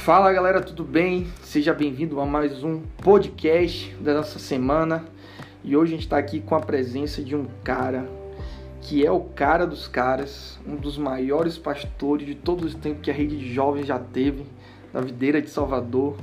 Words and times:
Fala 0.00 0.32
galera, 0.32 0.62
tudo 0.62 0.82
bem? 0.82 1.26
Seja 1.42 1.74
bem-vindo 1.74 2.18
a 2.22 2.24
mais 2.24 2.64
um 2.64 2.80
podcast 3.02 3.94
da 3.96 4.14
nossa 4.14 4.38
semana. 4.38 5.04
E 5.62 5.76
hoje 5.76 5.92
a 5.92 5.96
gente 5.96 6.06
está 6.06 6.16
aqui 6.16 6.40
com 6.40 6.54
a 6.54 6.60
presença 6.60 7.22
de 7.22 7.36
um 7.36 7.44
cara 7.62 8.08
que 8.80 9.04
é 9.04 9.12
o 9.12 9.20
cara 9.20 9.66
dos 9.66 9.86
caras, 9.86 10.58
um 10.66 10.74
dos 10.74 10.96
maiores 10.96 11.58
pastores 11.58 12.26
de 12.26 12.34
todos 12.34 12.64
os 12.64 12.74
tempos 12.74 13.02
que 13.02 13.10
a 13.10 13.14
rede 13.14 13.36
de 13.36 13.52
jovens 13.52 13.86
já 13.86 13.98
teve, 13.98 14.46
da 14.90 15.02
videira 15.02 15.42
de 15.42 15.50
Salvador, 15.50 16.16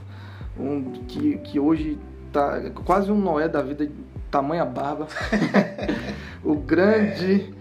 um 0.60 0.94
que, 1.08 1.38
que 1.38 1.60
hoje 1.60 2.00
tá 2.34 2.72
quase 2.84 3.12
um 3.12 3.20
Noé 3.20 3.48
da 3.48 3.62
vida, 3.62 3.88
tamanha 4.32 4.66
barba. 4.66 5.08
o 6.44 6.56
grande, 6.56 7.54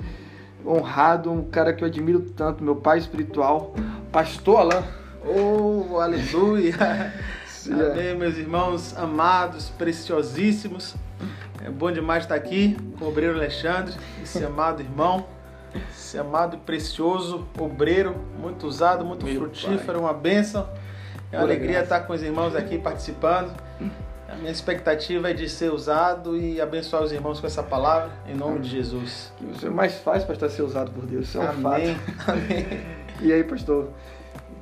honrado, 0.64 1.30
um 1.30 1.44
cara 1.44 1.74
que 1.74 1.84
eu 1.84 1.88
admiro 1.88 2.22
tanto, 2.22 2.64
meu 2.64 2.76
pai 2.76 2.96
espiritual, 2.96 3.74
pastor 4.10 4.60
Alain. 4.60 5.05
Oh, 5.28 5.98
aleluia! 5.98 6.74
Amém, 7.68 8.14
meus 8.16 8.36
irmãos 8.36 8.96
amados, 8.96 9.70
preciosíssimos. 9.70 10.94
É 11.64 11.68
bom 11.68 11.90
demais 11.90 12.22
estar 12.22 12.36
aqui 12.36 12.76
com 12.96 13.06
o 13.06 13.08
obreiro 13.08 13.34
Alexandre, 13.34 13.92
esse 14.22 14.44
amado 14.44 14.80
irmão, 14.82 15.26
esse 15.90 16.16
amado 16.16 16.54
e 16.56 16.60
precioso 16.60 17.44
obreiro, 17.58 18.14
muito 18.40 18.68
usado, 18.68 19.04
muito 19.04 19.26
Meu 19.26 19.34
frutífero, 19.34 19.84
pai. 19.84 19.96
uma 19.96 20.14
bênção. 20.14 20.68
É 21.32 21.38
uma 21.38 21.42
alegria 21.42 21.70
graça. 21.70 21.82
estar 21.84 22.00
com 22.06 22.12
os 22.12 22.22
irmãos 22.22 22.54
aqui 22.54 22.78
participando. 22.78 23.52
A 24.28 24.36
minha 24.36 24.52
expectativa 24.52 25.30
é 25.30 25.32
de 25.32 25.48
ser 25.48 25.72
usado 25.72 26.36
e 26.36 26.60
abençoar 26.60 27.02
os 27.02 27.10
irmãos 27.10 27.40
com 27.40 27.48
essa 27.48 27.64
palavra, 27.64 28.10
em 28.28 28.34
nome 28.34 28.60
de 28.60 28.68
Jesus. 28.70 29.32
Que 29.36 29.44
você 29.44 29.68
mais 29.68 29.98
faz 29.98 30.22
para 30.22 30.34
estar 30.34 30.48
ser 30.48 30.62
usado 30.62 30.92
por 30.92 31.04
Deus, 31.04 31.26
isso 31.26 31.38
é 31.38 31.40
um 31.40 31.48
Amém. 31.50 31.96
fato. 31.96 32.30
Amém. 32.30 32.96
E 33.18 33.32
aí, 33.32 33.42
pastor? 33.42 33.88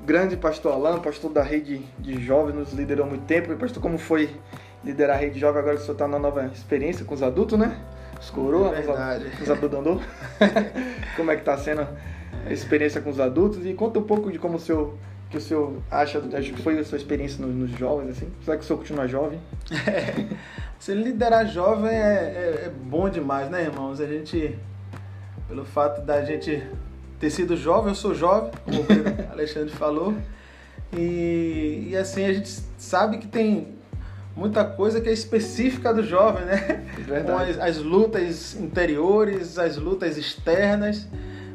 Grande 0.05 0.36
pastor 0.36 0.72
Alain, 0.72 1.00
pastor 1.00 1.33
da 1.33 1.42
rede 1.42 1.83
de 1.98 2.22
jovens, 2.22 2.55
nos 2.55 2.72
liderou 2.72 3.06
muito 3.06 3.24
tempo. 3.24 3.52
E 3.52 3.56
pastor, 3.56 3.83
como 3.83 3.98
foi 3.98 4.30
liderar 4.84 5.16
a 5.16 5.20
rede 5.20 5.38
jovem 5.38 5.60
agora 5.60 5.77
que 5.77 5.83
o 5.83 5.84
senhor 5.84 5.94
está 5.94 6.06
na 6.06 6.19
nova 6.19 6.44
experiência 6.47 7.05
com 7.05 7.14
os 7.14 7.22
adultos, 7.22 7.58
né? 7.58 7.80
Os 8.20 8.30
coroas, 8.30 8.86
é 8.86 9.42
os, 9.42 9.50
abandandou. 9.50 10.00
como 11.16 11.30
é 11.30 11.34
que 11.34 11.42
está 11.42 11.56
sendo 11.56 11.86
a 12.47 12.52
experiência 12.52 13.00
com 13.00 13.10
os 13.10 13.19
adultos? 13.19 13.64
E 13.64 13.72
conta 13.75 13.98
um 13.98 14.02
pouco 14.02 14.30
de 14.30 14.38
como 14.38 14.56
o 14.56 14.60
senhor 14.60 14.94
que 15.30 15.38
o 15.38 15.41
senhor 15.41 15.82
acha, 15.91 16.22
acho 16.32 16.52
que 16.52 16.62
foi 16.62 16.78
a 16.78 16.84
sua 16.84 16.97
experiência 16.97 17.44
nos, 17.44 17.55
nos 17.55 17.70
jovens, 17.72 18.10
assim? 18.10 18.30
Será 18.44 18.56
que 18.56 18.62
o 18.62 18.66
senhor 18.66 18.78
continua 18.78 19.08
jovem? 19.08 19.41
É, 19.86 20.27
se 20.78 20.94
liderar 20.94 21.47
jovem 21.47 21.91
é, 21.91 21.92
é, 21.92 22.62
é, 22.66 22.70
bom 22.70 23.08
demais, 23.08 23.50
né, 23.50 23.62
irmãos? 23.62 24.00
A 24.00 24.06
gente, 24.06 24.56
pelo 25.48 25.64
fato 25.64 26.02
da 26.02 26.25
gente 26.25 26.62
ter 27.25 27.30
sido 27.30 27.56
jovem, 27.56 27.89
eu 27.89 27.94
sou 27.94 28.14
jovem, 28.14 28.50
como 28.62 28.80
o 28.80 28.86
Alexandre 29.33 29.70
falou, 29.75 30.14
e, 30.92 31.89
e 31.91 31.97
assim, 31.97 32.22
a 32.27 32.33
gente 32.34 32.50
sabe 32.77 33.16
que 33.16 33.27
tem 33.27 33.78
muita 34.36 34.62
coisa 34.62 35.00
que 35.00 35.08
é 35.08 35.12
específica 35.12 35.94
do 35.94 36.03
jovem, 36.03 36.44
né? 36.44 36.84
Com 37.25 37.36
as, 37.39 37.58
as, 37.58 37.78
lutas 37.78 38.55
interiores, 38.56 39.58
as 39.58 39.78
lutas 39.78 40.19
externas, 40.19 41.08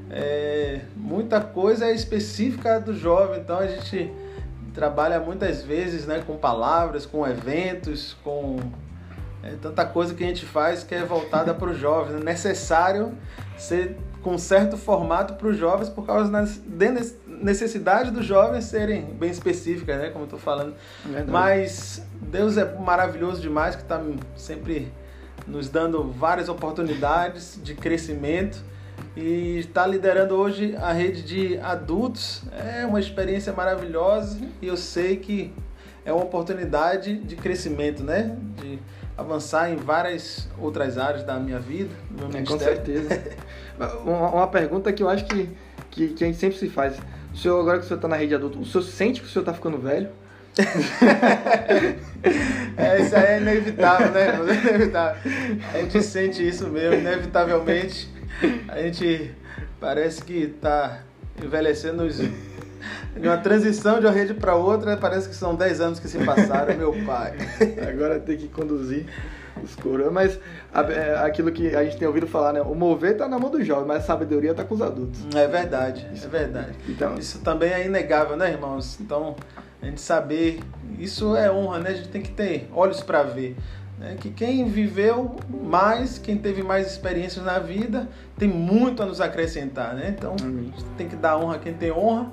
é, 0.10 0.82
muita 0.96 1.40
coisa 1.40 1.86
é 1.86 1.94
específica 1.94 2.80
do 2.80 2.96
jovem, 2.96 3.40
então 3.40 3.60
a 3.60 3.68
gente 3.68 4.12
trabalha 4.74 5.20
muitas 5.20 5.62
vezes 5.62 6.08
né, 6.08 6.24
com 6.26 6.36
palavras, 6.36 7.06
com 7.06 7.28
eventos, 7.28 8.18
com 8.24 8.58
é, 9.44 9.54
tanta 9.62 9.86
coisa 9.86 10.16
que 10.16 10.24
a 10.24 10.28
gente 10.28 10.48
faz 10.48 10.84
que 10.84 10.96
é 10.96 11.04
voltada 11.04 11.54
para 11.54 11.70
os 11.70 11.78
jovens. 11.78 12.20
É 12.20 12.24
necessário 12.24 13.14
ser 13.56 13.98
com 14.22 14.38
certo 14.38 14.78
formato 14.78 15.36
para 15.36 15.48
os 15.48 15.58
jovens 15.58 15.90
por 15.90 16.06
causa 16.06 16.30
da 16.32 16.46
necessidade 17.28 18.12
dos 18.12 18.26
jovens 18.26 18.66
serem 18.66 19.06
bem 19.06 19.30
específicas, 19.30 19.98
né? 19.98 20.10
Como 20.10 20.24
eu 20.24 20.26
estou 20.26 20.40
falando. 20.40 20.76
Verdade. 21.06 21.32
Mas 21.32 22.04
Deus 22.22 22.58
é 22.58 22.76
maravilhoso 22.78 23.42
demais 23.42 23.76
que 23.76 23.82
está 23.82 24.02
sempre 24.36 24.92
nos 25.48 25.70
dando 25.70 26.12
várias 26.12 26.50
oportunidades 26.50 27.60
de 27.64 27.74
crescimento 27.74 28.62
e 29.16 29.58
está 29.60 29.88
liderando 29.88 30.36
hoje 30.36 30.76
a 30.76 30.92
rede 30.92 31.24
de 31.24 31.58
adultos. 31.60 32.44
É 32.52 32.86
uma 32.86 33.00
experiência 33.00 33.54
maravilhosa 33.54 34.40
e 34.62 34.68
eu 34.68 34.78
sei 34.78 35.18
que 35.18 35.54
é 36.06 36.12
uma 36.12 36.24
oportunidade 36.24 37.18
de 37.20 37.36
crescimento, 37.36 38.04
né? 38.04 38.38
De 38.58 38.80
avançar 39.20 39.70
em 39.70 39.76
várias 39.76 40.48
outras 40.58 40.98
áreas 40.98 41.24
da 41.24 41.36
minha 41.36 41.60
vida, 41.60 41.90
do 42.10 42.30
meu 42.30 42.40
é, 42.40 42.44
Com 42.44 42.58
certeza. 42.58 43.22
uma, 44.06 44.30
uma, 44.30 44.48
pergunta 44.48 44.94
que 44.94 45.04
eu 45.04 45.10
acho 45.10 45.26
que, 45.26 45.50
que, 45.92 46.08
que, 46.10 46.24
a 46.24 46.28
gente 46.28 46.40
sempre 46.40 46.58
se 46.58 46.70
faz. 46.70 46.98
O 47.34 47.38
senhor, 47.38 47.60
agora 47.60 47.80
que 47.80 47.84
o 47.86 47.88
senhor 47.88 47.98
está 47.98 48.08
na 48.08 48.16
rede 48.16 48.34
adulta, 48.34 48.58
o 48.58 48.66
senhor 48.66 48.84
sente 48.84 49.20
que 49.20 49.28
o 49.28 49.30
senhor 49.30 49.44
está 49.44 49.54
ficando 49.54 49.78
velho? 49.78 50.10
é, 52.78 53.02
isso 53.02 53.16
aí 53.16 53.26
é 53.26 53.38
inevitável, 53.42 54.12
né? 54.12 54.28
É 54.28 54.70
inevitável. 54.70 55.32
A 55.74 55.78
gente 55.78 56.02
sente 56.02 56.48
isso 56.48 56.68
mesmo, 56.70 56.96
inevitavelmente. 56.96 58.10
A 58.68 58.82
gente 58.82 59.32
parece 59.80 60.24
que 60.24 60.44
está 60.44 61.02
envelhecendo 61.44 62.04
os 62.04 62.20
de 63.16 63.28
uma 63.28 63.38
transição 63.38 64.00
de 64.00 64.06
uma 64.06 64.12
rede 64.12 64.34
para 64.34 64.56
outra, 64.56 64.98
parece 64.98 65.30
que 65.30 65.36
são 65.36 65.56
10 65.56 65.82
anos 65.82 66.00
que 66.00 66.08
se 66.08 66.18
passaram, 66.20 66.76
meu 66.78 66.94
pai. 67.06 67.34
Agora 67.88 68.20
tem 68.20 68.38
que 68.38 68.48
conduzir 68.48 69.06
os 69.64 69.76
coroas, 69.76 70.12
mas 70.12 70.40
é, 70.74 71.16
aquilo 71.26 71.52
que 71.52 71.76
a 71.76 71.84
gente 71.84 71.98
tem 71.98 72.08
ouvido 72.08 72.28
falar, 72.28 72.54
né? 72.54 72.62
O 72.62 72.74
mover 72.76 73.18
tá 73.18 73.28
na 73.28 73.38
mão 73.38 73.50
dos 73.50 73.66
jovens, 73.66 73.88
mas 73.88 73.98
a 73.98 74.02
sabedoria 74.02 74.54
tá 74.54 74.64
com 74.64 74.76
os 74.76 74.82
adultos. 74.82 75.20
É 75.36 75.48
verdade, 75.48 76.08
é 76.12 76.28
verdade. 76.28 76.78
Então, 76.88 77.16
isso 77.16 77.40
também 77.40 77.72
é 77.72 77.86
inegável, 77.86 78.38
né, 78.38 78.52
irmãos? 78.52 79.00
Então, 79.00 79.36
a 79.82 79.86
gente 79.86 80.02
saber, 80.02 80.60
isso 80.98 81.36
é 81.36 81.52
honra, 81.52 81.80
né? 81.80 81.90
A 81.90 81.94
gente 81.94 82.10
tem 82.10 82.22
que 82.22 82.32
ter 82.32 82.70
olhos 82.74 83.02
para 83.02 83.24
ver. 83.24 83.56
Né? 83.98 84.16
Que 84.18 84.30
quem 84.30 84.66
viveu 84.66 85.36
mais, 85.50 86.18
quem 86.18 86.38
teve 86.38 86.64
mais 86.64 86.88
experiências 86.88 87.44
na 87.44 87.60
vida, 87.60 88.08
tem 88.38 88.48
muito 88.48 89.04
a 89.04 89.06
nos 89.06 89.20
acrescentar, 89.20 89.94
né? 89.94 90.16
Então, 90.18 90.36
a 90.42 90.62
gente 90.62 90.84
tem 90.98 91.08
que 91.08 91.16
dar 91.16 91.38
honra 91.38 91.56
a 91.56 91.60
quem 91.60 91.74
tem 91.74 91.92
honra 91.92 92.32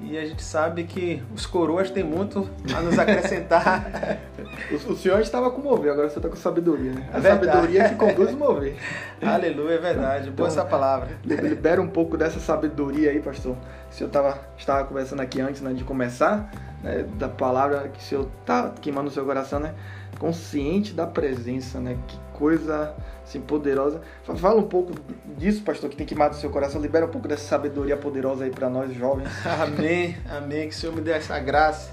e 0.00 0.18
a 0.18 0.24
gente 0.26 0.42
sabe 0.42 0.84
que 0.84 1.22
os 1.34 1.46
coroas 1.46 1.90
têm 1.90 2.02
muito 2.02 2.48
a 2.74 2.80
nos 2.80 2.98
acrescentar. 2.98 4.18
o, 4.70 4.92
o 4.92 4.96
senhor 4.96 5.20
estava 5.20 5.50
com 5.50 5.62
mover, 5.62 5.92
agora 5.92 6.08
você 6.08 6.18
está 6.18 6.28
com 6.28 6.36
sabedoria, 6.36 6.92
né? 6.92 7.08
A 7.12 7.18
é 7.18 7.22
sabedoria 7.22 7.88
que 7.88 7.94
conduz 7.94 8.32
o 8.32 8.36
mover. 8.36 8.76
Aleluia, 9.22 9.74
é 9.74 9.78
verdade. 9.78 10.30
Boa 10.30 10.32
então, 10.32 10.46
essa 10.46 10.64
palavra. 10.64 11.08
Libera 11.24 11.80
um 11.80 11.88
pouco 11.88 12.16
dessa 12.16 12.40
sabedoria 12.40 13.10
aí, 13.10 13.20
pastor. 13.20 13.56
O 13.90 13.94
senhor 13.94 14.10
tava, 14.10 14.38
estava 14.58 14.84
conversando 14.84 15.20
aqui 15.20 15.40
antes 15.40 15.60
né, 15.60 15.72
de 15.72 15.84
começar, 15.84 16.50
né, 16.82 17.04
da 17.16 17.28
palavra 17.28 17.88
que 17.88 18.00
o 18.00 18.02
senhor 18.02 18.28
está 18.40 18.70
queimando 18.80 19.06
no 19.06 19.12
seu 19.12 19.24
coração, 19.24 19.60
né? 19.60 19.74
Consciente 20.18 20.92
da 20.92 21.06
presença, 21.06 21.78
né? 21.78 21.96
Que 22.06 22.18
coisa 22.34 22.94
assim, 23.24 23.40
poderosa. 23.40 24.00
Fala 24.36 24.60
um 24.60 24.68
pouco 24.68 24.92
disso, 25.38 25.62
pastor, 25.62 25.88
que 25.90 25.96
tem 25.96 26.06
queimado 26.06 26.36
o 26.36 26.38
seu 26.38 26.50
coração. 26.50 26.80
Libera 26.80 27.06
um 27.06 27.10
pouco 27.10 27.26
dessa 27.26 27.44
sabedoria 27.44 27.96
poderosa 27.96 28.44
aí 28.44 28.50
para 28.50 28.68
nós 28.68 28.92
jovens. 28.94 29.28
Amém, 29.60 30.16
amém. 30.28 30.68
Que 30.68 30.74
o 30.74 30.78
Senhor 30.78 30.94
me 30.94 31.00
dê 31.00 31.12
essa 31.12 31.38
graça. 31.38 31.90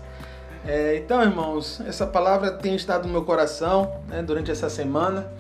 É, 0.66 0.96
então, 0.98 1.22
irmãos, 1.24 1.82
essa 1.88 2.06
palavra 2.06 2.52
tem 2.52 2.76
estado 2.76 3.08
no 3.08 3.14
meu 3.14 3.24
coração 3.24 3.92
né, 4.08 4.22
durante 4.22 4.52
essa 4.52 4.70
semana. 4.70 5.32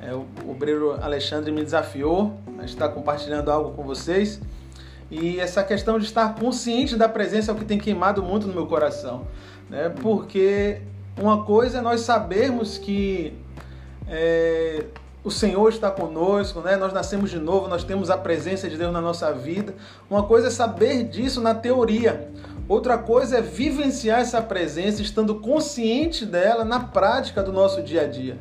É, 0.00 0.14
o 0.14 0.26
obreiro 0.48 0.92
Alexandre 1.02 1.50
me 1.50 1.64
desafiou 1.64 2.38
a 2.58 2.64
estar 2.64 2.88
compartilhando 2.90 3.50
algo 3.50 3.72
com 3.72 3.82
vocês. 3.82 4.40
E 5.10 5.40
essa 5.40 5.64
questão 5.64 5.98
de 5.98 6.04
estar 6.04 6.34
consciente 6.34 6.94
da 6.94 7.08
presença 7.08 7.50
é 7.50 7.54
o 7.54 7.56
que 7.56 7.64
tem 7.64 7.78
queimado 7.78 8.22
muito 8.22 8.46
no 8.46 8.52
meu 8.52 8.66
coração. 8.66 9.26
Né? 9.68 9.88
Porque 10.00 10.80
uma 11.20 11.44
coisa 11.44 11.78
é 11.78 11.80
nós 11.80 12.02
sabermos 12.02 12.78
que 12.78 13.32
é, 14.10 14.84
o 15.22 15.30
Senhor 15.30 15.68
está 15.68 15.90
conosco, 15.90 16.60
né? 16.60 16.76
Nós 16.76 16.92
nascemos 16.92 17.30
de 17.30 17.38
novo, 17.38 17.68
nós 17.68 17.84
temos 17.84 18.08
a 18.10 18.16
presença 18.16 18.68
de 18.68 18.76
Deus 18.76 18.92
na 18.92 19.00
nossa 19.00 19.32
vida. 19.32 19.74
Uma 20.08 20.22
coisa 20.22 20.48
é 20.48 20.50
saber 20.50 21.04
disso 21.04 21.40
na 21.40 21.54
teoria. 21.54 22.30
Outra 22.68 22.98
coisa 22.98 23.38
é 23.38 23.42
vivenciar 23.42 24.20
essa 24.20 24.40
presença, 24.40 25.02
estando 25.02 25.34
consciente 25.36 26.24
dela 26.24 26.64
na 26.64 26.80
prática 26.80 27.42
do 27.42 27.52
nosso 27.52 27.82
dia 27.82 28.02
a 28.02 28.06
dia. 28.06 28.38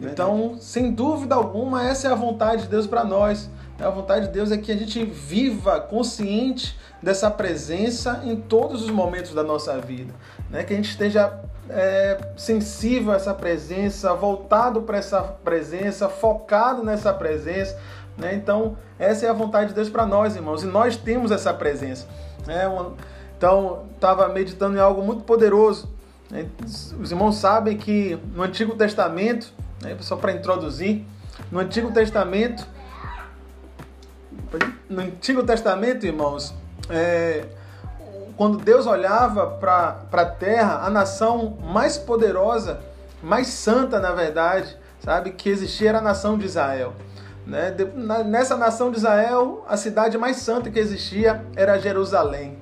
Então, 0.00 0.56
sem 0.58 0.92
dúvida 0.92 1.34
alguma, 1.34 1.86
essa 1.86 2.08
é 2.08 2.10
a 2.10 2.14
vontade 2.14 2.62
de 2.62 2.68
Deus 2.68 2.86
para 2.86 3.04
nós. 3.04 3.50
A 3.78 3.88
vontade 3.90 4.26
de 4.26 4.32
Deus 4.32 4.50
é 4.50 4.58
que 4.58 4.70
a 4.70 4.76
gente 4.76 5.04
viva 5.04 5.80
consciente 5.80 6.78
dessa 7.02 7.30
presença 7.30 8.22
em 8.24 8.36
todos 8.36 8.82
os 8.82 8.90
momentos 8.90 9.32
da 9.32 9.42
nossa 9.42 9.78
vida, 9.78 10.12
né? 10.50 10.64
Que 10.64 10.74
a 10.74 10.76
gente 10.76 10.90
esteja 10.90 11.32
é, 11.70 12.18
sensível 12.36 13.12
a 13.12 13.16
essa 13.16 13.34
presença, 13.34 14.14
voltado 14.14 14.82
para 14.82 14.98
essa 14.98 15.22
presença, 15.22 16.08
focado 16.08 16.82
nessa 16.82 17.12
presença. 17.12 17.78
Né? 18.16 18.34
Então, 18.34 18.76
essa 18.98 19.26
é 19.26 19.28
a 19.28 19.32
vontade 19.32 19.68
de 19.68 19.74
Deus 19.74 19.88
para 19.88 20.04
nós, 20.04 20.36
irmãos, 20.36 20.62
e 20.62 20.66
nós 20.66 20.96
temos 20.96 21.30
essa 21.30 21.54
presença. 21.54 22.06
Né? 22.46 22.64
Então, 23.36 23.86
estava 23.94 24.28
meditando 24.28 24.76
em 24.76 24.80
algo 24.80 25.02
muito 25.02 25.24
poderoso. 25.24 25.88
Né? 26.30 26.46
Os 26.62 27.10
irmãos 27.10 27.36
sabem 27.36 27.76
que 27.76 28.18
no 28.34 28.42
Antigo 28.42 28.74
Testamento, 28.74 29.52
né, 29.82 29.96
só 30.00 30.16
para 30.16 30.32
introduzir, 30.32 31.04
no 31.50 31.58
Antigo 31.58 31.90
Testamento, 31.92 32.66
no 34.88 35.02
Antigo 35.02 35.42
Testamento, 35.42 36.04
irmãos, 36.04 36.54
é, 36.88 37.46
quando 38.40 38.56
Deus 38.56 38.86
olhava 38.86 39.48
para 39.48 40.06
a 40.10 40.24
terra, 40.24 40.86
a 40.86 40.88
nação 40.88 41.58
mais 41.62 41.98
poderosa, 41.98 42.80
mais 43.22 43.48
santa, 43.48 44.00
na 44.00 44.12
verdade, 44.12 44.78
sabe, 44.98 45.32
que 45.32 45.50
existia 45.50 45.90
era 45.90 45.98
a 45.98 46.00
nação 46.00 46.38
de 46.38 46.46
Israel. 46.46 46.94
Né? 47.46 47.76
Nessa 48.24 48.56
nação 48.56 48.90
de 48.90 48.96
Israel, 48.96 49.62
a 49.68 49.76
cidade 49.76 50.16
mais 50.16 50.38
santa 50.38 50.70
que 50.70 50.78
existia 50.78 51.44
era 51.54 51.78
Jerusalém, 51.78 52.56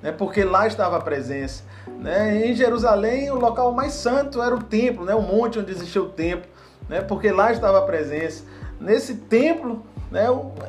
né? 0.00 0.12
porque 0.12 0.44
lá 0.44 0.68
estava 0.68 0.98
a 0.98 1.00
presença. 1.00 1.64
Né? 1.98 2.46
Em 2.46 2.54
Jerusalém, 2.54 3.28
o 3.32 3.40
local 3.40 3.72
mais 3.72 3.94
santo 3.94 4.40
era 4.40 4.54
o 4.54 4.62
templo, 4.62 5.04
né? 5.04 5.16
o 5.16 5.22
monte 5.22 5.58
onde 5.58 5.72
existia 5.72 6.00
o 6.00 6.10
templo, 6.10 6.48
né? 6.88 7.00
porque 7.00 7.32
lá 7.32 7.50
estava 7.50 7.78
a 7.78 7.82
presença. 7.82 8.44
Nesse 8.80 9.16
templo 9.16 9.84
né, 10.12 10.26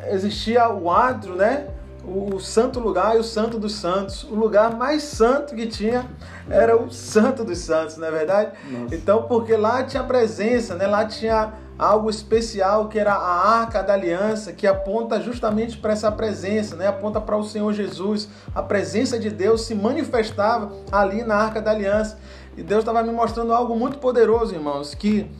existia 0.08 0.68
o 0.70 0.90
átrio, 0.90 1.36
né? 1.36 1.68
O 2.10 2.40
santo 2.40 2.80
lugar 2.80 3.16
e 3.16 3.20
o 3.20 3.24
santo 3.24 3.60
dos 3.60 3.74
santos. 3.76 4.24
O 4.24 4.36
lugar 4.36 4.76
mais 4.76 5.04
santo 5.04 5.56
que 5.56 5.68
tinha 5.68 6.10
era 6.50 6.76
o 6.76 6.92
santo 6.92 7.44
dos 7.44 7.60
santos, 7.60 7.98
não 7.98 8.08
é 8.08 8.12
verdade? 8.12 8.52
Nossa. 8.70 8.96
Então, 8.96 9.24
porque 9.24 9.56
lá 9.56 9.84
tinha 9.84 10.04
presença, 10.04 10.76
né? 10.76 10.88
lá 10.88 11.06
tinha 11.06 11.54
algo 11.78 12.10
especial 12.10 12.90
que 12.90 13.00
era 13.00 13.14
a 13.14 13.60
arca 13.60 13.82
da 13.82 13.94
aliança, 13.94 14.52
que 14.52 14.68
aponta 14.68 15.22
justamente 15.22 15.78
para 15.78 15.94
essa 15.94 16.12
presença, 16.12 16.76
né? 16.76 16.88
aponta 16.88 17.22
para 17.22 17.38
o 17.38 17.44
Senhor 17.44 17.72
Jesus. 17.74 18.28
A 18.54 18.64
presença 18.64 19.20
de 19.20 19.30
Deus 19.30 19.62
se 19.62 19.76
manifestava 19.76 20.72
ali 20.92 21.24
na 21.24 21.36
arca 21.36 21.62
da 21.62 21.72
aliança. 21.72 22.18
E 22.58 22.64
Deus 22.64 22.80
estava 22.80 23.04
me 23.04 23.12
mostrando 23.12 23.54
algo 23.54 23.76
muito 23.76 24.00
poderoso, 24.00 24.54
irmãos, 24.54 24.94
que 24.96 25.32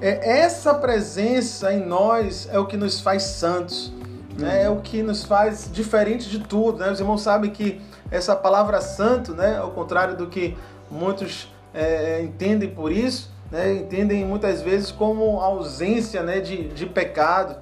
é 0.00 0.40
essa 0.40 0.74
presença 0.74 1.72
em 1.72 1.84
nós 1.84 2.48
é 2.50 2.58
o 2.58 2.66
que 2.66 2.76
nos 2.76 3.00
faz 3.00 3.22
santos 3.22 3.92
né, 4.36 4.64
é 4.64 4.70
o 4.70 4.80
que 4.80 5.02
nos 5.02 5.24
faz 5.24 5.68
diferente 5.72 6.28
de 6.28 6.40
tudo. 6.40 6.78
Né? 6.78 6.90
Os 6.90 7.00
irmãos 7.00 7.22
sabem 7.22 7.50
que 7.50 7.80
essa 8.10 8.34
palavra 8.34 8.80
santo, 8.80 9.34
né, 9.34 9.58
ao 9.58 9.70
contrário 9.70 10.16
do 10.16 10.26
que 10.26 10.56
muitos 10.90 11.52
é, 11.74 12.22
entendem 12.22 12.70
por 12.70 12.92
isso, 12.92 13.30
né, 13.50 13.72
entendem 13.72 14.24
muitas 14.24 14.62
vezes 14.62 14.90
como 14.90 15.40
ausência 15.40 16.22
né, 16.22 16.40
de, 16.40 16.68
de 16.68 16.86
pecado. 16.86 17.56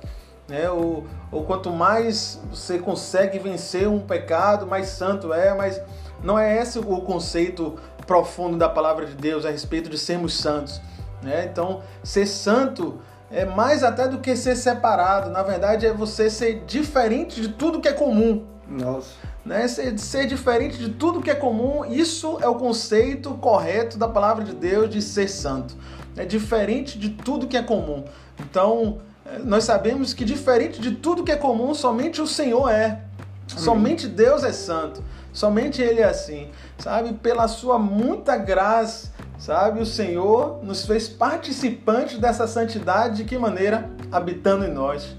Né, 0.48 0.68
ou, 0.68 1.06
ou 1.30 1.44
quanto 1.44 1.70
mais 1.70 2.40
você 2.50 2.78
consegue 2.78 3.38
vencer 3.38 3.86
um 3.86 4.00
pecado, 4.00 4.66
mais 4.66 4.88
santo 4.88 5.32
é, 5.32 5.54
mas 5.54 5.80
não 6.24 6.36
é 6.36 6.60
esse 6.60 6.78
o 6.78 7.00
conceito 7.02 7.78
profundo 8.04 8.56
da 8.56 8.68
palavra 8.68 9.06
de 9.06 9.14
Deus 9.14 9.46
a 9.46 9.50
respeito 9.50 9.88
de 9.88 9.96
sermos 9.96 10.36
santos. 10.36 10.80
Né? 11.22 11.48
Então, 11.50 11.82
ser 12.02 12.26
santo 12.26 13.00
é 13.30 13.44
mais 13.44 13.82
até 13.82 14.08
do 14.08 14.18
que 14.18 14.34
ser 14.34 14.56
separado. 14.56 15.30
Na 15.30 15.42
verdade, 15.42 15.86
é 15.86 15.92
você 15.92 16.28
ser 16.28 16.64
diferente 16.66 17.40
de 17.40 17.48
tudo 17.48 17.80
que 17.80 17.88
é 17.88 17.92
comum. 17.92 18.44
Nossa. 18.68 19.10
Né? 19.44 19.66
Ser, 19.68 19.98
ser 19.98 20.26
diferente 20.26 20.76
de 20.76 20.90
tudo 20.90 21.20
que 21.20 21.30
é 21.30 21.34
comum, 21.34 21.84
isso 21.84 22.38
é 22.40 22.48
o 22.48 22.56
conceito 22.56 23.34
correto 23.34 23.96
da 23.96 24.08
palavra 24.08 24.44
de 24.44 24.54
Deus 24.54 24.90
de 24.90 25.00
ser 25.00 25.28
santo. 25.28 25.76
É 26.16 26.24
diferente 26.24 26.98
de 26.98 27.10
tudo 27.10 27.46
que 27.46 27.56
é 27.56 27.62
comum. 27.62 28.04
Então, 28.38 28.98
é, 29.24 29.38
nós 29.38 29.64
sabemos 29.64 30.12
que 30.12 30.24
diferente 30.24 30.80
de 30.80 30.92
tudo 30.92 31.22
que 31.22 31.32
é 31.32 31.36
comum, 31.36 31.72
somente 31.72 32.20
o 32.20 32.26
Senhor 32.26 32.68
é. 32.68 33.02
Somente 33.46 34.06
Deus 34.06 34.44
é 34.44 34.52
santo. 34.52 35.02
Somente 35.32 35.82
Ele 35.82 36.00
é 36.00 36.04
assim. 36.04 36.48
Sabe? 36.78 37.14
Pela 37.14 37.48
sua 37.48 37.78
muita 37.78 38.36
graça 38.36 39.10
Sabe, 39.40 39.80
o 39.80 39.86
Senhor 39.86 40.62
nos 40.62 40.84
fez 40.84 41.08
participantes 41.08 42.18
dessa 42.18 42.46
santidade 42.46 43.16
de 43.16 43.24
que 43.24 43.38
maneira? 43.38 43.88
Habitando 44.12 44.66
em 44.66 44.70
nós. 44.70 45.16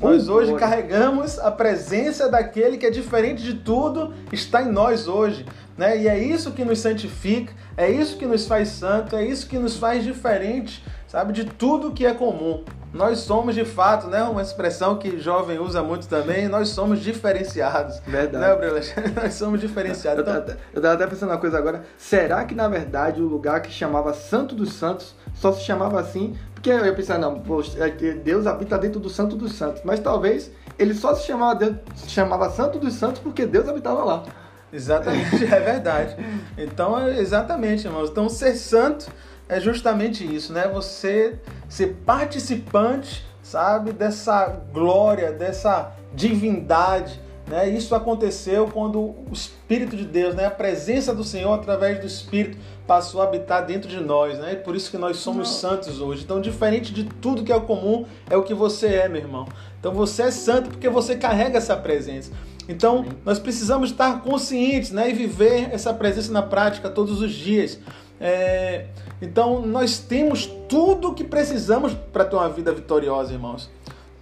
Nós 0.00 0.26
hoje 0.26 0.54
carregamos 0.54 1.38
a 1.38 1.50
presença 1.50 2.30
daquele 2.30 2.78
que 2.78 2.86
é 2.86 2.90
diferente 2.90 3.42
de 3.42 3.52
tudo, 3.52 4.14
está 4.32 4.62
em 4.62 4.72
nós 4.72 5.06
hoje. 5.06 5.44
Né? 5.76 5.98
E 5.98 6.08
é 6.08 6.18
isso 6.18 6.52
que 6.52 6.64
nos 6.64 6.78
santifica, 6.78 7.52
é 7.76 7.90
isso 7.90 8.16
que 8.16 8.24
nos 8.24 8.46
faz 8.46 8.68
santo, 8.68 9.14
é 9.14 9.22
isso 9.22 9.46
que 9.46 9.58
nos 9.58 9.76
faz 9.76 10.02
diferente, 10.02 10.82
sabe, 11.08 11.32
de 11.32 11.44
tudo 11.44 11.92
que 11.92 12.06
é 12.06 12.14
comum. 12.14 12.62
Nós 12.92 13.18
somos 13.18 13.54
de 13.54 13.64
fato, 13.64 14.06
né? 14.06 14.22
Uma 14.22 14.40
expressão 14.40 14.96
que 14.96 15.18
jovem 15.18 15.58
usa 15.58 15.82
muito 15.82 16.06
também, 16.06 16.48
nós 16.48 16.68
somos 16.68 17.00
diferenciados. 17.00 17.98
Verdade. 18.06 18.44
Né, 18.44 18.54
Bruno? 18.54 18.80
nós 19.20 19.34
somos 19.34 19.60
diferenciados. 19.60 20.26
Eu, 20.26 20.32
então... 20.32 20.56
eu 20.72 20.80
tava 20.80 20.94
até 20.94 21.06
pensando 21.06 21.30
uma 21.30 21.38
coisa 21.38 21.58
agora. 21.58 21.82
Será 21.98 22.44
que 22.44 22.54
na 22.54 22.68
verdade 22.68 23.20
o 23.20 23.26
lugar 23.26 23.60
que 23.60 23.70
chamava 23.70 24.14
Santo 24.14 24.54
dos 24.54 24.72
Santos 24.72 25.14
só 25.34 25.52
se 25.52 25.64
chamava 25.64 26.00
assim? 26.00 26.36
Porque 26.54 26.70
eu 26.70 26.84
ia 26.84 26.94
pensar, 26.94 27.18
não, 27.18 27.40
poxa, 27.40 27.78
é 27.78 27.90
Deus 27.90 28.46
habita 28.46 28.78
dentro 28.78 28.98
do 28.98 29.08
Santo 29.08 29.36
dos 29.36 29.52
Santos. 29.52 29.82
Mas 29.84 30.00
talvez 30.00 30.50
ele 30.78 30.94
só 30.94 31.14
se 31.14 31.26
chamava, 31.26 31.54
Deus, 31.56 31.76
se 31.94 32.08
chamava 32.10 32.50
Santo 32.50 32.78
dos 32.78 32.94
Santos 32.94 33.20
porque 33.20 33.44
Deus 33.46 33.68
habitava 33.68 34.02
lá. 34.02 34.24
Exatamente, 34.72 35.44
é 35.44 35.60
verdade. 35.60 36.16
Então, 36.56 37.08
exatamente, 37.08 37.86
irmãos. 37.86 38.10
Então, 38.10 38.28
ser 38.28 38.54
santo 38.54 39.06
é 39.48 39.60
justamente 39.60 40.24
isso, 40.24 40.52
né? 40.52 40.68
Você 40.68 41.38
ser 41.68 41.96
participante, 42.04 43.24
sabe, 43.42 43.92
dessa 43.92 44.46
glória, 44.72 45.32
dessa 45.32 45.92
divindade, 46.14 47.20
né? 47.48 47.68
Isso 47.68 47.94
aconteceu 47.94 48.68
quando 48.68 49.00
o 49.00 49.28
Espírito 49.32 49.96
de 49.96 50.04
Deus, 50.04 50.34
né, 50.34 50.44
a 50.44 50.50
presença 50.50 51.14
do 51.14 51.24
Senhor 51.24 51.54
através 51.54 51.98
do 51.98 52.06
Espírito 52.06 52.58
passou 52.86 53.22
a 53.22 53.24
habitar 53.24 53.64
dentro 53.64 53.88
de 53.88 54.00
nós, 54.00 54.38
né? 54.38 54.54
Por 54.54 54.76
isso 54.76 54.90
que 54.90 54.98
nós 54.98 55.16
somos 55.16 55.48
Não. 55.48 55.56
santos 55.56 56.00
hoje. 56.00 56.24
Então, 56.24 56.40
diferente 56.40 56.92
de 56.92 57.04
tudo 57.04 57.42
que 57.42 57.50
é 57.50 57.56
o 57.56 57.62
comum, 57.62 58.04
é 58.28 58.36
o 58.36 58.42
que 58.42 58.52
você 58.52 58.86
é, 58.88 59.08
meu 59.08 59.20
irmão. 59.20 59.46
Então, 59.80 59.92
você 59.92 60.24
é 60.24 60.30
santo 60.30 60.70
porque 60.70 60.88
você 60.88 61.16
carrega 61.16 61.56
essa 61.56 61.76
presença. 61.76 62.32
Então, 62.68 63.06
nós 63.24 63.38
precisamos 63.38 63.90
estar 63.90 64.20
conscientes, 64.20 64.90
né, 64.90 65.08
e 65.08 65.14
viver 65.14 65.70
essa 65.72 65.94
presença 65.94 66.30
na 66.30 66.42
prática 66.42 66.90
todos 66.90 67.22
os 67.22 67.32
dias. 67.32 67.78
É, 68.20 68.86
então 69.22 69.64
nós 69.64 69.98
temos 69.98 70.46
tudo 70.68 71.14
que 71.14 71.24
precisamos 71.24 71.94
para 72.12 72.24
ter 72.24 72.36
uma 72.36 72.48
vida 72.48 72.72
vitoriosa, 72.72 73.32
irmãos. 73.32 73.70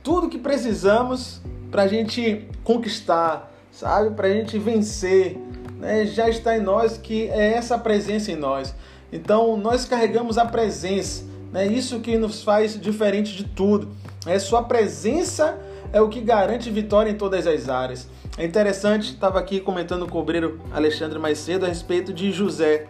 Tudo 0.03 0.29
que 0.29 0.39
precisamos 0.39 1.41
para 1.71 1.83
a 1.83 1.89
gente 1.89 2.49
conquistar, 2.63 3.53
sabe? 3.73 4.15
Para 4.15 4.29
a 4.29 4.31
gente 4.31 4.59
vencer. 4.59 5.39
Né? 5.79 6.07
Já 6.07 6.29
está 6.29 6.57
em 6.57 6.61
nós 6.61 6.97
que 6.97 7.29
é 7.29 7.53
essa 7.55 7.79
presença 7.79 8.31
em 8.31 8.37
nós. 8.37 8.75
Então 9.13 9.57
nós 9.57 9.85
carregamos 9.85 10.39
a 10.39 10.45
presença. 10.45 11.25
Né? 11.53 11.67
Isso 11.67 12.01
que 12.01 12.17
nos 12.17 12.43
faz 12.43 12.81
diferente 12.81 13.37
de 13.37 13.45
tudo. 13.45 13.89
É 14.27 14.39
sua 14.39 14.63
presença 14.63 15.59
é 15.93 16.01
o 16.01 16.09
que 16.09 16.21
garante 16.21 16.71
vitória 16.71 17.11
em 17.11 17.15
todas 17.15 17.47
as 17.47 17.69
áreas. 17.69 18.09
É 18.37 18.45
interessante, 18.45 19.13
estava 19.13 19.39
aqui 19.39 19.61
comentando 19.61 20.07
com 20.07 20.19
o 20.19 20.21
obreiro 20.21 20.61
Alexandre 20.71 21.19
mais 21.19 21.39
cedo 21.39 21.65
a 21.65 21.69
respeito 21.69 22.13
de 22.13 22.31
José. 22.33 22.87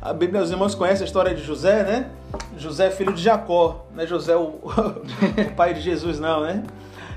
A 0.00 0.12
Bíblia, 0.12 0.42
os 0.42 0.50
irmãos 0.50 0.74
conhecem 0.74 1.02
a 1.02 1.06
história 1.06 1.34
de 1.34 1.42
José, 1.42 1.82
né? 1.82 2.10
José, 2.56 2.90
filho 2.90 3.12
de 3.12 3.22
Jacó, 3.22 3.86
não 3.94 4.02
é 4.02 4.06
José 4.06 4.36
o, 4.36 4.60
o 4.62 5.54
pai 5.56 5.74
de 5.74 5.80
Jesus, 5.80 6.20
não, 6.20 6.42
né? 6.42 6.62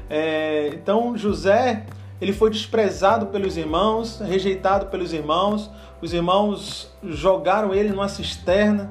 É, 0.10 0.72
então, 0.74 1.16
José, 1.18 1.86
ele 2.20 2.34
foi 2.34 2.50
desprezado 2.50 3.28
pelos 3.28 3.58
irmãos, 3.58 4.20
rejeitado 4.20 4.88
pelos 4.88 5.14
irmãos. 5.14 5.70
Os 6.02 6.14
irmãos 6.14 6.92
jogaram 7.04 7.74
ele 7.74 7.90
numa 7.90 8.08
cisterna 8.08 8.90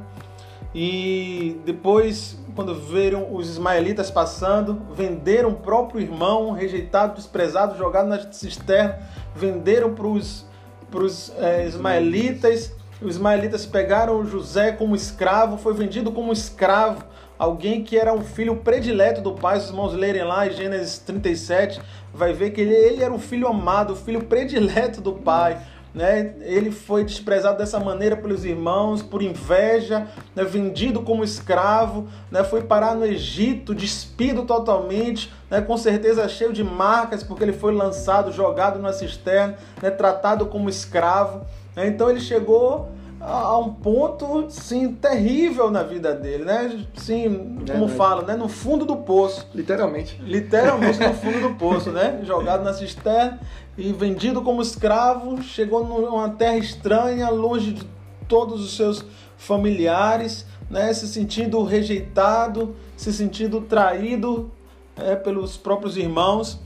e 0.74 1.60
depois, 1.64 2.38
quando 2.54 2.74
viram 2.74 3.34
os 3.34 3.48
ismaelitas 3.48 4.10
passando, 4.10 4.80
venderam 4.92 5.50
o 5.50 5.54
próprio 5.54 6.00
irmão, 6.00 6.52
rejeitado, 6.52 7.14
desprezado, 7.14 7.76
jogado 7.76 8.06
na 8.06 8.32
cisterna, 8.32 8.98
venderam 9.34 9.94
para 9.94 10.06
os 10.06 11.32
é, 11.38 11.66
ismaelitas 11.66 12.72
os 13.00 13.14
ismaelitas 13.14 13.64
pegaram 13.64 14.24
José 14.26 14.72
como 14.72 14.96
escravo, 14.96 15.56
foi 15.56 15.72
vendido 15.72 16.10
como 16.10 16.32
escravo, 16.32 17.04
alguém 17.38 17.84
que 17.84 17.96
era 17.96 18.12
um 18.12 18.22
filho 18.22 18.56
predileto 18.56 19.20
do 19.20 19.32
pai. 19.32 19.60
Se 19.60 19.66
os 19.66 19.70
irmãos 19.70 19.94
lerem 19.94 20.24
lá 20.24 20.46
em 20.46 20.50
Gênesis 20.50 20.98
37, 20.98 21.80
vai 22.12 22.32
ver 22.32 22.50
que 22.50 22.60
ele, 22.60 22.74
ele 22.74 23.02
era 23.02 23.14
o 23.14 23.18
filho 23.18 23.46
amado, 23.46 23.92
o 23.92 23.96
filho 23.96 24.24
predileto 24.24 25.00
do 25.00 25.12
pai. 25.12 25.58
Né? 25.94 26.34
Ele 26.40 26.70
foi 26.70 27.04
desprezado 27.04 27.58
dessa 27.58 27.80
maneira 27.80 28.16
pelos 28.16 28.44
irmãos, 28.44 29.02
por 29.02 29.22
inveja, 29.22 30.06
né? 30.34 30.44
vendido 30.44 31.02
como 31.02 31.24
escravo, 31.24 32.06
né? 32.30 32.44
foi 32.44 32.62
parar 32.62 32.94
no 32.94 33.04
Egito, 33.04 33.74
despido 33.74 34.44
totalmente, 34.44 35.32
né? 35.50 35.60
com 35.60 35.76
certeza 35.76 36.28
cheio 36.28 36.52
de 36.52 36.62
marcas, 36.62 37.22
porque 37.22 37.42
ele 37.42 37.54
foi 37.54 37.74
lançado, 37.74 38.30
jogado 38.30 38.78
na 38.78 38.92
cisterna, 38.92 39.56
né? 39.82 39.90
tratado 39.90 40.46
como 40.46 40.68
escravo. 40.68 41.46
Né? 41.74 41.88
Então 41.88 42.10
ele 42.10 42.20
chegou 42.20 42.90
a 43.20 43.58
um 43.58 43.72
ponto 43.72 44.46
sim 44.48 44.92
terrível 44.92 45.70
na 45.70 45.82
vida 45.82 46.14
dele, 46.14 46.44
né? 46.44 46.84
Sim, 46.94 47.58
como 47.70 47.86
é, 47.86 47.88
fala, 47.88 48.22
né? 48.22 48.36
No 48.36 48.48
fundo 48.48 48.84
do 48.84 48.96
poço. 48.96 49.48
Literalmente. 49.54 50.20
Literalmente 50.22 51.00
no 51.00 51.12
fundo 51.14 51.40
do 51.40 51.54
poço, 51.56 51.90
né? 51.90 52.20
Jogado 52.22 52.62
na 52.62 52.72
cisterna 52.72 53.40
e 53.78 53.92
vendido 53.92 54.42
como 54.42 54.60
escravo, 54.60 55.40
chegou 55.40 55.86
numa 55.86 56.28
terra 56.30 56.58
estranha, 56.58 57.30
longe 57.30 57.72
de 57.72 57.86
todos 58.26 58.62
os 58.62 58.76
seus 58.76 59.04
familiares, 59.36 60.44
né? 60.68 60.92
Se 60.92 61.06
sentindo 61.06 61.62
rejeitado, 61.62 62.74
se 62.96 63.12
sentindo 63.12 63.60
traído 63.60 64.50
é, 64.96 65.14
pelos 65.14 65.56
próprios 65.56 65.96
irmãos. 65.96 66.58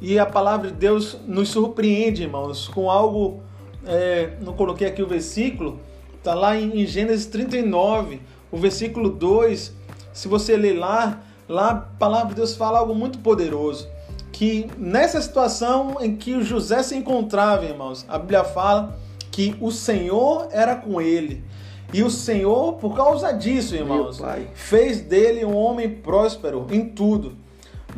E 0.00 0.16
a 0.16 0.24
palavra 0.24 0.70
de 0.70 0.76
Deus 0.76 1.18
nos 1.26 1.48
surpreende, 1.48 2.22
irmãos, 2.22 2.68
com 2.68 2.88
algo 2.88 3.42
é, 3.84 4.34
não 4.40 4.52
coloquei 4.52 4.86
aqui 4.86 5.02
o 5.02 5.06
versículo, 5.06 5.80
está 6.16 6.34
lá 6.34 6.56
em, 6.56 6.82
em 6.82 6.86
Gênesis 6.86 7.26
39, 7.26 8.20
o 8.50 8.56
versículo 8.56 9.10
2. 9.10 9.74
Se 10.12 10.28
você 10.28 10.56
ler 10.56 10.78
lá, 10.78 11.20
lá 11.48 11.70
a 11.70 11.74
palavra 11.74 12.28
de 12.28 12.36
Deus 12.36 12.54
fala 12.54 12.78
algo 12.78 12.94
muito 12.94 13.18
poderoso. 13.18 13.88
Que 14.40 14.70
nessa 14.78 15.20
situação 15.20 15.98
em 16.00 16.16
que 16.16 16.42
José 16.42 16.82
se 16.82 16.96
encontrava, 16.96 17.66
irmãos, 17.66 18.06
a 18.08 18.18
Bíblia 18.18 18.42
fala 18.42 18.98
que 19.30 19.54
o 19.60 19.70
Senhor 19.70 20.48
era 20.50 20.74
com 20.74 20.98
ele. 20.98 21.44
E 21.92 22.02
o 22.02 22.08
Senhor, 22.08 22.76
por 22.76 22.96
causa 22.96 23.32
disso, 23.32 23.74
irmãos, 23.74 24.18
fez 24.54 25.02
dele 25.02 25.44
um 25.44 25.54
homem 25.54 25.90
próspero 25.90 26.66
em 26.70 26.86
tudo. 26.86 27.36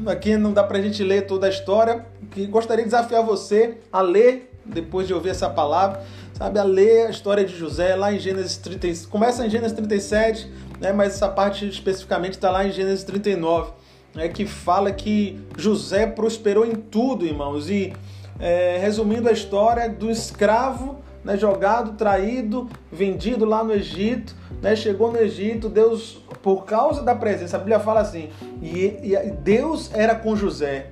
Aqui 0.05 0.37
não 0.37 0.53
dá 0.53 0.65
pra 0.65 0.83
gente 0.83 1.05
ler 1.05 1.29
toda 1.29 1.47
a 1.47 1.49
história, 1.49 2.07
que 2.33 2.45
gostaria 2.47 2.83
de 2.83 2.91
desafiar 2.91 3.23
você 3.23 3.79
a 3.93 4.01
ler, 4.01 4.53
depois 4.65 5.07
de 5.07 5.15
ouvir 5.15 5.29
essa 5.29 5.49
palavra, 5.49 6.03
sabe, 6.35 6.59
a 6.59 6.65
ler 6.65 7.07
a 7.07 7.11
história 7.11 7.45
de 7.45 7.57
José 7.57 7.95
lá 7.95 8.13
em 8.13 8.19
Gênesis 8.19 8.57
30, 8.57 9.07
começa 9.09 9.47
em 9.47 9.49
Gênesis 9.49 9.77
37, 9.77 10.51
né, 10.81 10.93
mas 10.93 11.15
essa 11.15 11.29
parte 11.29 11.69
especificamente 11.69 12.33
está 12.33 12.51
lá 12.51 12.67
em 12.67 12.73
Gênesis 12.73 13.05
39, 13.05 13.75
né, 14.15 14.29
que 14.29 14.47
fala 14.47 14.93
que 14.93 15.41
José 15.57 16.07
prosperou 16.07 16.65
em 16.65 16.75
tudo, 16.75 17.25
irmãos, 17.25 17.69
e 17.71 17.93
é, 18.39 18.79
resumindo 18.79 19.29
a 19.29 19.33
história 19.33 19.89
do 19.89 20.11
escravo 20.11 20.97
né, 21.25 21.37
jogado, 21.37 21.97
traído, 21.97 22.69
vendido 22.91 23.45
lá 23.45 23.63
no 23.63 23.73
Egito, 23.73 24.35
né, 24.61 24.75
chegou 24.75 25.13
no 25.13 25.19
Egito, 25.19 25.69
Deus, 25.69 26.23
por 26.43 26.65
causa 26.65 27.03
da 27.03 27.15
presença, 27.15 27.57
a 27.57 27.59
Bíblia 27.59 27.81
fala 27.81 28.01
assim, 28.01 28.31
e, 28.61 28.99
e 29.03 29.31
Deus 29.43 29.91
era 29.95 30.15
com 30.15 30.37
José. 30.37 30.89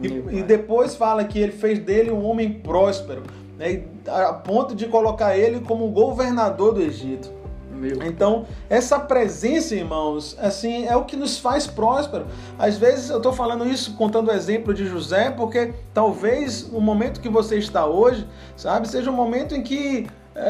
E, 0.00 0.06
e, 0.38 0.42
depois 0.42 0.94
fala 0.94 1.24
que 1.24 1.38
ele 1.38 1.52
fez 1.52 1.78
dele 1.78 2.10
um 2.10 2.22
homem 2.24 2.52
próspero, 2.52 3.22
né, 3.58 3.84
a 4.06 4.32
ponto 4.34 4.74
de 4.74 4.86
colocar 4.86 5.36
ele 5.36 5.60
como 5.60 5.88
governador 5.88 6.74
do 6.74 6.82
Egito. 6.82 7.30
Meu. 7.76 8.02
Então, 8.02 8.46
essa 8.68 8.98
presença, 8.98 9.74
irmãos, 9.74 10.36
assim, 10.40 10.86
é 10.86 10.96
o 10.96 11.04
que 11.04 11.16
nos 11.16 11.38
faz 11.38 11.66
próspero. 11.66 12.26
Às 12.58 12.78
vezes 12.78 13.10
eu 13.10 13.18
estou 13.18 13.32
falando 13.32 13.66
isso 13.66 13.94
contando 13.94 14.28
o 14.28 14.32
exemplo 14.32 14.72
de 14.72 14.86
José, 14.86 15.30
porque 15.30 15.74
talvez 15.92 16.68
o 16.72 16.80
momento 16.80 17.20
que 17.20 17.28
você 17.28 17.56
está 17.58 17.86
hoje, 17.86 18.26
sabe, 18.56 18.88
seja 18.88 19.10
um 19.10 19.14
momento 19.14 19.54
em 19.54 19.62
que 19.62 20.06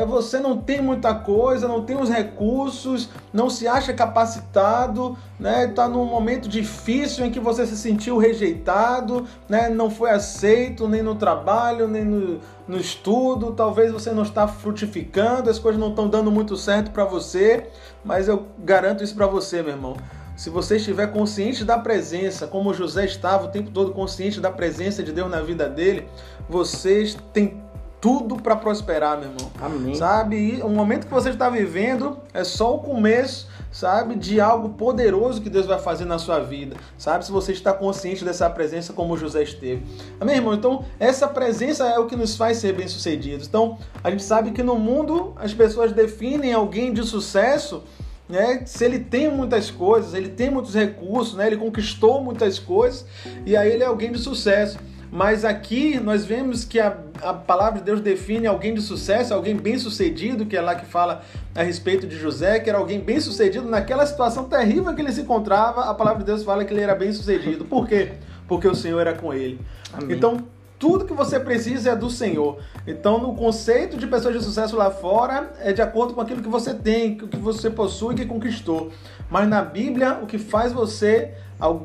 você 0.06 0.40
não 0.40 0.58
tem 0.58 0.80
muita 0.80 1.14
coisa, 1.14 1.68
não 1.68 1.84
tem 1.84 1.96
os 1.96 2.10
recursos, 2.10 3.08
não 3.32 3.48
se 3.48 3.68
acha 3.68 3.92
capacitado, 3.92 5.16
né? 5.38 5.66
Está 5.66 5.88
num 5.88 6.04
momento 6.04 6.48
difícil 6.48 7.24
em 7.24 7.30
que 7.30 7.38
você 7.38 7.64
se 7.66 7.76
sentiu 7.76 8.18
rejeitado, 8.18 9.26
né? 9.48 9.68
Não 9.68 9.88
foi 9.88 10.10
aceito 10.10 10.88
nem 10.88 11.02
no 11.02 11.14
trabalho, 11.14 11.86
nem 11.86 12.04
no, 12.04 12.40
no 12.66 12.76
estudo. 12.76 13.52
Talvez 13.52 13.92
você 13.92 14.10
não 14.10 14.24
está 14.24 14.48
frutificando, 14.48 15.48
as 15.48 15.58
coisas 15.58 15.80
não 15.80 15.90
estão 15.90 16.08
dando 16.08 16.30
muito 16.32 16.56
certo 16.56 16.90
para 16.90 17.04
você, 17.04 17.68
mas 18.04 18.26
eu 18.26 18.46
garanto 18.58 19.04
isso 19.04 19.14
para 19.14 19.26
você, 19.26 19.62
meu 19.62 19.72
irmão. 19.72 19.96
Se 20.36 20.50
você 20.50 20.76
estiver 20.76 21.06
consciente 21.06 21.64
da 21.64 21.78
presença, 21.78 22.46
como 22.46 22.74
José 22.74 23.06
estava 23.06 23.46
o 23.46 23.48
tempo 23.48 23.70
todo 23.70 23.92
consciente 23.92 24.38
da 24.38 24.50
presença 24.50 25.02
de 25.02 25.10
Deus 25.10 25.30
na 25.30 25.40
vida 25.40 25.66
dele, 25.66 26.06
vocês 26.46 27.16
têm 27.32 27.62
tudo 28.06 28.36
para 28.36 28.54
prosperar, 28.54 29.18
meu 29.18 29.30
irmão. 29.30 29.50
Amém. 29.60 29.96
Sabe? 29.96 30.36
E 30.36 30.62
o 30.62 30.68
momento 30.68 31.08
que 31.08 31.12
você 31.12 31.30
está 31.30 31.50
vivendo 31.50 32.16
é 32.32 32.44
só 32.44 32.76
o 32.76 32.78
começo, 32.78 33.48
sabe, 33.72 34.14
de 34.14 34.40
algo 34.40 34.68
poderoso 34.68 35.42
que 35.42 35.50
Deus 35.50 35.66
vai 35.66 35.80
fazer 35.80 36.04
na 36.04 36.16
sua 36.16 36.38
vida. 36.38 36.76
Sabe? 36.96 37.26
Se 37.26 37.32
você 37.32 37.50
está 37.50 37.72
consciente 37.72 38.24
dessa 38.24 38.48
presença 38.48 38.92
como 38.92 39.16
José 39.16 39.42
esteve. 39.42 39.82
Amém, 40.20 40.36
irmão? 40.36 40.54
Então, 40.54 40.84
essa 41.00 41.26
presença 41.26 41.84
é 41.88 41.98
o 41.98 42.06
que 42.06 42.14
nos 42.14 42.36
faz 42.36 42.58
ser 42.58 42.74
bem-sucedidos. 42.74 43.48
Então, 43.48 43.76
a 44.04 44.08
gente 44.08 44.22
sabe 44.22 44.52
que 44.52 44.62
no 44.62 44.76
mundo 44.76 45.32
as 45.34 45.52
pessoas 45.52 45.90
definem 45.90 46.52
alguém 46.52 46.92
de 46.92 47.02
sucesso 47.02 47.82
né? 48.28 48.62
Se 48.66 48.84
ele 48.84 48.98
tem 48.98 49.30
muitas 49.30 49.70
coisas, 49.70 50.12
ele 50.12 50.28
tem 50.28 50.50
muitos 50.50 50.74
recursos, 50.74 51.34
né? 51.34 51.46
Ele 51.46 51.56
conquistou 51.56 52.20
muitas 52.20 52.58
coisas 52.58 53.04
e 53.44 53.56
aí 53.56 53.70
ele 53.70 53.84
é 53.84 53.86
alguém 53.86 54.10
de 54.10 54.18
sucesso. 54.18 54.78
Mas 55.10 55.44
aqui 55.44 55.98
nós 56.00 56.24
vemos 56.24 56.64
que 56.64 56.80
a, 56.80 56.96
a 57.22 57.32
palavra 57.32 57.78
de 57.78 57.84
Deus 57.84 58.00
define 58.00 58.46
alguém 58.46 58.74
de 58.74 58.82
sucesso, 58.82 59.32
alguém 59.32 59.56
bem 59.56 59.78
sucedido, 59.78 60.46
que 60.46 60.56
é 60.56 60.60
lá 60.60 60.74
que 60.74 60.84
fala 60.84 61.22
a 61.54 61.62
respeito 61.62 62.06
de 62.06 62.16
José, 62.16 62.60
que 62.60 62.68
era 62.68 62.78
alguém 62.78 63.00
bem 63.00 63.20
sucedido 63.20 63.68
naquela 63.68 64.04
situação 64.04 64.44
terrível 64.44 64.94
que 64.94 65.00
ele 65.00 65.12
se 65.12 65.20
encontrava. 65.20 65.82
A 65.82 65.94
palavra 65.94 66.20
de 66.20 66.26
Deus 66.26 66.42
fala 66.42 66.64
que 66.64 66.72
ele 66.72 66.82
era 66.82 66.94
bem 66.94 67.12
sucedido. 67.12 67.64
Por 67.64 67.86
quê? 67.86 68.12
Porque 68.48 68.68
o 68.68 68.74
Senhor 68.74 69.00
era 69.00 69.14
com 69.14 69.32
ele. 69.32 69.60
Amém. 69.92 70.16
Então, 70.16 70.44
tudo 70.78 71.06
que 71.06 71.14
você 71.14 71.40
precisa 71.40 71.90
é 71.90 71.96
do 71.96 72.10
Senhor. 72.10 72.58
Então, 72.86 73.18
no 73.18 73.34
conceito 73.34 73.96
de 73.96 74.06
pessoas 74.06 74.36
de 74.36 74.44
sucesso 74.44 74.76
lá 74.76 74.90
fora, 74.90 75.50
é 75.60 75.72
de 75.72 75.80
acordo 75.80 76.12
com 76.12 76.20
aquilo 76.20 76.42
que 76.42 76.48
você 76.48 76.74
tem, 76.74 77.14
o 77.22 77.28
que 77.28 77.38
você 77.38 77.70
possui 77.70 78.14
e 78.14 78.18
que 78.18 78.26
conquistou. 78.26 78.90
Mas 79.30 79.48
na 79.48 79.62
Bíblia, 79.62 80.18
o 80.22 80.26
que 80.26 80.38
faz 80.38 80.72
você 80.72 81.32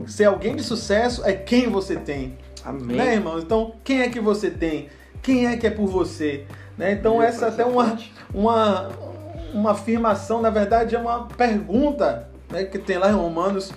ser 0.07 0.25
alguém 0.25 0.55
de 0.55 0.63
sucesso 0.63 1.23
é 1.25 1.33
quem 1.33 1.69
você 1.69 1.95
tem. 1.95 2.37
Amém. 2.63 2.97
Né, 2.97 3.13
irmão? 3.15 3.39
Então, 3.39 3.73
quem 3.83 4.01
é 4.01 4.09
que 4.09 4.19
você 4.19 4.49
tem? 4.49 4.89
Quem 5.21 5.47
é 5.47 5.57
que 5.57 5.67
é 5.67 5.71
por 5.71 5.87
você? 5.87 6.45
Né? 6.77 6.93
Então, 6.93 7.13
Meu 7.17 7.23
essa 7.23 7.45
é 7.45 7.49
até 7.49 7.65
uma, 7.65 7.97
uma, 8.33 8.89
uma 9.53 9.71
afirmação, 9.71 10.41
na 10.41 10.49
verdade, 10.49 10.95
é 10.95 10.99
uma 10.99 11.27
pergunta 11.27 12.29
né, 12.49 12.63
que 12.63 12.77
tem 12.77 12.97
lá 12.97 13.09
em 13.09 13.13
Romanos, 13.13 13.71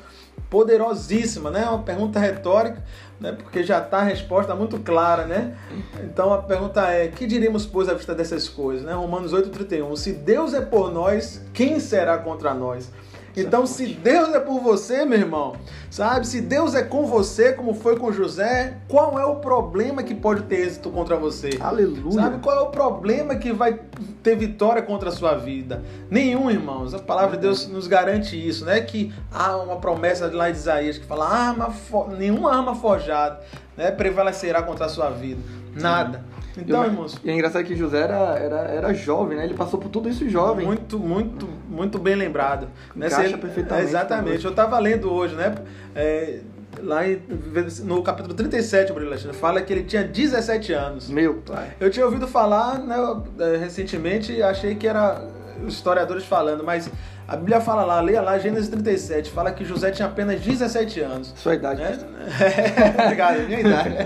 poderosíssima, 0.50 1.50
né? 1.50 1.64
Uma 1.68 1.82
pergunta 1.82 2.20
retórica, 2.20 2.82
né? 3.20 3.32
Porque 3.32 3.64
já 3.64 3.80
está 3.80 3.98
a 3.98 4.02
resposta 4.04 4.54
muito 4.54 4.78
clara, 4.78 5.26
né? 5.26 5.56
Então 6.04 6.32
a 6.32 6.42
pergunta 6.42 6.86
é: 6.88 7.08
que 7.08 7.26
diríamos, 7.26 7.66
pois, 7.66 7.88
à 7.88 7.94
vista 7.94 8.14
dessas 8.14 8.48
coisas? 8.48 8.84
Né? 8.84 8.92
Romanos 8.92 9.32
8,31. 9.32 9.96
Se 9.96 10.12
Deus 10.12 10.54
é 10.54 10.60
por 10.60 10.92
nós, 10.92 11.42
quem 11.52 11.80
será 11.80 12.18
contra 12.18 12.54
nós? 12.54 12.88
Então, 13.36 13.66
se 13.66 13.86
Deus 13.86 14.34
é 14.34 14.40
por 14.40 14.60
você, 14.60 15.04
meu 15.04 15.18
irmão, 15.18 15.56
sabe? 15.90 16.26
Se 16.26 16.40
Deus 16.40 16.74
é 16.74 16.82
com 16.82 17.06
você, 17.06 17.52
como 17.52 17.74
foi 17.74 17.98
com 17.98 18.12
José, 18.12 18.78
qual 18.88 19.18
é 19.18 19.24
o 19.24 19.36
problema 19.36 20.02
que 20.02 20.14
pode 20.14 20.42
ter 20.44 20.66
êxito 20.66 20.90
contra 20.90 21.16
você? 21.16 21.50
Aleluia. 21.60 22.12
Sabe 22.12 22.38
qual 22.38 22.56
é 22.56 22.60
o 22.60 22.70
problema 22.70 23.34
que 23.36 23.52
vai 23.52 23.80
ter 24.22 24.36
vitória 24.36 24.82
contra 24.82 25.08
a 25.08 25.12
sua 25.12 25.34
vida? 25.34 25.82
Nenhum, 26.08 26.50
irmãos. 26.50 26.94
A 26.94 26.98
palavra 26.98 27.36
de 27.36 27.42
Deus 27.42 27.66
nos 27.66 27.86
garante 27.86 28.36
isso, 28.36 28.64
né? 28.64 28.80
Que 28.80 29.12
há 29.32 29.56
uma 29.56 29.76
promessa 29.76 30.30
lá 30.32 30.50
de 30.50 30.56
Isaías 30.56 30.98
que 30.98 31.04
fala: 31.04 31.28
arma 31.28 31.70
for... 31.70 32.10
nenhuma 32.10 32.54
arma 32.54 32.74
forjada 32.74 33.40
né, 33.76 33.90
prevalecerá 33.90 34.62
contra 34.62 34.86
a 34.86 34.88
sua 34.88 35.10
vida. 35.10 35.40
Nada. 35.74 36.24
Então, 36.56 36.84
irmãos. 36.84 37.20
E 37.24 37.30
é 37.30 37.34
engraçado 37.34 37.64
que 37.64 37.74
José 37.74 38.00
era, 38.00 38.38
era, 38.38 38.56
era 38.68 38.94
jovem, 38.94 39.36
né? 39.36 39.44
Ele 39.44 39.54
passou 39.54 39.78
por 39.80 39.88
tudo 39.88 40.08
isso 40.08 40.28
jovem. 40.28 40.66
Muito, 40.66 40.98
muito, 40.98 41.48
muito 41.68 41.98
bem 41.98 42.14
lembrado. 42.14 42.68
Né? 42.94 43.06
Encaixa 43.06 43.38
perfeitamente. 43.38 43.88
Exatamente. 43.88 44.44
Eu 44.44 44.50
estava 44.50 44.78
lendo 44.78 45.12
hoje, 45.12 45.34
né? 45.34 45.54
É, 45.94 46.40
lá 46.82 47.00
no 47.84 48.02
capítulo 48.02 48.34
37, 48.34 48.92
o 48.92 48.98
Alexandre, 48.98 49.36
fala 49.36 49.60
que 49.62 49.72
ele 49.72 49.84
tinha 49.84 50.04
17 50.04 50.72
anos. 50.72 51.08
Meu 51.08 51.34
pai. 51.34 51.72
Eu 51.80 51.90
tinha 51.90 52.04
ouvido 52.04 52.26
falar 52.26 52.78
né, 52.78 52.96
recentemente, 53.58 54.42
achei 54.42 54.74
que 54.74 54.86
era 54.86 55.22
os 55.64 55.74
historiadores 55.74 56.24
falando, 56.24 56.64
mas 56.64 56.90
a 57.26 57.36
Bíblia 57.36 57.60
fala 57.60 57.84
lá, 57.84 58.00
leia 58.00 58.20
lá, 58.20 58.38
Gênesis 58.38 58.68
37, 58.68 59.30
fala 59.30 59.50
que 59.50 59.64
José 59.64 59.90
tinha 59.90 60.06
apenas 60.06 60.40
17 60.40 61.00
anos. 61.00 61.32
Sua 61.36 61.54
idade. 61.54 61.80
Né? 61.80 61.98
Obrigado, 63.04 63.42
minha 63.46 63.60
idade. 63.60 63.96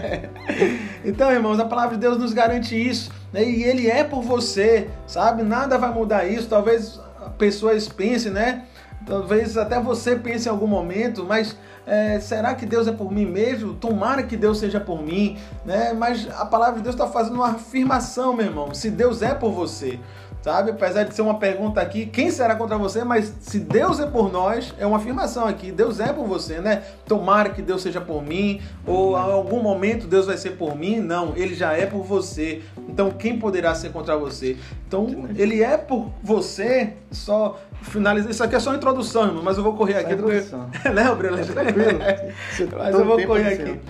então, 1.05 1.33
irmãos, 1.33 1.59
a 1.59 1.65
palavra 1.65 1.97
de 1.97 2.01
Deus 2.01 2.17
nos 2.17 2.33
garante 2.33 2.77
isso. 2.77 3.11
Né? 3.33 3.43
E 3.43 3.65
Ele 3.65 3.91
é 3.91 4.05
por 4.05 4.23
você, 4.23 4.89
sabe? 5.07 5.43
Nada 5.43 5.77
vai 5.77 5.93
mudar 5.93 6.27
isso. 6.27 6.49
Talvez 6.49 7.01
pessoas 7.37 7.89
pensem, 7.89 8.31
né? 8.31 8.65
Talvez 9.05 9.57
até 9.57 9.81
você 9.81 10.17
pense 10.17 10.49
em 10.49 10.51
algum 10.51 10.67
momento, 10.67 11.25
mas 11.25 11.57
é, 11.87 12.21
será 12.21 12.55
que 12.55 12.67
Deus 12.67 12.87
é 12.87 12.93
por 12.93 13.11
mim 13.11 13.25
mesmo? 13.25 13.75
Tomara 13.75 14.23
que 14.23 14.37
Deus 14.37 14.59
seja 14.59 14.79
por 14.79 15.03
mim, 15.03 15.39
né? 15.65 15.93
Mas 15.93 16.29
a 16.39 16.45
palavra 16.45 16.77
de 16.77 16.83
Deus 16.83 16.95
está 16.95 17.07
fazendo 17.07 17.37
uma 17.37 17.53
afirmação, 17.53 18.35
meu 18.35 18.47
irmão. 18.47 18.75
Se 18.75 18.91
Deus 18.91 19.23
é 19.23 19.35
por 19.35 19.51
você, 19.51 19.99
sabe? 20.49 20.71
Apesar 20.71 21.05
de 21.05 21.15
ser 21.15 21.21
uma 21.21 21.39
pergunta 21.39 21.79
aqui, 21.79 22.07
quem 22.07 22.31
será 22.31 22.57
contra 22.57 22.79
você? 22.79 23.05
Mas 23.05 23.35
se 23.41 23.59
Deus 23.59 24.01
é 24.01 24.07
por 24.07 24.33
nós, 24.33 24.75
é 24.79 24.87
uma 24.87 24.97
afirmação 24.97 25.47
aqui. 25.47 25.71
Deus 25.71 26.01
é 26.01 26.11
por 26.11 26.27
você, 26.27 26.59
né? 26.59 26.85
Tomara 27.07 27.51
que 27.51 27.61
Deus 27.61 27.83
seja 27.83 28.01
por 28.01 28.23
mim, 28.23 28.59
ou 28.87 29.13
em 29.13 29.21
algum 29.21 29.63
momento 29.63 30.07
Deus 30.07 30.25
vai 30.25 30.39
ser 30.39 30.53
por 30.53 30.75
mim. 30.75 31.01
Não, 31.01 31.35
ele 31.37 31.55
já 31.55 31.75
é 31.75 31.85
por 31.85 32.03
você. 32.03 32.63
Então 32.89 33.11
quem 33.11 33.39
poderá 33.39 33.75
ser 33.75 33.93
contra 33.93 34.17
você? 34.17 34.57
Então 34.87 35.29
ele 35.37 35.63
é 35.63 35.77
por 35.77 36.11
você, 36.23 36.95
só 37.11 37.61
finalizar. 37.83 38.31
Isso 38.31 38.43
aqui 38.43 38.57
é 38.57 38.61
só 38.61 38.75
introdução, 38.75 39.27
irmão, 39.27 39.43
mas 39.43 39.57
eu 39.57 39.63
vou 39.63 39.75
correr 39.75 39.97
aqui. 39.97 40.13
introdução. 40.13 40.69
né, 40.95 41.15
Bruno? 41.15 41.39
Tranquilo. 41.45 41.99
mas 42.77 42.95
eu 42.95 43.05
vou 43.05 43.23
correr 43.27 43.55
aqui. 43.55 43.81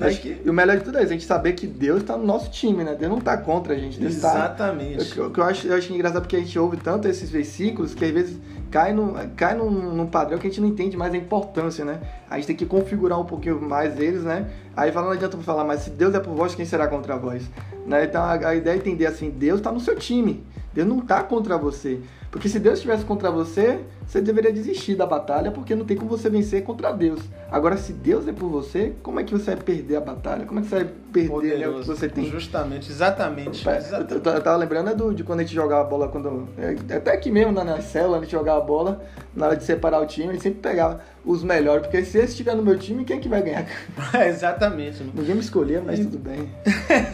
Acho 0.00 0.20
que, 0.20 0.40
e 0.44 0.48
o 0.48 0.52
melhor 0.52 0.76
de 0.76 0.84
tudo 0.84 0.98
é 0.98 1.02
a 1.02 1.06
gente 1.06 1.24
saber 1.24 1.54
que 1.54 1.66
Deus 1.66 2.02
está 2.02 2.16
no 2.16 2.24
nosso 2.24 2.50
time, 2.50 2.84
né? 2.84 2.94
Deus 2.94 3.10
não 3.10 3.18
está 3.18 3.36
contra 3.36 3.74
a 3.74 3.78
gente. 3.78 3.98
Deus 3.98 4.14
Exatamente. 4.14 5.14
Tá, 5.14 5.22
o 5.22 5.30
que 5.30 5.40
eu 5.40 5.44
acho, 5.44 5.66
eu 5.66 5.76
acho 5.76 5.92
engraçado 5.92 6.22
porque 6.22 6.36
a 6.36 6.40
gente 6.40 6.56
ouve 6.58 6.76
tanto 6.76 7.08
esses 7.08 7.28
versículos 7.28 7.94
que 7.94 8.04
às 8.04 8.10
vezes 8.12 8.38
cai, 8.70 8.92
no, 8.92 9.14
cai 9.36 9.54
num, 9.54 9.70
num 9.70 10.06
padrão 10.06 10.38
que 10.38 10.46
a 10.46 10.50
gente 10.50 10.60
não 10.60 10.68
entende 10.68 10.96
mais 10.96 11.12
a 11.12 11.16
importância, 11.16 11.84
né? 11.84 12.00
A 12.30 12.36
gente 12.36 12.46
tem 12.46 12.56
que 12.56 12.66
configurar 12.66 13.18
um 13.18 13.24
pouquinho 13.24 13.60
mais 13.60 13.98
eles, 13.98 14.22
né? 14.22 14.48
Aí 14.76 14.92
fala, 14.92 15.06
não 15.06 15.12
adianta 15.14 15.36
falar, 15.38 15.64
mas 15.64 15.80
se 15.80 15.90
Deus 15.90 16.14
é 16.14 16.20
por 16.20 16.34
vós, 16.34 16.54
quem 16.54 16.64
será 16.64 16.86
contra 16.86 17.16
vós? 17.16 17.42
Né? 17.86 18.04
Então 18.04 18.22
a, 18.22 18.34
a 18.34 18.54
ideia 18.54 18.74
é 18.74 18.78
entender 18.78 19.06
assim, 19.06 19.30
Deus 19.30 19.58
está 19.58 19.72
no 19.72 19.80
seu 19.80 19.96
time. 19.96 20.44
Deus 20.72 20.86
não 20.86 20.98
está 20.98 21.22
contra 21.22 21.56
você. 21.58 22.00
Porque 22.30 22.48
se 22.48 22.58
Deus 22.58 22.74
estivesse 22.74 23.04
contra 23.04 23.30
você, 23.30 23.80
você 24.06 24.20
deveria 24.20 24.52
desistir 24.52 24.94
da 24.94 25.06
batalha, 25.06 25.50
porque 25.50 25.74
não 25.74 25.84
tem 25.84 25.96
como 25.96 26.10
você 26.10 26.28
vencer 26.28 26.62
contra 26.62 26.92
Deus. 26.92 27.20
Agora, 27.50 27.76
se 27.76 27.92
Deus 27.92 28.28
é 28.28 28.32
por 28.32 28.48
você, 28.50 28.92
como 29.02 29.18
é 29.18 29.24
que 29.24 29.32
você 29.32 29.54
vai 29.54 29.64
perder 29.64 29.96
a 29.96 30.00
batalha? 30.00 30.44
Como 30.44 30.60
é 30.60 30.62
que 30.62 30.68
você 30.68 30.76
vai 30.76 30.90
perder 31.12 31.58
né, 31.58 31.68
o 31.68 31.80
que 31.80 31.86
você 31.86 32.08
tem? 32.08 32.24
Justamente, 32.26 32.90
exatamente. 32.90 33.66
Eu, 33.66 33.72
eu, 33.74 34.32
eu 34.32 34.42
tava 34.42 34.56
lembrando 34.56 34.94
do, 34.94 35.14
de 35.14 35.24
quando 35.24 35.40
a 35.40 35.42
gente 35.42 35.54
jogava 35.54 35.84
bola, 35.84 36.08
quando. 36.08 36.48
É, 36.58 36.96
até 36.96 37.12
aqui 37.12 37.30
mesmo, 37.30 37.52
na, 37.52 37.64
na 37.64 37.80
célula, 37.80 38.18
a 38.18 38.20
gente 38.20 38.32
jogava 38.32 38.60
bola, 38.60 39.02
na 39.34 39.46
hora 39.46 39.56
de 39.56 39.64
separar 39.64 40.00
o 40.00 40.06
time, 40.06 40.28
a 40.28 40.32
gente 40.32 40.42
sempre 40.42 40.60
pegava 40.60 41.00
os 41.24 41.42
melhores, 41.42 41.82
porque 41.82 42.02
se 42.04 42.18
esse 42.18 42.32
estiver 42.32 42.54
no 42.54 42.62
meu 42.62 42.78
time, 42.78 43.04
quem 43.04 43.18
é 43.18 43.20
que 43.20 43.28
vai 43.28 43.42
ganhar? 43.42 43.66
É, 44.14 44.28
exatamente. 44.28 45.02
Ninguém 45.02 45.34
me 45.34 45.40
escolhia, 45.40 45.82
mas 45.84 45.98
tudo 46.00 46.18
bem. 46.18 46.50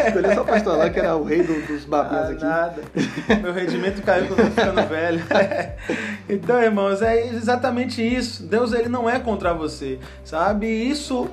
Escolhi 0.07 0.35
só 0.35 0.43
o 0.43 0.45
pastor 0.45 0.77
lá, 0.77 0.91
que 0.91 0.99
era 0.99 1.17
o 1.17 1.25
rei 1.25 1.43
do, 1.43 1.67
dos 1.67 1.85
babinhos 1.85 2.25
ah, 2.25 2.31
aqui. 2.31 2.45
Nada. 2.45 2.83
Meu 3.43 3.53
rendimento 3.53 4.03
caiu 4.03 4.27
quando 4.29 4.41
eu 4.41 4.47
tô 4.47 4.51
ficando 4.53 4.89
velho. 4.89 5.04
então, 6.29 6.63
irmãos, 6.63 7.03
é 7.03 7.29
exatamente 7.29 8.03
isso. 8.03 8.43
Deus 8.45 8.73
ele 8.73 8.89
não 8.89 9.09
é 9.09 9.19
contra 9.19 9.53
você, 9.53 9.99
sabe? 10.25 10.67
Isso 10.67 11.31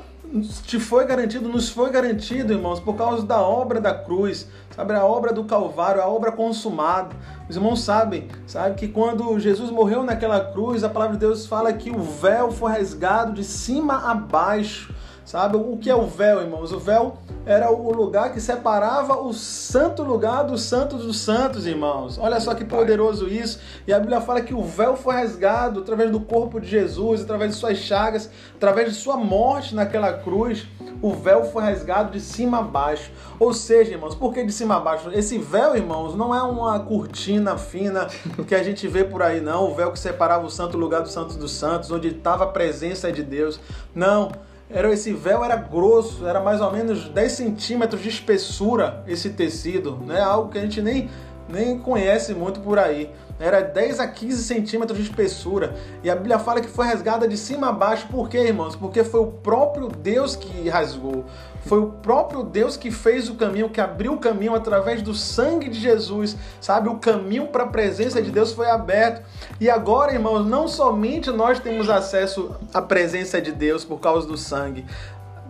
te 0.65 0.79
foi 0.79 1.05
garantido, 1.05 1.49
nos 1.49 1.69
foi 1.69 1.89
garantido, 1.89 2.53
irmãos, 2.53 2.79
por 2.79 2.95
causa 2.95 3.25
da 3.25 3.41
obra 3.41 3.81
da 3.81 3.93
cruz, 3.93 4.47
sabe? 4.75 4.93
A 4.93 5.05
obra 5.05 5.33
do 5.33 5.43
Calvário, 5.43 6.01
a 6.01 6.07
obra 6.07 6.31
consumada. 6.31 7.09
Os 7.49 7.55
irmãos 7.55 7.83
sabem, 7.83 8.29
sabe, 8.47 8.75
que 8.75 8.87
quando 8.87 9.37
Jesus 9.39 9.69
morreu 9.69 10.03
naquela 10.03 10.39
cruz, 10.39 10.83
a 10.83 10.89
palavra 10.89 11.15
de 11.15 11.19
Deus 11.19 11.45
fala 11.45 11.73
que 11.73 11.91
o 11.91 12.01
véu 12.01 12.51
foi 12.51 12.71
rasgado 12.71 13.33
de 13.33 13.43
cima 13.43 14.09
a 14.09 14.15
baixo. 14.15 14.93
Sabe 15.31 15.55
o 15.55 15.77
que 15.77 15.89
é 15.89 15.95
o 15.95 16.07
véu, 16.07 16.41
irmãos? 16.41 16.73
O 16.73 16.77
véu 16.77 17.15
era 17.45 17.71
o 17.71 17.89
lugar 17.93 18.33
que 18.33 18.41
separava 18.41 19.15
o 19.15 19.31
santo 19.31 20.03
lugar 20.03 20.43
do 20.43 20.57
santo 20.57 20.97
dos 20.97 21.21
santos, 21.21 21.65
irmãos. 21.65 22.17
Olha 22.19 22.37
só 22.41 22.53
que 22.53 22.65
poderoso 22.65 23.29
isso. 23.29 23.57
E 23.87 23.93
a 23.93 23.99
Bíblia 24.01 24.19
fala 24.19 24.41
que 24.41 24.53
o 24.53 24.61
véu 24.61 24.97
foi 24.97 25.15
rasgado 25.15 25.79
através 25.79 26.11
do 26.11 26.19
corpo 26.19 26.59
de 26.59 26.67
Jesus, 26.67 27.21
através 27.21 27.51
de 27.51 27.57
suas 27.57 27.77
chagas, 27.77 28.29
através 28.55 28.89
de 28.89 28.95
sua 28.95 29.15
morte 29.15 29.73
naquela 29.73 30.11
cruz. 30.11 30.67
O 31.01 31.13
véu 31.13 31.45
foi 31.45 31.63
rasgado 31.63 32.11
de 32.11 32.19
cima 32.19 32.59
a 32.59 32.61
baixo. 32.61 33.09
Ou 33.39 33.53
seja, 33.53 33.93
irmãos, 33.93 34.13
por 34.13 34.33
que 34.33 34.43
de 34.43 34.51
cima 34.51 34.75
a 34.75 34.79
baixo? 34.81 35.09
Esse 35.13 35.37
véu, 35.37 35.77
irmãos, 35.77 36.13
não 36.13 36.35
é 36.35 36.43
uma 36.43 36.77
cortina 36.81 37.57
fina 37.57 38.09
que 38.45 38.53
a 38.53 38.61
gente 38.61 38.85
vê 38.85 39.05
por 39.05 39.23
aí, 39.23 39.39
não. 39.39 39.71
O 39.71 39.75
véu 39.75 39.93
que 39.93 39.99
separava 39.99 40.45
o 40.45 40.49
santo 40.49 40.77
lugar 40.77 41.01
do 41.01 41.07
santo 41.07 41.37
dos 41.37 41.53
santos, 41.53 41.89
onde 41.89 42.09
estava 42.09 42.43
a 42.43 42.47
presença 42.47 43.09
de 43.09 43.23
Deus. 43.23 43.61
Não 43.95 44.29
era 44.73 44.91
esse 44.93 45.13
véu 45.13 45.43
era 45.43 45.55
grosso, 45.55 46.25
era 46.25 46.39
mais 46.39 46.61
ou 46.61 46.71
menos 46.71 47.09
10 47.09 47.31
centímetros 47.31 48.01
de 48.01 48.09
espessura 48.09 49.03
esse 49.07 49.29
tecido, 49.31 49.97
né? 50.05 50.19
Algo 50.21 50.49
que 50.51 50.57
a 50.57 50.61
gente 50.61 50.81
nem, 50.81 51.09
nem 51.47 51.77
conhece 51.77 52.33
muito 52.33 52.59
por 52.59 52.79
aí. 52.79 53.09
Era 53.41 53.61
10 53.61 53.99
a 53.99 54.07
15 54.07 54.43
centímetros 54.43 54.99
de 54.99 55.03
espessura. 55.03 55.73
E 56.03 56.11
a 56.11 56.15
Bíblia 56.15 56.37
fala 56.37 56.61
que 56.61 56.67
foi 56.67 56.85
rasgada 56.85 57.27
de 57.27 57.35
cima 57.35 57.69
a 57.69 57.71
baixo. 57.71 58.07
Por 58.07 58.29
quê, 58.29 58.37
irmãos? 58.37 58.75
Porque 58.75 59.03
foi 59.03 59.19
o 59.19 59.25
próprio 59.25 59.87
Deus 59.87 60.35
que 60.35 60.69
rasgou. 60.69 61.25
Foi 61.65 61.79
o 61.79 61.87
próprio 61.87 62.43
Deus 62.43 62.77
que 62.77 62.91
fez 62.91 63.29
o 63.29 63.35
caminho, 63.35 63.69
que 63.69 63.81
abriu 63.81 64.13
o 64.13 64.19
caminho 64.19 64.53
através 64.53 65.01
do 65.01 65.15
sangue 65.15 65.69
de 65.69 65.79
Jesus, 65.79 66.37
sabe? 66.59 66.87
O 66.87 66.97
caminho 66.97 67.47
para 67.47 67.63
a 67.63 67.67
presença 67.67 68.21
de 68.21 68.29
Deus 68.29 68.51
foi 68.51 68.69
aberto. 68.69 69.23
E 69.59 69.69
agora, 69.69 70.13
irmãos, 70.13 70.45
não 70.45 70.67
somente 70.67 71.31
nós 71.31 71.59
temos 71.59 71.89
acesso 71.89 72.55
à 72.71 72.81
presença 72.81 73.41
de 73.41 73.51
Deus 73.51 73.83
por 73.83 73.99
causa 73.99 74.27
do 74.27 74.37
sangue. 74.37 74.85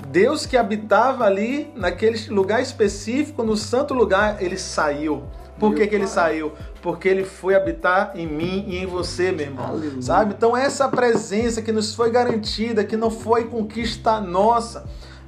Deus 0.07 0.45
que 0.45 0.55
habitava 0.55 1.25
ali, 1.25 1.71
naquele 1.75 2.17
lugar 2.29 2.61
específico, 2.61 3.43
no 3.43 3.57
santo 3.57 3.93
lugar, 3.93 4.41
ele 4.41 4.57
saiu. 4.57 5.23
Por 5.59 5.75
que, 5.75 5.85
que 5.85 5.95
ele 5.95 6.07
saiu? 6.07 6.51
Porque 6.81 7.07
ele 7.07 7.23
foi 7.23 7.55
habitar 7.55 8.13
em 8.15 8.25
mim 8.25 8.65
e 8.67 8.77
em 8.77 8.85
você, 8.85 9.31
meu 9.31 9.45
irmão. 9.45 9.67
Aleluia. 9.67 10.01
Sabe? 10.01 10.33
Então, 10.35 10.57
essa 10.57 10.89
presença 10.89 11.61
que 11.61 11.71
nos 11.71 11.93
foi 11.93 12.09
garantida, 12.09 12.83
que 12.83 12.97
não 12.97 13.11
foi 13.11 13.45
conquista 13.45 14.19
nossa 14.19 14.85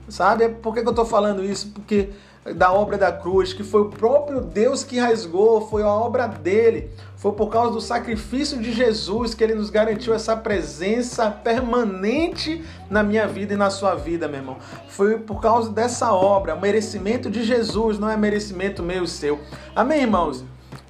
Sabe? 0.07 0.49
Por 0.49 0.73
que, 0.73 0.81
que 0.81 0.87
eu 0.87 0.91
estou 0.91 1.05
falando 1.05 1.43
isso? 1.43 1.69
Porque 1.69 2.09
da 2.55 2.73
obra 2.73 2.97
da 2.97 3.11
cruz, 3.11 3.53
que 3.53 3.63
foi 3.63 3.81
o 3.81 3.89
próprio 3.89 4.41
Deus 4.41 4.83
que 4.83 4.99
rasgou, 4.99 5.67
foi 5.69 5.83
a 5.83 5.87
obra 5.87 6.27
dele. 6.27 6.89
Foi 7.15 7.31
por 7.31 7.49
causa 7.49 7.71
do 7.71 7.79
sacrifício 7.79 8.59
de 8.59 8.73
Jesus 8.73 9.33
que 9.33 9.41
ele 9.43 9.55
nos 9.55 9.69
garantiu 9.69 10.13
essa 10.13 10.35
presença 10.35 11.31
permanente 11.31 12.61
na 12.89 13.01
minha 13.01 13.25
vida 13.25 13.53
e 13.53 13.57
na 13.57 13.69
sua 13.69 13.95
vida, 13.95 14.27
meu 14.27 14.39
irmão. 14.39 14.57
Foi 14.89 15.17
por 15.17 15.39
causa 15.41 15.71
dessa 15.71 16.11
obra, 16.11 16.53
merecimento 16.55 17.29
de 17.29 17.43
Jesus, 17.43 17.97
não 17.97 18.09
é 18.09 18.17
merecimento 18.17 18.83
meu 18.83 19.05
e 19.05 19.07
seu. 19.07 19.39
Amém, 19.73 20.01
irmãos? 20.01 20.43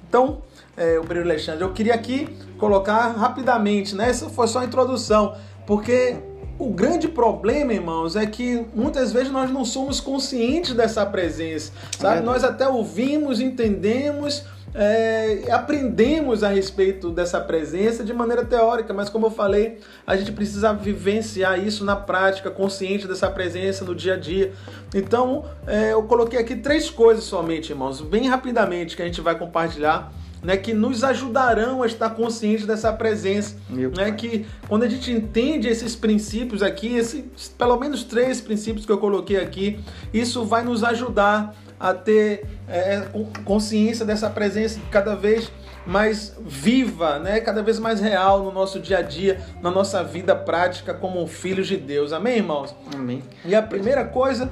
Então, 0.08 0.42
é, 0.76 0.98
o 0.98 1.04
Breno 1.04 1.26
Alexandre, 1.26 1.62
eu 1.62 1.72
queria 1.72 1.94
aqui 1.94 2.36
colocar 2.58 3.12
rapidamente, 3.12 3.94
né? 3.94 4.10
Essa 4.10 4.28
foi 4.28 4.48
só 4.48 4.58
a 4.58 4.64
introdução, 4.64 5.36
porque 5.64 6.16
o 6.58 6.70
grande 6.70 7.08
problema, 7.08 7.72
irmãos, 7.72 8.16
é 8.16 8.26
que 8.26 8.64
muitas 8.74 9.12
vezes 9.12 9.30
nós 9.32 9.50
não 9.50 9.64
somos 9.64 10.00
conscientes 10.00 10.74
dessa 10.74 11.04
presença, 11.04 11.72
sabe? 11.98 12.18
É 12.18 12.22
nós 12.22 12.44
até 12.44 12.68
ouvimos, 12.68 13.40
entendemos, 13.40 14.44
é, 14.74 15.44
aprendemos 15.50 16.42
a 16.42 16.48
respeito 16.48 17.10
dessa 17.10 17.40
presença 17.40 18.02
de 18.02 18.12
maneira 18.12 18.44
teórica, 18.44 18.92
mas 18.92 19.08
como 19.08 19.26
eu 19.26 19.30
falei, 19.30 19.78
a 20.06 20.16
gente 20.16 20.32
precisa 20.32 20.72
vivenciar 20.72 21.64
isso 21.64 21.84
na 21.84 21.94
prática, 21.94 22.50
consciente 22.50 23.06
dessa 23.06 23.30
presença 23.30 23.84
no 23.84 23.94
dia 23.94 24.14
a 24.14 24.16
dia. 24.16 24.52
Então, 24.94 25.44
é, 25.66 25.92
eu 25.92 26.02
coloquei 26.04 26.38
aqui 26.38 26.56
três 26.56 26.90
coisas 26.90 27.24
somente, 27.24 27.70
irmãos, 27.70 28.00
bem 28.00 28.28
rapidamente, 28.28 28.96
que 28.96 29.02
a 29.02 29.06
gente 29.06 29.20
vai 29.20 29.38
compartilhar 29.38 30.12
né, 30.44 30.56
que 30.56 30.74
nos 30.74 31.02
ajudarão 31.02 31.82
a 31.82 31.86
estar 31.86 32.10
conscientes 32.10 32.66
dessa 32.66 32.92
presença. 32.92 33.56
né, 33.96 34.12
que 34.12 34.46
quando 34.68 34.82
a 34.84 34.88
gente 34.88 35.10
entende 35.10 35.66
esses 35.66 35.96
princípios 35.96 36.62
aqui, 36.62 36.94
esses, 36.94 37.48
pelo 37.56 37.78
menos 37.78 38.04
três 38.04 38.40
princípios 38.40 38.84
que 38.84 38.92
eu 38.92 38.98
coloquei 38.98 39.38
aqui, 39.38 39.80
isso 40.12 40.44
vai 40.44 40.62
nos 40.62 40.84
ajudar 40.84 41.56
a 41.80 41.92
ter 41.92 42.46
é, 42.68 43.08
consciência 43.44 44.04
dessa 44.04 44.30
presença 44.30 44.78
cada 44.90 45.14
vez 45.16 45.50
mais 45.86 46.34
viva, 46.40 47.18
né? 47.18 47.40
cada 47.40 47.62
vez 47.62 47.78
mais 47.78 48.00
real 48.00 48.42
no 48.42 48.52
nosso 48.52 48.80
dia 48.80 48.98
a 48.98 49.02
dia, 49.02 49.40
na 49.60 49.70
nossa 49.70 50.02
vida 50.02 50.34
prática 50.34 50.94
como 50.94 51.26
filhos 51.26 51.66
de 51.66 51.76
Deus. 51.76 52.12
Amém, 52.12 52.38
irmãos? 52.38 52.74
Amém. 52.94 53.22
E 53.44 53.54
a 53.54 53.62
primeira 53.62 54.04
coisa 54.04 54.50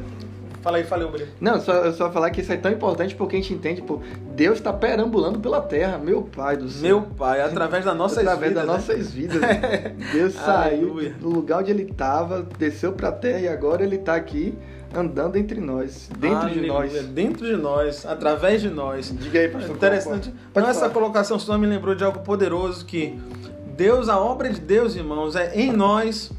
Fala 0.62 0.76
aí, 0.76 0.84
falei, 0.84 1.08
Breno. 1.08 1.32
Não, 1.40 1.60
só, 1.60 1.92
só 1.92 2.10
falar 2.10 2.30
que 2.30 2.40
isso 2.40 2.52
é 2.52 2.56
tão 2.56 2.70
importante 2.70 3.14
porque 3.16 3.36
a 3.36 3.38
gente 3.40 3.52
entende, 3.52 3.82
pô, 3.82 4.00
Deus 4.34 4.58
está 4.58 4.72
perambulando 4.72 5.40
pela 5.40 5.60
terra, 5.60 5.98
meu 5.98 6.22
Pai 6.22 6.56
do 6.56 6.68
céu. 6.68 6.82
Meu 6.82 7.02
Pai, 7.02 7.42
através 7.42 7.84
das 7.84 7.96
nossas 7.96 8.18
através 8.18 8.52
vidas. 8.52 8.62
Através 8.62 8.86
das 8.86 8.88
né? 8.88 8.96
nossas 8.96 9.12
vidas. 9.12 10.12
Deus 10.12 10.34
saiu 10.34 11.12
do 11.20 11.28
lugar 11.28 11.60
onde 11.60 11.72
ele 11.72 11.82
estava, 11.82 12.46
desceu 12.58 12.92
para 12.92 13.08
a 13.08 13.12
terra 13.12 13.40
e 13.40 13.48
agora 13.48 13.82
ele 13.82 13.96
está 13.96 14.14
aqui 14.14 14.56
andando 14.94 15.36
entre 15.36 15.60
nós, 15.60 16.08
dentro 16.18 16.38
Aleluia. 16.38 16.60
de 16.60 16.68
nós. 16.68 17.06
Dentro 17.08 17.46
de 17.46 17.56
nós, 17.56 18.06
através 18.06 18.60
de 18.60 18.68
nós. 18.68 19.12
Diga 19.18 19.40
aí, 19.40 19.48
pastor. 19.48 19.74
Interessante. 19.74 20.34
Pode 20.52 20.68
essa 20.68 20.88
colocação 20.88 21.38
só 21.38 21.58
me 21.58 21.66
lembrou 21.66 21.94
de 21.94 22.04
algo 22.04 22.20
poderoso 22.20 22.84
que 22.84 23.18
Deus, 23.76 24.08
a 24.08 24.18
obra 24.18 24.50
de 24.50 24.60
Deus, 24.60 24.94
irmãos, 24.94 25.34
é 25.34 25.54
em 25.54 25.72
nós, 25.72 26.30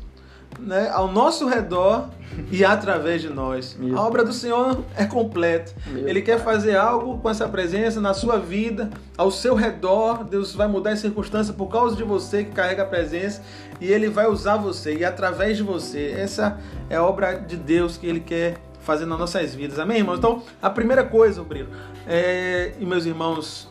né, 0.60 0.90
ao 0.90 1.12
nosso 1.12 1.48
redor 1.48 2.10
e 2.52 2.64
através 2.64 3.22
de 3.22 3.30
nós. 3.30 3.76
Meu 3.80 3.98
a 3.98 4.06
obra 4.06 4.24
do 4.24 4.34
Senhor 4.34 4.84
é 4.96 5.06
completa. 5.06 5.74
Meu 5.88 6.08
Ele 6.08 6.22
quer 6.22 6.40
fazer 6.40 6.76
algo 6.76 7.18
com 7.20 7.30
essa 7.30 7.48
presença 7.48 8.02
na 8.02 8.14
sua 8.14 8.40
vida, 8.40 8.90
ao 9.18 9.32
seu 9.32 9.56
redor. 9.56 10.24
Deus 10.24 10.54
vai 10.54 10.68
mudar 10.68 10.92
a 10.92 10.96
circunstância 10.96 11.54
por 11.54 11.68
causa 11.68 11.96
de 11.96 12.04
você 12.04 12.44
que 12.44 12.52
carrega 12.52 12.84
a 12.84 12.86
presença 12.86 13.42
e 13.80 13.92
Ele 13.92 14.10
vai 14.10 14.28
usar 14.28 14.58
você 14.58 14.96
e 14.96 15.06
através 15.06 15.58
de 15.58 15.64
você. 15.64 16.16
Essa 16.18 16.58
é 16.90 16.96
a 16.96 17.04
obra 17.04 17.36
de 17.36 17.58
Deus 17.58 17.98
que 17.98 18.08
Ele 18.08 18.20
quer 18.20 18.58
fazer 18.82 19.06
nas 19.06 19.18
nossas 19.18 19.56
vidas. 19.56 19.80
Amém, 19.80 20.00
irmãos? 20.00 20.18
Então, 20.18 20.44
a 20.62 20.70
primeira 20.70 21.04
coisa, 21.04 21.42
Brilo, 21.44 21.70
é, 22.06 22.74
e 22.80 22.86
meus 22.86 23.06
irmãos, 23.06 23.70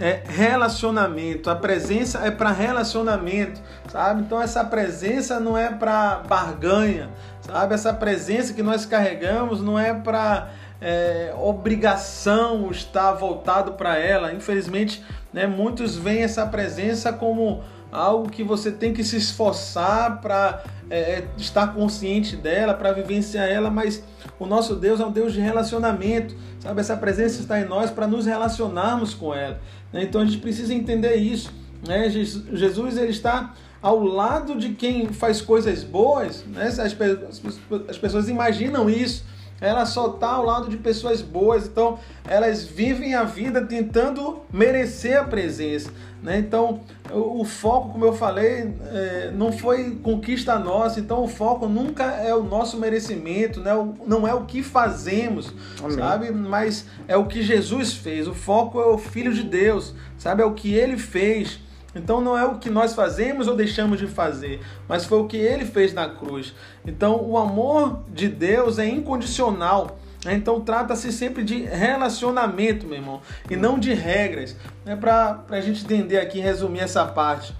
é 0.00 0.22
relacionamento. 0.26 1.50
A 1.50 1.56
presença 1.56 2.20
é 2.26 2.30
para 2.30 2.50
relacionamento, 2.50 3.60
sabe? 3.90 4.22
Então 4.22 4.40
essa 4.40 4.64
presença 4.64 5.40
não 5.40 5.56
é 5.56 5.70
para 5.70 6.22
barganha, 6.28 7.10
sabe? 7.40 7.74
Essa 7.74 7.92
presença 7.92 8.52
que 8.52 8.62
nós 8.62 8.84
carregamos 8.84 9.62
não 9.62 9.78
é 9.78 9.94
para 9.94 10.50
é, 10.80 11.34
obrigação 11.38 12.70
estar 12.70 13.12
voltado 13.12 13.72
para 13.72 13.96
ela. 13.98 14.32
Infelizmente, 14.32 15.02
né, 15.32 15.46
muitos 15.46 15.96
veem 15.96 16.22
essa 16.22 16.46
presença 16.46 17.12
como 17.12 17.62
algo 17.90 18.30
que 18.30 18.42
você 18.42 18.70
tem 18.70 18.92
que 18.92 19.02
se 19.04 19.16
esforçar 19.16 20.20
para 20.20 20.62
é, 20.88 20.98
é, 20.98 21.28
estar 21.36 21.74
consciente 21.74 22.36
dela, 22.36 22.74
para 22.74 22.92
vivenciar 22.92 23.48
ela, 23.48 23.70
mas 23.70 24.02
o 24.38 24.46
nosso 24.46 24.76
Deus 24.76 25.00
é 25.00 25.06
um 25.06 25.10
Deus 25.10 25.32
de 25.32 25.40
relacionamento, 25.40 26.34
sabe? 26.60 26.80
Essa 26.80 26.96
presença 26.96 27.40
está 27.40 27.60
em 27.60 27.64
nós 27.64 27.90
para 27.90 28.06
nos 28.06 28.26
relacionarmos 28.26 29.14
com 29.14 29.34
ela. 29.34 29.60
Né? 29.92 30.04
Então 30.04 30.20
a 30.20 30.24
gente 30.24 30.38
precisa 30.38 30.72
entender 30.74 31.16
isso. 31.16 31.52
Né? 31.86 32.08
Jesus 32.08 32.96
ele 32.96 33.10
está 33.10 33.54
ao 33.82 34.02
lado 34.02 34.56
de 34.56 34.70
quem 34.70 35.08
faz 35.08 35.40
coisas 35.40 35.82
boas, 35.84 36.44
né? 36.46 36.66
as, 36.66 36.78
as 36.78 37.98
pessoas 37.98 38.28
imaginam 38.28 38.88
isso 38.88 39.24
ela 39.60 39.86
só 39.86 40.10
está 40.10 40.28
ao 40.28 40.44
lado 40.44 40.68
de 40.68 40.76
pessoas 40.76 41.22
boas, 41.22 41.66
então 41.66 41.98
elas 42.28 42.64
vivem 42.64 43.14
a 43.14 43.24
vida 43.24 43.64
tentando 43.64 44.42
merecer 44.52 45.18
a 45.18 45.24
presença. 45.24 45.90
Né? 46.26 46.40
Então, 46.40 46.80
o, 47.08 47.42
o, 47.42 47.44
foco, 47.44 47.90
como 47.90 48.04
eu 48.04 48.12
falei, 48.12 48.74
é, 48.92 49.30
não 49.32 49.52
foi 49.52 49.92
conquista 50.02 50.58
nossa, 50.58 50.98
então 50.98 51.22
o 51.22 51.28
foco 51.28 51.68
nunca 51.68 52.02
é 52.02 52.34
o 52.34 52.42
nosso 52.42 52.76
merecimento, 52.78 53.60
né? 53.60 53.72
O, 53.72 53.94
não 54.04 54.26
é 54.26 54.34
o 54.34 54.44
que 54.44 54.60
fazemos, 54.60 55.54
Amém. 55.78 55.96
sabe? 55.96 56.32
Mas 56.32 56.86
é 57.06 57.16
o 57.16 57.26
que 57.26 57.42
Jesus 57.42 57.94
fez. 57.94 58.26
O 58.26 58.34
foco 58.34 58.80
é 58.80 58.86
o 58.86 58.98
Filho 58.98 59.32
de 59.32 59.44
Deus, 59.44 59.94
sabe? 60.18 60.42
É 60.42 60.44
o 60.44 60.52
que 60.52 60.74
ele 60.74 60.98
fez. 60.98 61.60
Então 61.94 62.20
não 62.20 62.36
é 62.36 62.44
o 62.44 62.58
que 62.58 62.70
nós 62.70 62.92
fazemos 62.92 63.46
ou 63.46 63.54
deixamos 63.54 64.00
de 64.00 64.08
fazer, 64.08 64.60
mas 64.88 65.04
foi 65.04 65.20
o 65.20 65.28
que 65.28 65.36
ele 65.36 65.64
fez 65.64 65.94
na 65.94 66.08
cruz. 66.08 66.52
Então 66.84 67.22
o 67.22 67.38
amor 67.38 68.00
de 68.12 68.26
Deus 68.26 68.80
é 68.80 68.88
incondicional. 68.88 69.96
Né? 70.26 70.34
Então 70.34 70.60
trata-se 70.60 71.12
sempre 71.12 71.44
de 71.44 71.62
relacionamento, 71.62 72.84
meu 72.84 72.96
irmão, 72.96 73.20
e 73.48 73.54
não 73.54 73.78
de 73.78 73.94
regras. 73.94 74.56
É 74.84 74.96
para 74.96 75.44
a 75.48 75.60
gente 75.60 75.84
entender 75.84 76.18
aqui, 76.18 76.40
resumir 76.40 76.80
essa 76.80 77.06
parte. 77.06 77.54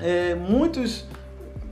É, 0.00 0.34
muitos 0.34 1.04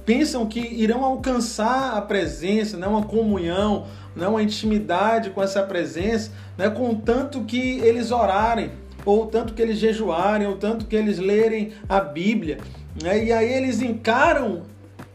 pensam 0.05 0.47
que 0.47 0.61
irão 0.61 1.03
alcançar 1.03 1.97
a 1.97 2.03
presença, 2.03 2.77
né, 2.77 2.87
uma 2.87 3.05
comunhão, 3.05 3.87
né, 4.15 4.29
uma 4.29 4.43
intimidade 4.43 5.31
com 5.31 5.43
essa 5.43 5.63
presença, 5.63 6.31
né, 6.59 6.69
contanto 6.69 7.45
que 7.45 7.79
eles 7.79 8.11
orarem 8.11 8.73
ou 9.07 9.27
tanto 9.27 9.55
que 9.55 9.63
eles 9.63 9.79
jejuarem, 9.79 10.47
ou 10.47 10.59
tanto 10.59 10.85
que 10.85 10.95
eles 10.95 11.19
lerem 11.19 11.73
a 11.89 11.99
Bíblia. 12.01 12.59
Né? 13.03 13.25
E 13.25 13.33
aí 13.33 13.51
eles 13.51 13.81
encaram 13.81 14.65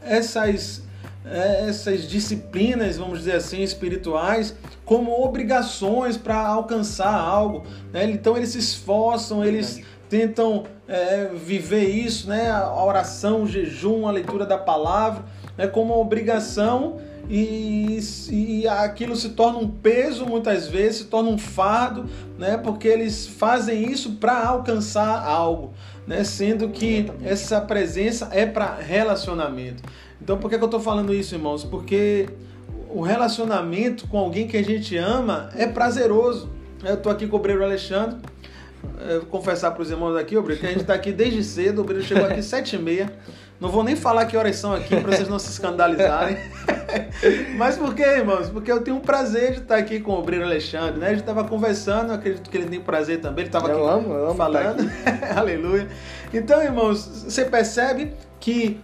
essas, 0.01 0.81
essas 1.25 2.07
disciplinas, 2.07 2.97
vamos 2.97 3.19
dizer 3.19 3.35
assim, 3.35 3.61
espirituais, 3.61 4.55
como 4.85 5.23
obrigações 5.23 6.17
para 6.17 6.37
alcançar 6.47 7.13
algo. 7.13 7.63
Né? 7.91 8.09
Então 8.11 8.37
eles 8.37 8.49
se 8.49 8.59
esforçam, 8.59 9.43
eles 9.43 9.81
tentam 10.09 10.65
é, 10.87 11.29
viver 11.33 11.89
isso, 11.89 12.29
né? 12.29 12.51
a 12.51 12.83
oração, 12.83 13.43
o 13.43 13.47
jejum, 13.47 14.07
a 14.07 14.11
leitura 14.11 14.45
da 14.45 14.57
palavra, 14.57 15.25
né? 15.57 15.67
como 15.67 15.93
uma 15.93 16.01
obrigação 16.01 16.97
e, 17.29 17.99
e 18.29 18.67
aquilo 18.67 19.15
se 19.15 19.29
torna 19.29 19.57
um 19.57 19.67
peso 19.67 20.25
muitas 20.25 20.67
vezes, 20.67 20.97
se 20.97 21.05
torna 21.05 21.29
um 21.29 21.37
fardo, 21.37 22.05
né? 22.37 22.57
Porque 22.57 22.87
eles 22.87 23.25
fazem 23.25 23.91
isso 23.91 24.13
para 24.13 24.45
alcançar 24.45 25.25
algo, 25.25 25.73
né? 26.07 26.23
Sendo 26.23 26.69
que 26.69 27.11
essa 27.23 27.59
presença 27.61 28.29
é 28.31 28.45
para 28.45 28.75
relacionamento. 28.75 29.83
Então, 30.21 30.37
por 30.37 30.49
que, 30.49 30.57
que 30.57 30.63
eu 30.63 30.67
estou 30.67 30.79
falando 30.79 31.13
isso, 31.13 31.35
irmãos? 31.35 31.63
Porque 31.63 32.27
o 32.89 33.01
relacionamento 33.01 34.07
com 34.07 34.17
alguém 34.17 34.47
que 34.47 34.57
a 34.57 34.63
gente 34.63 34.95
ama 34.97 35.49
é 35.55 35.67
prazeroso. 35.67 36.49
Eu 36.83 36.95
estou 36.95 37.11
aqui 37.11 37.27
com 37.27 37.35
o 37.35 37.39
Obreiro 37.39 37.63
Alexandre. 37.63 38.17
Confessar 39.29 39.71
para 39.71 39.81
os 39.81 39.89
irmãos 39.89 40.15
aqui, 40.15 40.37
Obreiro, 40.37 40.61
que 40.61 40.67
a 40.67 40.69
gente 40.69 40.81
está 40.81 40.93
aqui 40.93 41.11
desde 41.11 41.43
cedo. 41.43 41.79
O 41.79 41.81
Obreiro 41.81 42.03
chegou 42.03 42.25
aqui 42.25 42.41
sete 42.43 42.75
e 42.75 42.79
meia. 42.79 43.11
Não 43.59 43.69
vou 43.69 43.83
nem 43.83 43.95
falar 43.95 44.25
que 44.25 44.35
horas 44.35 44.57
são 44.57 44.73
aqui 44.73 44.99
para 44.99 45.15
vocês 45.15 45.29
não 45.29 45.39
se 45.39 45.49
escandalizarem. 45.49 46.37
Mas 47.57 47.77
por 47.77 47.95
quê, 47.95 48.03
irmãos? 48.03 48.49
Porque 48.49 48.71
eu 48.71 48.81
tenho 48.81 48.97
um 48.97 48.99
prazer 49.01 49.53
de 49.53 49.59
estar 49.59 49.77
aqui 49.77 49.99
com 49.99 50.11
o 50.11 50.19
Obreiro 50.19 50.45
Alexandre, 50.45 50.99
né? 50.99 51.07
A 51.07 51.09
gente 51.11 51.21
estava 51.21 51.43
conversando, 51.45 52.11
acredito 52.11 52.49
que 52.49 52.57
ele 52.57 52.67
tem 52.67 52.81
prazer 52.81 53.21
também, 53.21 53.43
ele 53.43 53.49
estava 53.49 53.71
aqui 53.71 53.79
amo, 53.79 54.13
eu 54.13 54.25
amo 54.27 54.35
falando. 54.35 54.89
Aleluia. 55.35 55.87
Então, 56.33 56.61
irmãos, 56.61 57.23
você 57.25 57.45
percebe 57.45 58.11
que 58.39 58.79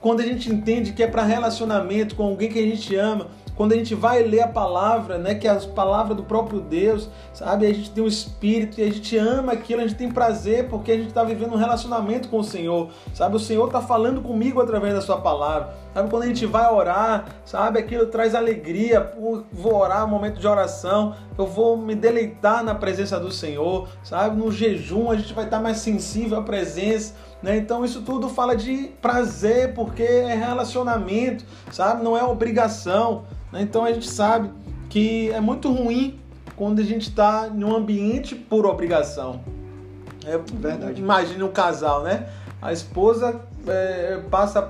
quando 0.00 0.20
a 0.20 0.24
gente 0.24 0.50
entende 0.50 0.92
que 0.92 1.02
é 1.02 1.06
para 1.06 1.22
relacionamento 1.22 2.16
com 2.16 2.24
alguém 2.24 2.48
que 2.48 2.58
a 2.58 2.62
gente 2.62 2.94
ama, 2.96 3.28
quando 3.58 3.72
a 3.72 3.76
gente 3.76 3.92
vai 3.92 4.22
ler 4.22 4.42
a 4.42 4.46
palavra, 4.46 5.18
né, 5.18 5.34
que 5.34 5.48
é 5.48 5.50
a 5.50 5.56
palavra 5.56 6.14
do 6.14 6.22
próprio 6.22 6.60
Deus, 6.60 7.08
sabe? 7.34 7.66
A 7.66 7.74
gente 7.74 7.90
tem 7.90 8.04
um 8.04 8.06
espírito 8.06 8.80
e 8.80 8.84
a 8.84 8.86
gente 8.86 9.18
ama 9.18 9.50
aquilo, 9.50 9.80
a 9.80 9.84
gente 9.84 9.96
tem 9.96 10.08
prazer 10.08 10.68
porque 10.68 10.92
a 10.92 10.96
gente 10.96 11.08
está 11.08 11.24
vivendo 11.24 11.54
um 11.54 11.56
relacionamento 11.56 12.28
com 12.28 12.38
o 12.38 12.44
Senhor, 12.44 12.88
sabe? 13.12 13.34
O 13.34 13.40
Senhor 13.40 13.66
está 13.66 13.80
falando 13.80 14.22
comigo 14.22 14.60
através 14.60 14.94
da 14.94 15.00
sua 15.00 15.16
palavra, 15.16 15.74
sabe? 15.94 16.10
Quando 16.10 16.22
a 16.22 16.26
gente 16.26 16.46
vai 16.46 16.70
orar, 16.72 17.26
sabe? 17.44 17.78
Aquilo 17.78 18.06
traz 18.06 18.34
alegria. 18.34 19.12
Vou 19.52 19.74
orar, 19.74 20.06
momento 20.06 20.38
de 20.38 20.46
oração, 20.46 21.14
eu 21.36 21.46
vou 21.46 21.76
me 21.76 21.94
deleitar 21.94 22.62
na 22.62 22.74
presença 22.74 23.18
do 23.18 23.30
Senhor, 23.30 23.88
sabe? 24.02 24.36
No 24.36 24.50
jejum 24.50 25.10
a 25.10 25.16
gente 25.16 25.32
vai 25.32 25.44
estar 25.44 25.60
mais 25.60 25.78
sensível 25.78 26.38
à 26.38 26.42
presença. 26.42 27.14
Né? 27.42 27.56
Então 27.56 27.84
isso 27.84 28.02
tudo 28.02 28.28
fala 28.28 28.56
de 28.56 28.90
prazer, 29.00 29.74
porque 29.74 30.02
é 30.02 30.34
relacionamento, 30.34 31.44
sabe? 31.70 32.02
Não 32.02 32.16
é 32.16 32.24
obrigação. 32.24 33.24
Né? 33.52 33.62
Então 33.62 33.84
a 33.84 33.92
gente 33.92 34.08
sabe 34.08 34.50
que 34.88 35.30
é 35.30 35.40
muito 35.40 35.72
ruim 35.72 36.18
quando 36.56 36.80
a 36.80 36.84
gente 36.84 37.08
está 37.08 37.48
em 37.54 37.62
um 37.62 37.74
ambiente 37.74 38.34
por 38.34 38.66
obrigação. 38.66 39.40
É 40.26 40.36
verdade. 40.36 41.00
Imagine 41.00 41.42
um 41.42 41.52
casal, 41.52 42.02
né? 42.02 42.26
A 42.60 42.72
esposa 42.72 43.40
é, 43.66 44.20
passa 44.30 44.60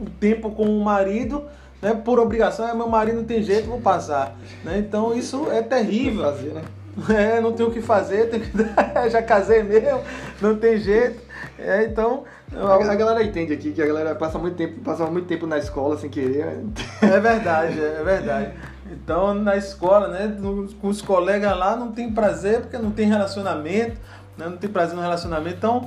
o 0.00 0.08
tempo 0.08 0.50
com 0.50 0.64
o 0.64 0.84
marido, 0.84 1.44
né? 1.80 1.94
Por 1.94 2.18
obrigação, 2.18 2.68
é 2.68 2.74
meu 2.74 2.88
marido 2.88 3.18
não 3.18 3.24
tem 3.24 3.42
jeito, 3.42 3.68
vou 3.68 3.80
passar. 3.80 4.36
Né? 4.64 4.78
Então 4.78 5.14
isso 5.14 5.50
é 5.50 5.62
terrível. 5.62 6.24
Fazer, 6.24 6.52
né? 6.52 6.62
É, 7.08 7.40
não 7.40 7.52
tem 7.52 7.66
o 7.66 7.72
que 7.72 7.82
fazer, 7.82 8.30
que... 8.30 8.40
já 9.10 9.20
casei 9.22 9.62
mesmo, 9.62 10.00
não 10.40 10.56
tem 10.56 10.78
jeito. 10.78 11.20
É, 11.58 11.84
então. 11.84 12.24
A, 12.54 12.74
a, 12.74 12.94
galera 12.94 13.22
entende 13.22 13.52
aqui 13.52 13.72
que 13.72 13.82
a 13.82 13.86
galera 13.86 14.14
passa 14.14 14.38
muito 14.38 14.56
tempo, 14.56 14.80
passa 14.80 15.06
muito 15.06 15.26
tempo 15.26 15.46
na 15.46 15.58
escola 15.58 15.98
sem 15.98 16.08
querer. 16.08 16.64
É 17.02 17.18
verdade, 17.18 17.80
é 17.80 18.02
verdade. 18.04 18.52
Então, 18.90 19.34
na 19.34 19.56
escola, 19.56 20.08
né, 20.08 20.36
com 20.80 20.88
os 20.88 21.02
colegas 21.02 21.56
lá, 21.56 21.74
não 21.74 21.90
tem 21.90 22.12
prazer 22.12 22.60
porque 22.60 22.78
não 22.78 22.90
tem 22.90 23.08
relacionamento, 23.08 23.98
né, 24.36 24.46
não 24.46 24.56
tem 24.56 24.70
prazer 24.70 24.94
no 24.94 25.02
relacionamento. 25.02 25.56
Então, 25.56 25.84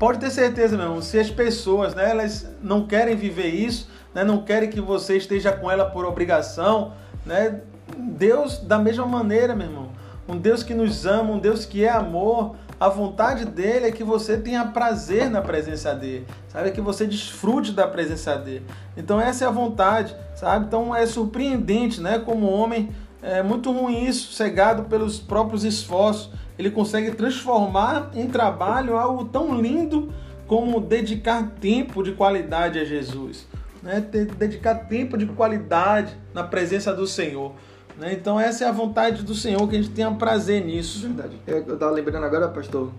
pode 0.00 0.18
ter 0.18 0.30
certeza, 0.30 0.78
mesmo, 0.78 1.02
se 1.02 1.18
as 1.18 1.30
pessoas, 1.30 1.94
né, 1.94 2.10
elas 2.10 2.48
não 2.62 2.86
querem 2.86 3.14
viver 3.14 3.48
isso, 3.48 3.86
né, 4.14 4.24
não 4.24 4.42
querem 4.42 4.70
que 4.70 4.80
você 4.80 5.18
esteja 5.18 5.52
com 5.52 5.70
ela 5.70 5.84
por 5.84 6.06
obrigação, 6.06 6.94
né, 7.24 7.60
Deus, 7.96 8.58
da 8.58 8.78
mesma 8.78 9.04
maneira, 9.04 9.54
meu 9.54 9.66
irmão, 9.66 9.90
um 10.26 10.38
Deus 10.38 10.62
que 10.62 10.72
nos 10.72 11.04
ama, 11.04 11.34
um 11.34 11.38
Deus 11.38 11.66
que 11.66 11.84
é 11.84 11.90
amor, 11.90 12.56
a 12.78 12.88
vontade 12.88 13.44
dele 13.44 13.88
é 13.88 13.92
que 13.92 14.02
você 14.02 14.38
tenha 14.38 14.64
prazer 14.64 15.28
na 15.28 15.42
presença 15.42 15.94
dele, 15.94 16.26
sabe? 16.48 16.70
É 16.70 16.72
que 16.72 16.80
você 16.80 17.06
desfrute 17.06 17.72
da 17.72 17.86
presença 17.86 18.36
dele. 18.36 18.64
Então 18.96 19.20
essa 19.20 19.44
é 19.44 19.48
a 19.48 19.50
vontade, 19.50 20.16
sabe? 20.34 20.64
Então 20.64 20.96
é 20.96 21.04
surpreendente, 21.04 22.00
né? 22.00 22.18
Como 22.18 22.50
homem, 22.50 22.88
é 23.22 23.42
muito 23.42 23.70
ruim 23.70 24.04
isso, 24.04 24.32
cegado 24.32 24.84
pelos 24.84 25.18
próprios 25.18 25.64
esforços. 25.64 26.30
Ele 26.58 26.70
consegue 26.70 27.10
transformar 27.12 28.10
em 28.14 28.26
trabalho 28.26 28.96
algo 28.96 29.24
tão 29.26 29.60
lindo 29.60 30.12
como 30.46 30.80
dedicar 30.80 31.52
tempo 31.60 32.02
de 32.02 32.12
qualidade 32.12 32.78
a 32.78 32.84
Jesus. 32.84 33.46
Né? 33.82 34.00
Dedicar 34.00 34.74
tempo 34.74 35.16
de 35.16 35.26
qualidade 35.26 36.16
na 36.34 36.42
presença 36.42 36.92
do 36.92 37.06
Senhor. 37.06 37.52
Né? 37.98 38.12
Então 38.12 38.40
essa 38.40 38.64
é 38.64 38.68
a 38.68 38.72
vontade 38.72 39.22
do 39.22 39.34
Senhor, 39.34 39.68
que 39.68 39.76
a 39.76 39.82
gente 39.82 39.94
tenha 39.94 40.10
prazer 40.10 40.64
nisso. 40.64 41.06
Verdade. 41.06 41.36
Eu 41.46 41.74
estava 41.74 41.90
lembrando 41.90 42.24
agora, 42.24 42.48
pastor, 42.48 42.90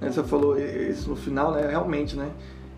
né, 0.00 0.10
você 0.10 0.22
falou 0.22 0.58
isso 0.58 1.10
no 1.10 1.16
final, 1.16 1.52
né? 1.52 1.68
Realmente, 1.68 2.16
né? 2.16 2.30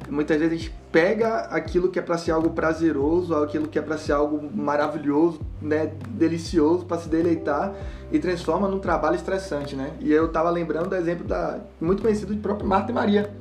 Muitas 0.09 0.38
vezes 0.38 0.53
a 0.53 0.57
gente 0.57 0.75
pega 0.91 1.41
aquilo 1.51 1.88
que 1.88 1.99
é 1.99 2.03
para 2.03 2.19
ser 2.19 2.33
algo 2.33 2.51
prazeroso, 2.51 3.35
aquilo 3.35 3.69
que 3.69 3.79
é 3.79 3.83
para 3.83 3.97
ser 3.97 4.12
algo 4.12 4.51
maravilhoso, 4.55 5.41
né, 5.61 5.93
delicioso 6.11 6.85
para 6.85 6.99
se 6.99 7.09
deleitar 7.09 7.73
e 8.11 8.19
transforma 8.19 8.69
num 8.69 8.79
trabalho 8.79 9.17
estressante, 9.17 9.75
né? 9.75 9.93
E 10.01 10.12
eu 10.12 10.27
estava 10.27 10.51
lembrando 10.51 10.88
do 10.88 10.97
exemplo 10.97 11.27
da 11.27 11.61
muito 11.81 12.03
conhecido 12.03 12.35
de 12.35 12.41
própria 12.41 12.67
Marta 12.67 12.91
e 12.91 12.95
Maria. 12.95 13.33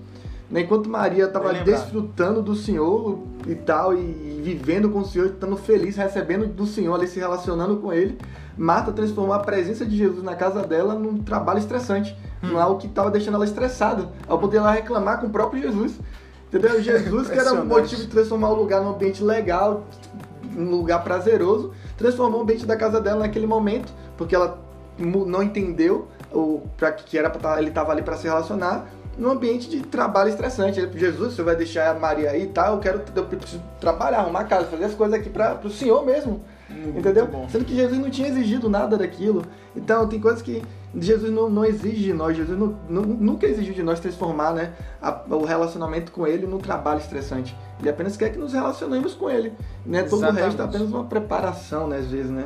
Né? 0.49 0.61
Enquanto 0.61 0.89
Maria 0.89 1.25
estava 1.25 1.53
desfrutando 1.53 2.41
do 2.41 2.55
Senhor 2.55 3.19
e 3.47 3.55
tal, 3.55 3.93
e 3.93 4.41
vivendo 4.43 4.89
com 4.89 4.99
o 4.99 5.05
Senhor, 5.05 5.27
estando 5.27 5.55
feliz, 5.55 5.95
recebendo 5.95 6.45
do 6.45 6.65
Senhor, 6.65 6.93
ali 6.93 7.07
se 7.07 7.19
relacionando 7.19 7.77
com 7.77 7.93
Ele, 7.93 8.17
Marta 8.57 8.91
transformou 8.91 9.33
a 9.33 9.39
presença 9.39 9.85
de 9.85 9.95
Jesus 9.95 10.23
na 10.23 10.35
casa 10.35 10.61
dela 10.61 10.93
num 10.93 11.19
trabalho 11.19 11.59
estressante, 11.59 12.15
hum. 12.43 12.49
num 12.49 12.59
algo 12.59 12.79
que 12.79 12.87
estava 12.87 13.09
deixando 13.09 13.35
ela 13.35 13.45
estressada, 13.45 14.09
ao 14.27 14.37
poder 14.37 14.57
ela 14.57 14.71
reclamar 14.71 15.19
com 15.19 15.27
o 15.27 15.29
próprio 15.29 15.61
Jesus. 15.61 15.97
Entendeu? 16.51 16.81
Jesus, 16.81 17.29
que 17.29 17.39
era 17.39 17.53
o 17.53 17.65
motivo 17.65 18.01
de 18.01 18.07
transformar 18.07 18.49
o 18.49 18.55
lugar 18.55 18.81
num 18.81 18.89
ambiente 18.89 19.23
legal, 19.23 19.85
num 20.51 20.69
lugar 20.69 21.01
prazeroso, 21.01 21.71
transformou 21.97 22.41
o 22.41 22.43
ambiente 22.43 22.65
da 22.65 22.75
casa 22.75 22.99
dela 22.99 23.21
naquele 23.21 23.47
momento, 23.47 23.89
porque 24.17 24.35
ela 24.35 24.59
não 24.99 25.41
entendeu 25.41 26.09
o 26.29 26.61
para 26.77 26.91
que 26.91 27.17
era 27.17 27.29
pra, 27.29 27.57
ele 27.57 27.69
estava 27.69 27.93
ali 27.93 28.01
para 28.01 28.17
se 28.17 28.25
relacionar 28.25 28.85
num 29.17 29.31
ambiente 29.31 29.69
de 29.69 29.81
trabalho 29.81 30.29
estressante. 30.29 30.85
Jesus, 30.93 31.35
você 31.35 31.41
vai 31.41 31.55
deixar 31.55 31.89
a 31.89 31.97
Maria 31.97 32.31
aí 32.31 32.43
e 32.43 32.47
tá? 32.47 32.63
tal, 32.63 32.75
eu 32.75 32.79
quero 32.79 33.01
eu 33.15 33.25
preciso 33.25 33.61
trabalhar, 33.79 34.19
arrumar 34.19 34.43
casa, 34.43 34.67
fazer 34.67 34.85
as 34.85 34.93
coisas 34.93 35.17
aqui 35.17 35.29
para 35.29 35.59
o 35.63 35.69
Senhor 35.69 36.05
mesmo. 36.05 36.43
Hum, 36.71 36.93
entendeu? 36.97 37.27
Sendo 37.49 37.65
que 37.65 37.75
Jesus 37.75 37.99
não 37.99 38.09
tinha 38.09 38.27
exigido 38.27 38.69
nada 38.69 38.97
daquilo. 38.97 39.43
Então 39.75 40.07
tem 40.07 40.19
coisas 40.19 40.41
que 40.41 40.61
Jesus 40.95 41.31
não, 41.31 41.49
não 41.49 41.63
exige 41.63 42.03
de 42.03 42.13
nós, 42.13 42.35
Jesus 42.35 42.57
não, 42.57 42.75
não, 42.89 43.01
nunca 43.03 43.45
exigiu 43.45 43.73
de 43.73 43.83
nós 43.83 43.99
transformar 43.99 44.53
né, 44.53 44.73
a, 45.01 45.21
o 45.29 45.45
relacionamento 45.45 46.11
com 46.11 46.27
Ele 46.27 46.45
num 46.45 46.57
trabalho 46.57 46.99
estressante. 46.99 47.55
Ele 47.79 47.89
apenas 47.89 48.17
quer 48.17 48.29
que 48.29 48.37
nos 48.37 48.53
relacionemos 48.53 49.13
com 49.13 49.29
Ele. 49.29 49.53
Né? 49.85 50.03
Todo 50.03 50.25
o 50.25 50.31
resto 50.31 50.61
é 50.61 50.65
apenas 50.65 50.89
uma 50.89 51.05
preparação, 51.05 51.87
né, 51.87 51.97
às 51.97 52.07
vezes, 52.07 52.31
né? 52.31 52.45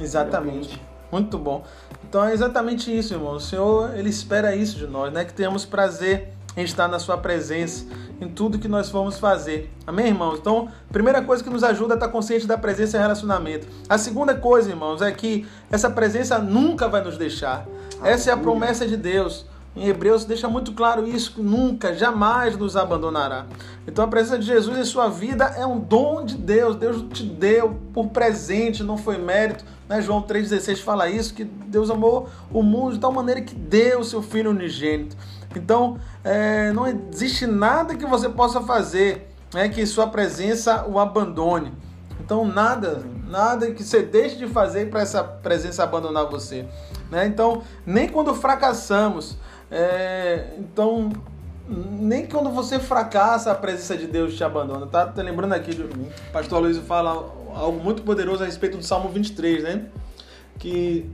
Exatamente. 0.00 0.80
Muito 1.10 1.36
bom. 1.38 1.64
Então 2.08 2.24
é 2.24 2.32
exatamente 2.32 2.96
isso, 2.96 3.14
irmão. 3.14 3.34
O 3.34 3.40
Senhor, 3.40 3.94
Ele 3.96 4.08
espera 4.08 4.54
isso 4.56 4.78
de 4.78 4.86
nós, 4.86 5.12
né? 5.12 5.24
Que 5.24 5.32
tenhamos 5.34 5.64
prazer 5.64 6.28
estar 6.56 6.88
na 6.88 6.98
Sua 6.98 7.16
presença, 7.16 7.86
em 8.20 8.28
tudo 8.28 8.58
que 8.58 8.68
nós 8.68 8.90
vamos 8.90 9.18
fazer. 9.18 9.72
Amém, 9.86 10.08
irmãos? 10.08 10.38
Então, 10.38 10.68
a 10.88 10.92
primeira 10.92 11.22
coisa 11.22 11.42
que 11.42 11.48
nos 11.48 11.64
ajuda 11.64 11.94
a 11.94 11.96
estar 11.96 12.08
consciente 12.08 12.46
da 12.46 12.58
presença 12.58 12.98
é 12.98 13.00
relacionamento. 13.00 13.66
A 13.88 13.96
segunda 13.96 14.34
coisa, 14.34 14.70
irmãos, 14.70 15.00
é 15.00 15.10
que 15.10 15.46
essa 15.70 15.88
presença 15.88 16.38
nunca 16.38 16.88
vai 16.88 17.02
nos 17.02 17.16
deixar. 17.16 17.66
Essa 18.02 18.30
é 18.30 18.32
a 18.32 18.36
promessa 18.36 18.86
de 18.86 18.96
Deus. 18.96 19.46
Em 19.74 19.88
Hebreus 19.88 20.26
deixa 20.26 20.48
muito 20.48 20.72
claro 20.72 21.08
isso, 21.08 21.42
nunca, 21.42 21.94
jamais 21.94 22.58
nos 22.58 22.76
abandonará. 22.76 23.46
Então 23.86 24.04
a 24.04 24.08
presença 24.08 24.38
de 24.38 24.44
Jesus 24.44 24.76
em 24.76 24.84
sua 24.84 25.08
vida 25.08 25.44
é 25.56 25.64
um 25.64 25.80
dom 25.80 26.26
de 26.26 26.36
Deus. 26.36 26.76
Deus 26.76 27.02
te 27.10 27.22
deu 27.22 27.80
por 27.94 28.08
presente, 28.08 28.82
não 28.82 28.98
foi 28.98 29.16
mérito. 29.16 29.64
Né? 29.88 30.02
João 30.02 30.20
3,16 30.20 30.76
fala 30.82 31.08
isso, 31.08 31.32
que 31.32 31.44
Deus 31.44 31.88
amou 31.88 32.28
o 32.52 32.62
mundo 32.62 32.92
de 32.92 32.98
tal 33.00 33.12
maneira 33.12 33.40
que 33.40 33.54
deu 33.54 34.00
o 34.00 34.04
seu 34.04 34.20
Filho 34.22 34.50
unigênito. 34.50 35.16
Então 35.58 35.98
é, 36.24 36.72
não 36.72 36.86
existe 36.86 37.46
nada 37.46 37.94
que 37.94 38.06
você 38.06 38.28
possa 38.28 38.60
fazer 38.60 39.28
né, 39.52 39.68
que 39.68 39.84
sua 39.86 40.06
presença 40.06 40.86
o 40.86 40.98
abandone. 40.98 41.72
Então 42.20 42.44
nada, 42.44 43.02
nada 43.28 43.70
que 43.72 43.82
você 43.82 44.02
deixe 44.02 44.36
de 44.36 44.46
fazer 44.46 44.90
para 44.90 45.00
essa 45.00 45.22
presença 45.22 45.82
abandonar 45.82 46.26
você. 46.26 46.66
Né? 47.10 47.26
Então 47.26 47.62
nem 47.86 48.08
quando 48.08 48.34
fracassamos 48.34 49.36
é, 49.74 50.48
então, 50.58 51.10
nem 51.66 52.26
quando 52.26 52.50
você 52.50 52.78
fracassa, 52.78 53.50
a 53.50 53.54
presença 53.54 53.96
de 53.96 54.06
Deus 54.06 54.36
te 54.36 54.44
abandona. 54.44 54.86
Tá, 54.86 55.06
tá 55.06 55.22
lembrando 55.22 55.54
aqui, 55.54 55.70
o 55.70 56.30
pastor 56.30 56.60
Luiz 56.60 56.76
fala 56.76 57.12
algo 57.54 57.82
muito 57.82 58.02
poderoso 58.02 58.42
a 58.42 58.46
respeito 58.46 58.76
do 58.76 58.84
Salmo 58.84 59.08
23, 59.08 59.62
né? 59.62 59.86
Que 60.58 61.10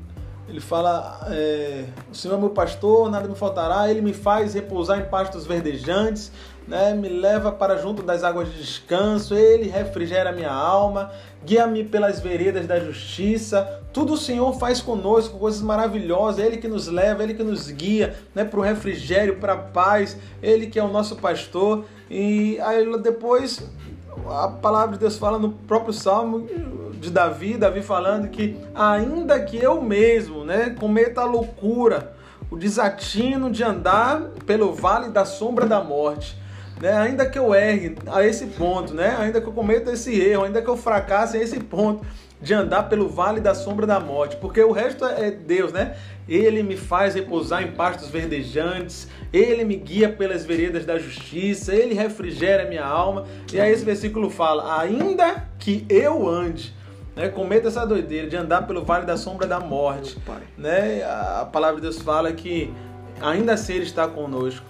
ele 0.49 0.61
fala: 0.61 1.21
é, 1.31 1.85
O 2.11 2.15
Senhor 2.15 2.35
é 2.35 2.39
meu 2.39 2.51
pastor, 2.51 3.11
nada 3.11 3.29
me 3.29 3.35
faltará, 3.35 3.91
ele 3.91 4.01
me 4.01 4.15
faz 4.15 4.55
repousar 4.55 4.99
em 4.99 5.05
pastos 5.05 5.47
verdejantes, 5.47 6.33
né? 6.67 6.95
me 6.95 7.09
leva 7.09 7.53
para 7.53 7.77
junto 7.77 8.03
das 8.03 8.25
águas 8.25 8.51
de 8.51 8.59
descanso, 8.59 9.35
ele 9.35 9.69
refrigera 9.69 10.33
minha 10.33 10.51
alma, 10.51 11.11
guia-me 11.45 11.85
pelas 11.85 12.21
veredas 12.21 12.67
da 12.67 12.81
justiça. 12.81 13.83
Tudo 13.93 14.15
o 14.15 14.17
Senhor 14.17 14.53
faz 14.59 14.81
conosco, 14.81 15.39
coisas 15.39 15.61
maravilhosas. 15.61 16.45
Ele 16.45 16.57
que 16.57 16.69
nos 16.69 16.87
leva, 16.87 17.23
ele 17.23 17.35
que 17.35 17.43
nos 17.43 17.71
guia 17.71 18.17
né, 18.35 18.45
para 18.45 18.61
o 18.61 18.63
refrigério, 18.63 19.37
para 19.37 19.55
a 19.55 19.57
paz. 19.57 20.17
Ele 20.43 20.67
que 20.67 20.79
é 20.79 20.83
o 20.83 20.89
nosso 20.89 21.17
pastor. 21.17 21.85
E 22.11 22.61
aí 22.61 22.85
depois 23.01 23.63
a 24.27 24.49
palavra 24.49 24.95
de 24.95 25.01
Deus 25.01 25.17
fala 25.17 25.39
no 25.39 25.53
próprio 25.53 25.93
Salmo 25.93 26.47
de 26.99 27.11
Davi, 27.11 27.57
Davi 27.57 27.83
falando 27.83 28.29
que 28.29 28.57
ainda 28.75 29.41
que 29.41 29.57
eu 29.57 29.81
mesmo, 29.81 30.45
né, 30.45 30.75
cometa 30.79 31.23
a 31.23 31.25
loucura, 31.25 32.15
o 32.51 32.57
desatino 32.57 33.51
de 33.51 33.63
andar 33.63 34.21
pelo 34.47 34.73
vale 34.73 35.11
da 35.11 35.25
sombra 35.25 35.67
da 35.67 35.83
morte, 35.83 36.37
né? 36.81 36.93
Ainda 36.93 37.27
que 37.27 37.39
eu 37.39 37.55
erre 37.55 37.97
a 38.07 38.25
esse 38.25 38.47
ponto, 38.47 38.95
né? 38.95 39.17
Ainda 39.19 39.41
que 39.41 39.47
eu 39.47 39.53
cometa 39.53 39.93
esse 39.93 40.19
erro, 40.19 40.45
ainda 40.45 40.63
que 40.63 40.69
eu 40.69 40.77
fracasse 40.77 41.37
a 41.37 41.43
esse 41.43 41.61
ponto 41.61 42.07
de 42.41 42.55
andar 42.55 42.85
pelo 42.85 43.09
vale 43.09 43.41
da 43.41 43.53
sombra 43.53 43.85
da 43.85 43.99
morte, 43.99 44.37
porque 44.37 44.63
o 44.63 44.71
resto 44.71 45.05
é 45.05 45.31
Deus, 45.31 45.73
né? 45.73 45.97
Ele 46.29 46.63
me 46.63 46.77
faz 46.77 47.15
repousar 47.15 47.63
em 47.63 47.73
pastos 47.73 48.09
verdejantes, 48.11 49.09
ele 49.33 49.65
me 49.65 49.77
guia 49.77 50.09
pelas 50.09 50.45
veredas 50.45 50.87
da 50.87 50.99
justiça, 50.99 51.75
ele 51.75 51.95
refrigera 51.95 52.65
minha 52.67 52.85
alma. 52.85 53.27
E 53.53 53.61
aí 53.61 53.73
esse 53.73 53.85
versículo 53.85 54.31
fala: 54.31 54.81
ainda 54.81 55.49
que 55.59 55.85
eu 55.89 56.29
ande 56.29 56.78
né, 57.19 57.29
cometa 57.29 57.67
essa 57.67 57.85
doideira 57.85 58.29
de 58.29 58.37
andar 58.37 58.65
pelo 58.65 58.85
vale 58.85 59.05
da 59.05 59.17
sombra 59.17 59.45
da 59.45 59.59
morte. 59.59 60.17
Né? 60.57 61.03
A 61.03 61.45
palavra 61.45 61.77
de 61.77 61.83
Deus 61.83 62.01
fala 62.01 62.33
que 62.33 62.73
ainda 63.21 63.55
assim 63.55 63.75
Ele 63.75 63.85
está 63.85 64.07
conosco. 64.07 64.65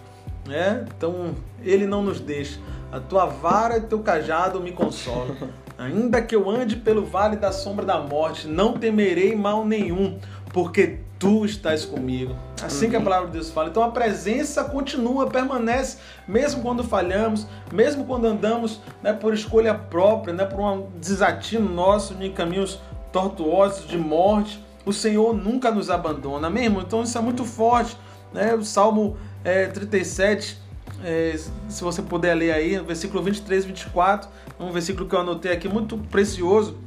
Né? 0.46 0.86
Então 0.96 1.34
Ele 1.62 1.86
não 1.86 2.02
nos 2.02 2.20
deixa. 2.20 2.58
A 2.90 2.98
tua 2.98 3.26
vara 3.26 3.76
e 3.76 3.82
teu 3.82 3.98
cajado 4.00 4.60
me 4.60 4.72
consolam. 4.72 5.36
Ainda 5.78 6.20
que 6.20 6.34
eu 6.34 6.50
ande 6.50 6.74
pelo 6.74 7.04
vale 7.04 7.36
da 7.36 7.52
sombra 7.52 7.86
da 7.86 8.00
morte, 8.00 8.48
não 8.48 8.72
temerei 8.72 9.36
mal 9.36 9.64
nenhum, 9.64 10.18
porque 10.52 10.98
tu 11.18 11.44
estás 11.44 11.84
comigo. 11.84 12.34
Assim 12.62 12.88
que 12.88 12.96
a 12.96 12.98
uhum. 12.98 13.04
palavra 13.04 13.26
de 13.26 13.32
Deus 13.34 13.50
fala. 13.50 13.68
Então 13.68 13.82
a 13.82 13.90
presença 13.90 14.64
continua, 14.64 15.26
permanece, 15.26 15.98
mesmo 16.26 16.62
quando 16.62 16.84
falhamos, 16.84 17.46
mesmo 17.72 18.04
quando 18.04 18.26
andamos 18.26 18.80
né, 19.02 19.12
por 19.12 19.34
escolha 19.34 19.74
própria, 19.74 20.32
né, 20.32 20.44
por 20.44 20.60
um 20.60 20.88
desatino 21.00 21.68
nosso 21.68 22.14
em 22.20 22.32
caminhos 22.32 22.80
tortuosos 23.12 23.86
de 23.86 23.98
morte. 23.98 24.64
O 24.86 24.92
Senhor 24.92 25.34
nunca 25.34 25.70
nos 25.70 25.90
abandona, 25.90 26.48
mesmo. 26.48 26.80
Então 26.80 27.02
isso 27.02 27.18
é 27.18 27.20
muito 27.20 27.44
forte. 27.44 27.96
Né? 28.32 28.54
O 28.54 28.64
Salmo 28.64 29.16
é, 29.44 29.66
37, 29.66 30.58
é, 31.04 31.38
se 31.68 31.82
você 31.82 32.02
puder 32.02 32.34
ler 32.34 32.52
aí, 32.52 32.78
versículo 32.78 33.22
23 33.22 33.64
e 33.64 33.66
24, 33.68 34.28
um 34.58 34.70
versículo 34.70 35.08
que 35.08 35.14
eu 35.14 35.20
anotei 35.20 35.52
aqui 35.52 35.68
muito 35.68 35.98
precioso. 36.10 36.78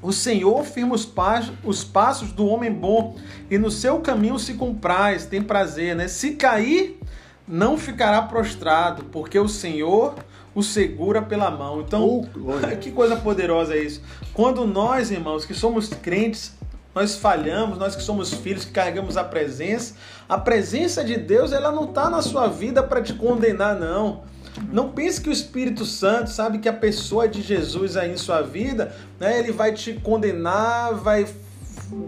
O 0.00 0.12
Senhor 0.12 0.64
firma 0.64 0.94
os, 0.94 1.04
passos, 1.04 1.52
os 1.64 1.84
passos 1.84 2.32
do 2.32 2.46
homem 2.46 2.72
bom 2.72 3.16
e 3.50 3.58
no 3.58 3.70
seu 3.70 4.00
caminho 4.00 4.38
se 4.38 4.54
compraz, 4.54 5.26
tem 5.26 5.42
prazer, 5.42 5.96
né? 5.96 6.06
Se 6.06 6.32
cair, 6.32 7.00
não 7.46 7.76
ficará 7.76 8.22
prostrado, 8.22 9.04
porque 9.04 9.38
o 9.38 9.48
Senhor 9.48 10.14
o 10.54 10.62
segura 10.62 11.22
pela 11.22 11.50
mão. 11.50 11.80
Então, 11.80 12.04
oh, 12.04 12.76
que 12.80 12.90
coisa 12.90 13.16
poderosa 13.16 13.74
é 13.74 13.82
isso. 13.82 14.02
Quando 14.34 14.66
nós, 14.66 15.10
irmãos, 15.10 15.44
que 15.44 15.54
somos 15.54 15.88
crentes, 15.88 16.56
nós 16.94 17.14
falhamos, 17.14 17.78
nós 17.78 17.94
que 17.94 18.02
somos 18.02 18.32
filhos, 18.32 18.64
que 18.64 18.72
carregamos 18.72 19.16
a 19.16 19.22
presença, 19.22 19.94
a 20.28 20.36
presença 20.36 21.04
de 21.04 21.16
Deus, 21.16 21.52
ela 21.52 21.70
não 21.70 21.84
está 21.84 22.10
na 22.10 22.22
sua 22.22 22.48
vida 22.48 22.82
para 22.82 23.00
te 23.00 23.12
condenar, 23.14 23.78
não. 23.78 24.22
Não 24.70 24.90
pense 24.90 25.20
que 25.20 25.28
o 25.28 25.32
Espírito 25.32 25.84
Santo 25.84 26.30
sabe 26.30 26.58
que 26.58 26.68
a 26.68 26.72
pessoa 26.72 27.28
de 27.28 27.40
Jesus 27.42 27.96
aí 27.96 28.12
em 28.12 28.16
sua 28.16 28.42
vida, 28.42 28.94
né, 29.18 29.38
ele 29.38 29.52
vai 29.52 29.72
te 29.72 29.94
condenar, 29.94 30.94
vai, 30.94 31.26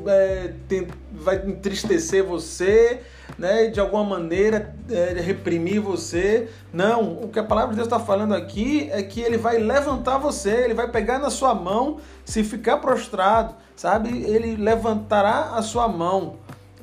é, 0.06 0.52
tem, 0.68 0.86
vai 1.12 1.36
entristecer 1.46 2.24
você, 2.24 3.00
né, 3.38 3.68
de 3.68 3.80
alguma 3.80 4.04
maneira 4.04 4.74
é, 4.90 5.20
reprimir 5.20 5.80
você. 5.80 6.48
Não, 6.72 7.22
o 7.22 7.28
que 7.28 7.38
a 7.38 7.44
palavra 7.44 7.70
de 7.70 7.76
Deus 7.76 7.86
está 7.86 7.98
falando 7.98 8.34
aqui 8.34 8.88
é 8.92 9.02
que 9.02 9.20
ele 9.20 9.38
vai 9.38 9.58
levantar 9.58 10.18
você, 10.18 10.50
ele 10.50 10.74
vai 10.74 10.90
pegar 10.90 11.18
na 11.18 11.30
sua 11.30 11.54
mão, 11.54 11.98
se 12.24 12.44
ficar 12.44 12.78
prostrado, 12.78 13.54
sabe? 13.74 14.24
Ele 14.24 14.56
levantará 14.56 15.52
a 15.54 15.62
sua 15.62 15.88
mão, 15.88 16.36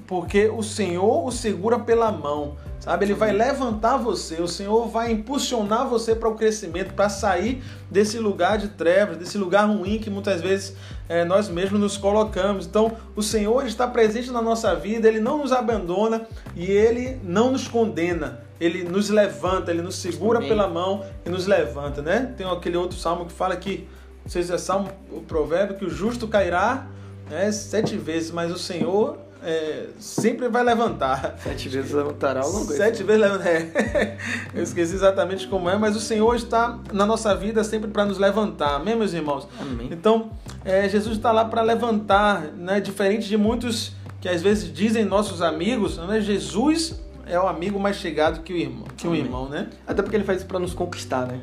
porque 0.08 0.48
o 0.48 0.64
Senhor 0.64 1.26
o 1.26 1.32
segura 1.32 1.78
pela 1.78 2.12
mão. 2.12 2.56
Sabe, 2.88 3.04
ele 3.04 3.16
vai 3.16 3.34
levantar 3.34 3.98
você, 3.98 4.42
o 4.42 4.48
Senhor 4.48 4.88
vai 4.88 5.12
impulsionar 5.12 5.90
você 5.90 6.16
para 6.16 6.30
o 6.30 6.36
crescimento, 6.36 6.94
para 6.94 7.10
sair 7.10 7.62
desse 7.92 8.18
lugar 8.18 8.58
de 8.58 8.70
trevas, 8.70 9.18
desse 9.18 9.38
lugar 9.38 9.68
ruim 9.68 10.00
que 10.00 10.10
muitas 10.10 10.42
vezes 10.42 10.74
é, 11.10 11.26
nós 11.26 11.50
mesmos 11.50 11.82
nos 11.82 11.98
colocamos. 11.98 12.66
Então, 12.66 12.96
o 13.14 13.22
Senhor 13.22 13.68
está 13.68 13.86
presente 13.90 14.32
na 14.32 14.42
nossa 14.42 14.74
vida, 14.74 15.06
ele 15.06 15.20
não 15.20 15.40
nos 15.40 15.52
abandona 15.52 16.26
e 16.56 16.64
ele 16.64 17.20
não 17.26 17.52
nos 17.52 17.68
condena. 17.68 18.40
Ele 18.58 18.86
nos 18.86 19.10
levanta, 19.10 19.70
ele 19.70 19.82
nos 19.82 19.96
segura 19.96 20.38
Amém. 20.38 20.48
pela 20.48 20.70
mão 20.70 21.04
e 21.26 21.30
nos 21.30 21.46
levanta, 21.46 22.02
né? 22.02 22.34
Tem 22.38 22.50
aquele 22.50 22.78
outro 22.78 22.98
salmo 22.98 23.26
que 23.26 23.34
fala 23.34 23.58
que, 23.58 23.86
não 24.24 24.32
sei 24.32 24.44
se 24.44 24.54
é 24.54 24.58
salmo, 24.58 24.90
o 25.12 25.20
provérbio, 25.20 25.76
que 25.76 25.84
o 25.84 25.90
justo 25.90 26.26
cairá 26.26 26.88
né, 27.30 27.52
sete 27.52 27.98
vezes, 27.98 28.32
mas 28.32 28.50
o 28.50 28.58
Senhor 28.58 29.27
é, 29.48 29.88
sempre 29.98 30.50
vai 30.50 30.62
levantar. 30.62 31.38
Sete 31.42 31.70
vezes 31.70 31.94
levantará 31.94 32.46
o 32.46 32.52
longo. 32.52 32.66
Sete 32.66 33.02
vezes 33.02 33.22
levantará. 33.22 33.50
É. 33.50 34.18
Eu 34.54 34.62
esqueci 34.62 34.94
exatamente 34.94 35.48
como 35.48 35.70
é, 35.70 35.78
mas 35.78 35.96
o 35.96 36.02
Senhor 36.02 36.36
está 36.36 36.78
na 36.92 37.06
nossa 37.06 37.34
vida 37.34 37.64
sempre 37.64 37.90
para 37.90 38.04
nos 38.04 38.18
levantar. 38.18 38.76
Amém, 38.76 38.94
meus 38.94 39.14
irmãos? 39.14 39.48
Amém. 39.58 39.88
Então, 39.90 40.32
é, 40.66 40.90
Jesus 40.90 41.16
está 41.16 41.32
lá 41.32 41.46
para 41.46 41.62
levantar, 41.62 42.42
né? 42.58 42.82
Diferente 42.82 43.30
de 43.30 43.38
muitos 43.38 43.94
que 44.20 44.28
às 44.28 44.42
vezes 44.42 44.72
dizem 44.74 45.06
nossos 45.06 45.42
amigos, 45.42 45.98
né? 45.98 46.20
Jesus 46.20 47.00
é 47.26 47.40
o 47.40 47.48
amigo 47.48 47.80
mais 47.80 47.96
chegado 47.96 48.42
que 48.42 48.52
o 48.52 48.58
irmão, 48.58 48.86
que 48.98 49.08
o 49.08 49.16
irmão, 49.16 49.48
né? 49.48 49.70
Até 49.88 50.02
porque 50.02 50.18
ele 50.18 50.26
faz 50.26 50.40
isso 50.40 50.48
para 50.48 50.60
nos 50.60 50.74
conquistar, 50.74 51.26
né? 51.26 51.40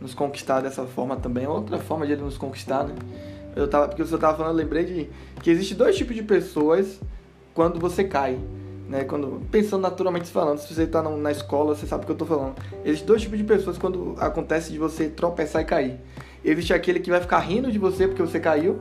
Nos 0.00 0.14
conquistar 0.14 0.60
dessa 0.60 0.84
forma 0.84 1.16
também. 1.16 1.44
É 1.44 1.48
outra 1.48 1.78
forma 1.78 2.06
de 2.06 2.12
ele 2.12 2.22
nos 2.22 2.38
conquistar, 2.38 2.84
né? 2.84 2.94
Eu 3.56 3.66
tava, 3.66 3.88
porque 3.88 4.04
você 4.04 4.14
estava 4.14 4.36
falando, 4.36 4.52
eu 4.52 4.64
lembrei 4.64 4.84
de 4.84 5.10
que 5.42 5.50
existe 5.50 5.74
dois 5.74 5.96
tipos 5.96 6.14
de 6.14 6.22
pessoas 6.22 7.00
quando 7.58 7.80
você 7.80 8.04
cai. 8.04 8.38
né? 8.88 9.02
Quando 9.02 9.42
pensando 9.50 9.82
naturalmente 9.82 10.30
falando, 10.30 10.58
se 10.58 10.72
você 10.72 10.84
está 10.84 11.02
na 11.02 11.32
escola, 11.32 11.74
você 11.74 11.88
sabe 11.88 12.04
o 12.04 12.06
que 12.06 12.12
eu 12.12 12.14
estou 12.14 12.28
falando. 12.28 12.54
Existem 12.84 13.04
dois 13.04 13.22
tipos 13.22 13.36
de 13.36 13.42
pessoas 13.42 13.76
quando 13.76 14.14
acontece 14.20 14.70
de 14.70 14.78
você 14.78 15.08
tropeçar 15.08 15.62
e 15.62 15.64
cair. 15.64 16.00
Existe 16.44 16.72
aquele 16.72 17.00
que 17.00 17.10
vai 17.10 17.20
ficar 17.20 17.40
rindo 17.40 17.72
de 17.72 17.76
você 17.76 18.06
porque 18.06 18.22
você 18.22 18.38
caiu, 18.38 18.78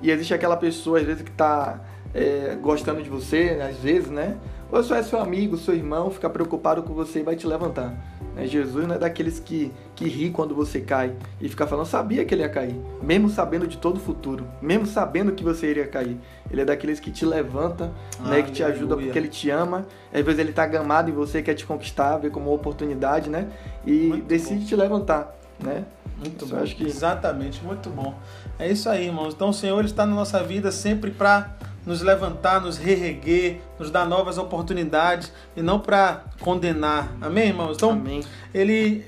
e 0.00 0.08
existe 0.12 0.32
aquela 0.32 0.56
pessoa 0.56 1.00
às 1.00 1.04
vezes 1.04 1.22
que 1.22 1.30
está 1.30 1.80
é, 2.14 2.56
gostando 2.62 3.02
de 3.02 3.10
você, 3.10 3.58
às 3.60 3.76
vezes, 3.78 4.08
né? 4.08 4.36
Ou 4.70 4.80
só 4.84 4.94
é 4.94 5.02
seu 5.02 5.18
amigo, 5.18 5.56
seu 5.56 5.74
irmão, 5.74 6.08
fica 6.08 6.30
preocupado 6.30 6.84
com 6.84 6.94
você 6.94 7.18
e 7.18 7.22
vai 7.24 7.34
te 7.34 7.44
levantar. 7.44 7.92
Né? 8.34 8.46
Jesus 8.46 8.86
não 8.86 8.94
é 8.94 8.98
daqueles 8.98 9.38
que, 9.38 9.72
que 9.94 10.06
ri 10.06 10.30
quando 10.30 10.54
você 10.54 10.80
cai 10.80 11.14
e 11.40 11.48
fica 11.48 11.66
falando, 11.66 11.86
sabia 11.86 12.24
que 12.24 12.34
ele 12.34 12.42
ia 12.42 12.48
cair, 12.48 12.76
mesmo 13.02 13.28
sabendo 13.28 13.66
de 13.66 13.76
todo 13.76 13.96
o 13.96 14.00
futuro, 14.00 14.46
mesmo 14.60 14.86
sabendo 14.86 15.32
que 15.32 15.44
você 15.44 15.70
iria 15.70 15.86
cair. 15.86 16.18
Ele 16.50 16.60
é 16.60 16.64
daqueles 16.64 17.00
que 17.00 17.10
te 17.10 17.24
levanta, 17.24 17.90
né? 18.20 18.42
que 18.42 18.52
te 18.52 18.62
ajuda 18.62 18.96
porque 18.96 19.18
ele 19.18 19.28
te 19.28 19.50
ama. 19.50 19.86
Às 20.12 20.22
vezes 20.22 20.40
ele 20.40 20.52
tá 20.52 20.66
gamado 20.66 21.10
em 21.10 21.14
você, 21.14 21.42
quer 21.42 21.54
te 21.54 21.64
conquistar, 21.64 22.18
vê 22.18 22.30
como 22.30 22.46
uma 22.46 22.54
oportunidade, 22.54 23.30
né? 23.30 23.48
E 23.86 24.08
Muito 24.08 24.26
decide 24.26 24.60
bom. 24.60 24.66
te 24.66 24.76
levantar, 24.76 25.34
né? 25.62 25.84
Muito 26.18 26.46
bom. 26.46 26.56
Acho 26.56 26.76
que... 26.76 26.84
Exatamente, 26.84 27.62
muito 27.64 27.88
bom. 27.90 28.14
É 28.58 28.70
isso 28.70 28.88
aí, 28.88 29.06
irmãos. 29.06 29.34
Então 29.34 29.48
o 29.48 29.54
Senhor 29.54 29.84
está 29.84 30.06
na 30.06 30.14
nossa 30.14 30.42
vida 30.42 30.70
sempre 30.70 31.10
para 31.10 31.50
nos 31.84 32.00
levantar, 32.00 32.60
nos 32.60 32.76
reerguer, 32.76 33.60
nos 33.78 33.90
dar 33.90 34.06
novas 34.06 34.38
oportunidades 34.38 35.32
e 35.56 35.62
não 35.62 35.80
para 35.80 36.24
condenar. 36.40 37.12
Amém, 37.20 37.48
irmãos? 37.48 37.76
Então, 37.76 37.90
Amém. 37.90 38.22
ele 38.54 39.04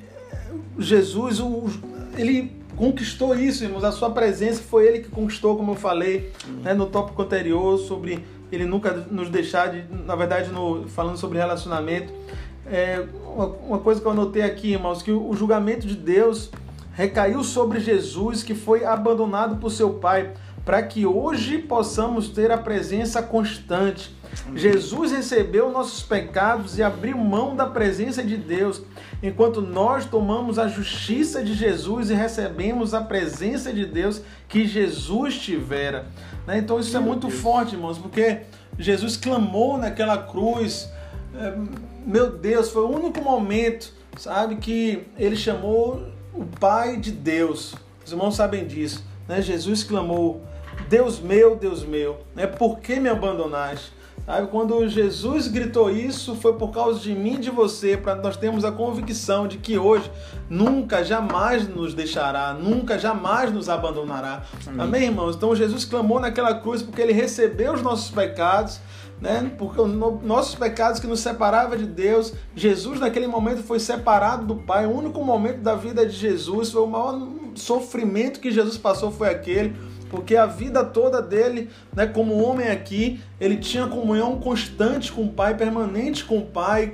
Jesus, 0.78 1.40
ele 2.16 2.52
conquistou 2.76 3.34
isso, 3.34 3.64
irmãos. 3.64 3.84
A 3.84 3.92
sua 3.92 4.10
presença 4.10 4.62
foi 4.62 4.87
ele 4.87 5.00
que 5.00 5.08
conquistou, 5.08 5.56
como 5.56 5.72
eu 5.72 5.76
falei 5.76 6.32
né, 6.62 6.74
no 6.74 6.87
tópico 6.87 7.22
anterior 7.22 7.78
sobre 7.78 8.24
ele 8.50 8.64
nunca 8.64 8.92
nos 9.10 9.28
deixar 9.28 9.70
de, 9.70 9.84
na 10.04 10.14
verdade, 10.14 10.50
no, 10.50 10.88
falando 10.88 11.16
sobre 11.16 11.38
relacionamento. 11.38 12.12
É, 12.66 13.04
uma, 13.26 13.46
uma 13.46 13.78
coisa 13.78 14.00
que 14.00 14.06
eu 14.06 14.12
anotei 14.12 14.42
aqui, 14.42 14.72
irmãos, 14.72 15.02
que 15.02 15.10
o, 15.10 15.28
o 15.28 15.34
julgamento 15.34 15.87
de 15.87 15.96
Deus 15.96 16.50
recaiu 16.92 17.42
sobre 17.42 17.80
Jesus, 17.80 18.42
que 18.42 18.54
foi 18.54 18.84
abandonado 18.84 19.56
por 19.56 19.70
seu 19.70 19.94
pai 19.94 20.32
para 20.64 20.83
que 20.83 21.05
hoje 21.05 21.59
possamos 21.59 22.29
ter 22.29 22.50
a 22.50 22.59
presença 22.59 23.22
constante. 23.22 24.14
Jesus 24.55 25.12
recebeu 25.12 25.70
nossos 25.70 26.03
pecados 26.03 26.79
e 26.79 26.83
abriu 26.83 27.16
mão 27.16 27.55
da 27.55 27.66
presença 27.66 28.22
de 28.22 28.37
Deus, 28.37 28.83
enquanto 29.22 29.61
nós 29.61 30.07
tomamos 30.07 30.59
a 30.59 30.66
justiça 30.66 31.42
de 31.42 31.55
Jesus 31.55 32.11
e 32.11 32.14
recebemos 32.14 32.94
a 32.94 33.00
presença 33.00 33.72
de 33.72 33.87
Deus 33.87 34.22
que 34.48 34.66
Jesus 34.66 35.38
tivera. 35.38 36.07
Né? 36.46 36.59
Então 36.59 36.81
isso 36.81 36.96
é 36.96 37.00
muito 37.00 37.31
forte, 37.31 37.74
irmãos, 37.74 37.98
porque 37.98 38.40
Jesus 38.79 39.16
clamou 39.16 39.79
naquela 39.79 40.18
cruz. 40.18 40.88
É, 41.37 41.55
meu 42.05 42.37
Deus, 42.37 42.70
foi 42.70 42.83
o 42.83 42.90
único 42.90 43.20
momento, 43.22 43.92
sabe, 44.16 44.57
que 44.57 45.07
ele 45.16 45.37
chamou 45.37 46.09
o 46.33 46.44
Pai 46.44 46.96
de 46.96 47.12
Deus. 47.12 47.74
Os 48.05 48.12
irmãos 48.12 48.35
sabem 48.35 48.66
disso. 48.66 49.05
Né? 49.29 49.40
Jesus 49.40 49.83
clamou 49.83 50.42
Deus 50.88 51.20
meu, 51.20 51.56
Deus 51.56 51.84
meu, 51.84 52.20
né? 52.34 52.46
por 52.46 52.80
que 52.80 53.00
me 53.00 53.08
abandonaste? 53.08 53.92
Sabe, 54.26 54.46
quando 54.46 54.88
Jesus 54.88 55.48
gritou 55.48 55.90
isso, 55.90 56.34
foi 56.34 56.54
por 56.54 56.70
causa 56.70 56.98
de 56.98 57.14
mim 57.14 57.34
e 57.34 57.38
de 57.38 57.50
você, 57.50 57.94
para 57.94 58.14
nós 58.14 58.38
termos 58.38 58.64
a 58.64 58.72
convicção 58.72 59.46
de 59.46 59.58
que 59.58 59.76
hoje 59.76 60.10
nunca, 60.48 61.04
jamais 61.04 61.68
nos 61.68 61.92
deixará, 61.92 62.54
nunca, 62.54 62.98
jamais 62.98 63.52
nos 63.52 63.68
abandonará. 63.68 64.42
Amém, 64.66 64.80
Amém 64.80 65.02
irmãos? 65.04 65.37
Então 65.37 65.54
Jesus 65.54 65.84
clamou 65.84 66.18
naquela 66.18 66.54
cruz 66.54 66.80
porque 66.80 67.02
ele 67.02 67.12
recebeu 67.12 67.74
os 67.74 67.82
nossos 67.82 68.10
pecados, 68.10 68.80
né? 69.20 69.52
Porque 69.58 69.78
os 69.78 69.92
nossos 70.22 70.54
pecados 70.54 71.00
que 71.00 71.06
nos 71.06 71.20
separava 71.20 71.76
de 71.76 71.84
Deus, 71.84 72.32
Jesus 72.56 73.00
naquele 73.00 73.26
momento 73.26 73.62
foi 73.62 73.78
separado 73.78 74.46
do 74.46 74.56
Pai. 74.56 74.87
O 74.87 74.96
único 74.96 75.22
momento 75.22 75.58
da 75.58 75.74
vida 75.74 76.06
de 76.06 76.16
Jesus, 76.16 76.72
foi 76.72 76.80
o 76.80 76.87
maior 76.87 77.20
sofrimento 77.54 78.40
que 78.40 78.50
Jesus 78.50 78.78
passou 78.78 79.10
foi 79.10 79.28
aquele 79.28 79.76
porque 80.10 80.36
a 80.36 80.46
vida 80.46 80.84
toda 80.84 81.20
dele, 81.20 81.70
né, 81.94 82.06
como 82.06 82.42
homem 82.42 82.68
aqui, 82.68 83.20
ele 83.40 83.56
tinha 83.56 83.86
comunhão 83.86 84.38
constante 84.38 85.10
com 85.10 85.24
o 85.24 85.28
Pai, 85.28 85.56
permanente 85.56 86.24
com 86.24 86.38
o 86.38 86.46
Pai. 86.46 86.92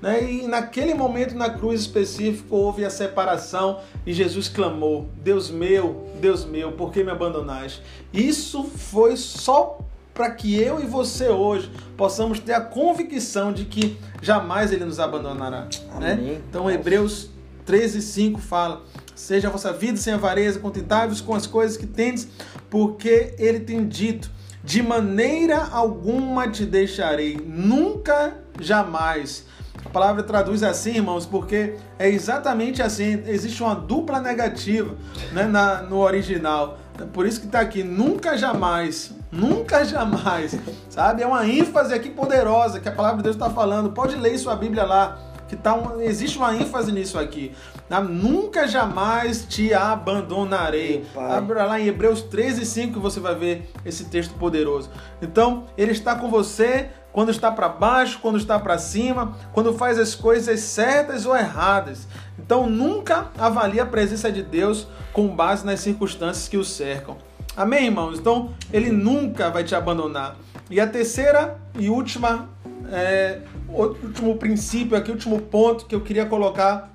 Né, 0.00 0.30
e 0.30 0.46
naquele 0.46 0.94
momento 0.94 1.34
na 1.34 1.50
cruz 1.50 1.80
específico 1.80 2.56
houve 2.56 2.84
a 2.84 2.90
separação 2.90 3.80
e 4.06 4.12
Jesus 4.12 4.48
clamou: 4.48 5.08
Deus 5.22 5.50
meu, 5.50 6.06
Deus 6.20 6.44
meu, 6.44 6.72
por 6.72 6.92
que 6.92 7.02
me 7.02 7.10
abandonaste? 7.10 7.82
Isso 8.12 8.64
foi 8.64 9.16
só 9.16 9.78
para 10.16 10.30
que 10.30 10.58
eu 10.58 10.80
e 10.80 10.86
você 10.86 11.28
hoje 11.28 11.70
possamos 11.94 12.40
ter 12.40 12.54
a 12.54 12.60
convicção 12.60 13.52
de 13.52 13.66
que 13.66 13.98
jamais 14.22 14.72
ele 14.72 14.84
nos 14.84 14.98
abandonará. 14.98 15.68
Né? 16.00 16.40
Então, 16.48 16.70
Hebreus 16.70 17.28
13, 17.66 18.00
5 18.00 18.40
fala 18.40 18.82
Seja 19.16 19.48
a 19.48 19.50
vossa 19.50 19.72
vida 19.72 19.96
sem 19.96 20.12
avareza, 20.12 20.60
contentáveis 20.60 21.22
com 21.22 21.34
as 21.34 21.46
coisas 21.46 21.78
que 21.78 21.86
tendes, 21.86 22.28
porque 22.68 23.34
ele 23.38 23.60
tem 23.60 23.88
dito: 23.88 24.30
de 24.62 24.82
maneira 24.82 25.68
alguma 25.72 26.46
te 26.48 26.66
deixarei, 26.66 27.40
nunca, 27.42 28.36
jamais. 28.60 29.46
A 29.86 29.88
palavra 29.88 30.22
traduz 30.22 30.62
assim, 30.62 30.96
irmãos, 30.96 31.24
porque 31.24 31.76
é 31.98 32.10
exatamente 32.10 32.82
assim. 32.82 33.22
Existe 33.26 33.62
uma 33.62 33.74
dupla 33.74 34.20
negativa 34.20 34.94
né, 35.32 35.44
na, 35.44 35.80
no 35.82 35.98
original. 35.98 36.78
Por 37.14 37.26
isso 37.26 37.40
que 37.40 37.46
está 37.46 37.60
aqui, 37.60 37.82
nunca 37.82 38.36
jamais, 38.36 39.12
nunca 39.32 39.82
jamais, 39.84 40.58
sabe? 40.90 41.22
É 41.22 41.26
uma 41.26 41.46
ênfase 41.46 41.94
aqui 41.94 42.10
poderosa 42.10 42.80
que 42.80 42.88
a 42.88 42.92
palavra 42.92 43.18
de 43.18 43.22
Deus 43.22 43.36
está 43.36 43.48
falando. 43.48 43.92
Pode 43.92 44.16
ler 44.16 44.36
sua 44.36 44.56
Bíblia 44.56 44.84
lá 44.84 45.18
que 45.48 45.56
tá 45.56 45.74
um, 45.74 46.00
existe 46.00 46.38
uma 46.38 46.54
ênfase 46.54 46.92
nisso 46.92 47.18
aqui. 47.18 47.52
Tá? 47.88 48.00
Nunca 48.00 48.66
jamais 48.66 49.44
te 49.44 49.72
abandonarei. 49.72 51.04
Abra 51.16 51.64
lá 51.64 51.80
em 51.80 51.86
Hebreus 51.86 52.22
13, 52.22 52.64
5 52.66 52.94
que 52.94 52.98
você 52.98 53.20
vai 53.20 53.34
ver 53.34 53.70
esse 53.84 54.06
texto 54.06 54.34
poderoso. 54.34 54.90
Então, 55.22 55.64
ele 55.76 55.92
está 55.92 56.14
com 56.16 56.28
você 56.28 56.90
quando 57.12 57.30
está 57.30 57.50
para 57.50 57.68
baixo, 57.68 58.18
quando 58.20 58.36
está 58.36 58.58
para 58.58 58.76
cima, 58.76 59.36
quando 59.52 59.72
faz 59.72 59.98
as 59.98 60.14
coisas 60.14 60.60
certas 60.60 61.24
ou 61.24 61.36
erradas. 61.36 62.06
Então, 62.38 62.68
nunca 62.68 63.30
avalie 63.38 63.80
a 63.80 63.86
presença 63.86 64.30
de 64.30 64.42
Deus 64.42 64.86
com 65.12 65.28
base 65.28 65.64
nas 65.64 65.80
circunstâncias 65.80 66.48
que 66.48 66.56
o 66.58 66.64
cercam. 66.64 67.16
Amém, 67.56 67.86
irmãos? 67.86 68.18
Então, 68.18 68.50
ele 68.70 68.90
nunca 68.90 69.48
vai 69.48 69.64
te 69.64 69.74
abandonar. 69.74 70.36
E 70.68 70.78
a 70.78 70.86
terceira 70.86 71.56
e 71.78 71.88
última 71.88 72.50
é, 72.92 73.40
último 73.82 74.36
princípio 74.36 74.96
aqui, 74.96 75.10
último 75.10 75.40
ponto 75.40 75.86
que 75.86 75.94
eu 75.94 76.00
queria 76.00 76.26
colocar 76.26 76.94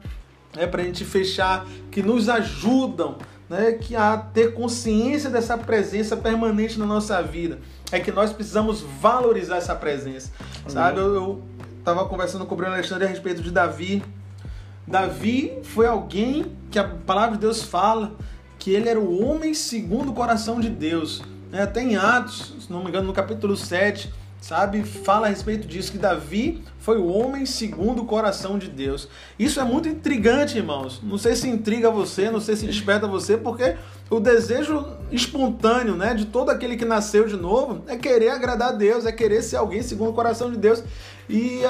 é 0.57 0.67
para 0.67 0.81
a 0.81 0.85
gente 0.85 1.05
fechar, 1.05 1.65
que 1.89 2.01
nos 2.01 2.27
ajudam 2.27 3.17
né, 3.49 3.73
que 3.73 3.95
a 3.95 4.17
ter 4.17 4.53
consciência 4.53 5.29
dessa 5.29 5.57
presença 5.57 6.15
permanente 6.15 6.79
na 6.79 6.85
nossa 6.85 7.21
vida. 7.21 7.59
É 7.91 7.99
que 7.99 8.11
nós 8.11 8.31
precisamos 8.31 8.81
valorizar 9.01 9.57
essa 9.57 9.75
presença. 9.75 10.31
Sabe, 10.67 10.99
eu 10.99 11.41
estava 11.77 12.05
conversando 12.05 12.45
com 12.45 12.53
o 12.53 12.57
Bruno 12.57 12.73
Alexandre 12.73 13.05
a 13.05 13.09
respeito 13.09 13.41
de 13.41 13.51
Davi. 13.51 14.03
Davi 14.87 15.59
foi 15.63 15.85
alguém 15.85 16.55
que 16.69 16.79
a 16.79 16.83
palavra 16.83 17.35
de 17.35 17.41
Deus 17.41 17.61
fala 17.61 18.15
que 18.57 18.71
ele 18.71 18.87
era 18.87 18.99
o 18.99 19.25
homem 19.25 19.53
segundo 19.53 20.11
o 20.11 20.13
coração 20.13 20.59
de 20.59 20.69
Deus. 20.69 21.21
Né? 21.51 21.63
Até 21.63 21.81
em 21.81 21.97
Atos, 21.97 22.55
se 22.59 22.71
não 22.71 22.81
me 22.81 22.89
engano, 22.89 23.07
no 23.07 23.13
capítulo 23.13 23.57
7, 23.57 24.13
sabe, 24.41 24.83
fala 24.83 25.27
a 25.27 25.29
respeito 25.29 25.67
disso, 25.67 25.91
que 25.91 25.99
Davi 25.99 26.63
foi 26.79 26.97
o 26.97 27.05
homem 27.05 27.45
segundo 27.45 28.01
o 28.01 28.05
coração 28.05 28.57
de 28.57 28.67
Deus. 28.67 29.07
Isso 29.37 29.59
é 29.59 29.63
muito 29.63 29.87
intrigante, 29.87 30.57
irmãos. 30.57 30.99
Não 31.03 31.17
sei 31.17 31.35
se 31.35 31.47
intriga 31.47 31.91
você, 31.91 32.31
não 32.31 32.41
sei 32.41 32.55
se 32.55 32.65
desperta 32.65 33.07
você, 33.07 33.37
porque 33.37 33.75
o 34.09 34.19
desejo 34.19 34.83
espontâneo 35.11 35.95
né, 35.95 36.15
de 36.15 36.25
todo 36.25 36.49
aquele 36.49 36.75
que 36.75 36.83
nasceu 36.83 37.27
de 37.27 37.37
novo 37.37 37.83
é 37.87 37.95
querer 37.95 38.29
agradar 38.29 38.69
a 38.69 38.71
Deus, 38.73 39.05
é 39.05 39.11
querer 39.11 39.43
ser 39.43 39.57
alguém 39.57 39.83
segundo 39.83 40.09
o 40.09 40.13
coração 40.13 40.51
de 40.51 40.57
Deus. 40.57 40.83
E 41.29 41.61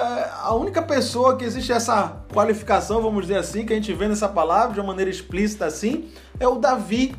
a 0.41 0.55
única 0.55 0.81
pessoa 0.81 1.35
que 1.35 1.43
existe 1.43 1.73
essa 1.73 2.23
qualificação, 2.33 3.01
vamos 3.01 3.23
dizer 3.23 3.37
assim, 3.37 3.65
que 3.65 3.73
a 3.73 3.75
gente 3.75 3.93
vê 3.93 4.07
nessa 4.07 4.29
palavra 4.29 4.73
de 4.73 4.79
uma 4.79 4.87
maneira 4.87 5.11
explícita 5.11 5.65
assim, 5.65 6.09
é 6.39 6.47
o 6.47 6.55
Davi. 6.55 7.13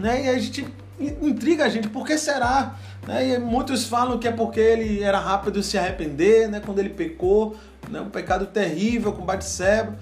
Né? 0.00 0.24
E 0.24 0.28
a 0.30 0.38
gente 0.38 0.66
intriga 0.98 1.66
a 1.66 1.68
gente, 1.68 1.88
por 1.88 2.06
que 2.06 2.16
será? 2.16 2.76
Né? 3.06 3.30
E 3.30 3.38
muitos 3.38 3.86
falam 3.86 4.18
que 4.18 4.26
é 4.26 4.32
porque 4.32 4.60
ele 4.60 5.02
era 5.02 5.18
rápido 5.18 5.62
se 5.62 5.76
arrepender, 5.76 6.48
né? 6.48 6.60
quando 6.64 6.78
ele 6.78 6.90
pecou, 6.90 7.56
né? 7.90 8.00
um 8.00 8.10
pecado 8.10 8.46
terrível 8.46 9.12
com 9.12 9.24
Batseba. 9.24 9.96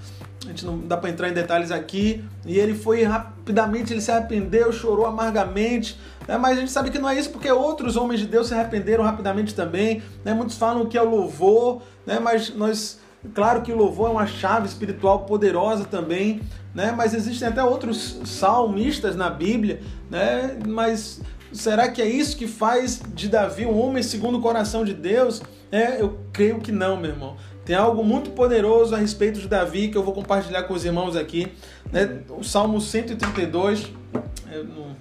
A 0.44 0.48
gente 0.48 0.64
não 0.66 0.78
dá 0.78 0.96
para 0.96 1.08
entrar 1.08 1.28
em 1.28 1.32
detalhes 1.32 1.70
aqui. 1.70 2.24
E 2.44 2.58
ele 2.58 2.74
foi 2.74 3.04
rapidamente, 3.04 3.92
ele 3.92 4.00
se 4.00 4.10
arrependeu, 4.10 4.72
chorou 4.72 5.06
amargamente. 5.06 5.98
Né? 6.26 6.36
Mas 6.36 6.58
a 6.58 6.60
gente 6.60 6.72
sabe 6.72 6.90
que 6.90 6.98
não 6.98 7.08
é 7.08 7.18
isso, 7.18 7.30
porque 7.30 7.50
outros 7.50 7.96
homens 7.96 8.20
de 8.20 8.26
Deus 8.26 8.48
se 8.48 8.54
arrependeram 8.54 9.04
rapidamente 9.04 9.54
também. 9.54 10.02
Né? 10.24 10.34
Muitos 10.34 10.56
falam 10.56 10.86
que 10.86 10.98
é 10.98 11.02
o 11.02 11.08
louvor, 11.08 11.82
né? 12.04 12.18
mas 12.18 12.54
nós 12.54 13.00
Claro 13.34 13.62
que 13.62 13.72
o 13.72 13.76
louvor 13.76 14.08
é 14.08 14.12
uma 14.12 14.26
chave 14.26 14.66
espiritual 14.66 15.20
poderosa 15.20 15.84
também, 15.84 16.40
né? 16.74 16.90
Mas 16.90 17.14
existem 17.14 17.46
até 17.46 17.62
outros 17.62 18.18
salmistas 18.24 19.14
na 19.14 19.30
Bíblia, 19.30 19.80
né? 20.10 20.58
Mas 20.66 21.20
será 21.52 21.88
que 21.88 22.00
é 22.00 22.08
isso 22.08 22.36
que 22.36 22.46
faz 22.46 23.00
de 23.14 23.28
Davi 23.28 23.66
um 23.66 23.78
homem 23.78 24.02
segundo 24.02 24.38
o 24.38 24.40
coração 24.40 24.84
de 24.84 24.94
Deus? 24.94 25.42
É, 25.70 26.00
eu 26.00 26.18
creio 26.32 26.60
que 26.60 26.72
não, 26.72 26.96
meu 26.96 27.10
irmão. 27.10 27.36
Tem 27.64 27.76
algo 27.76 28.02
muito 28.02 28.30
poderoso 28.30 28.94
a 28.94 28.98
respeito 28.98 29.40
de 29.40 29.48
Davi 29.48 29.88
que 29.88 29.96
eu 29.96 30.02
vou 30.02 30.12
compartilhar 30.12 30.64
com 30.64 30.74
os 30.74 30.84
irmãos 30.84 31.16
aqui. 31.16 31.52
Né? 31.90 32.22
O 32.28 32.42
Salmo 32.42 32.80
132. 32.80 33.90
Eu 34.50 34.64
não, 34.64 34.96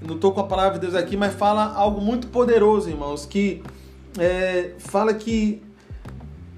não 0.00 0.14
estou 0.16 0.32
com 0.32 0.40
a 0.40 0.46
palavra 0.46 0.74
de 0.74 0.80
Deus 0.80 0.94
aqui, 0.94 1.16
mas 1.16 1.34
fala 1.34 1.72
algo 1.72 2.00
muito 2.00 2.26
poderoso, 2.28 2.90
irmãos. 2.90 3.24
Que 3.24 3.62
é, 4.18 4.72
fala 4.78 5.14
que 5.14 5.62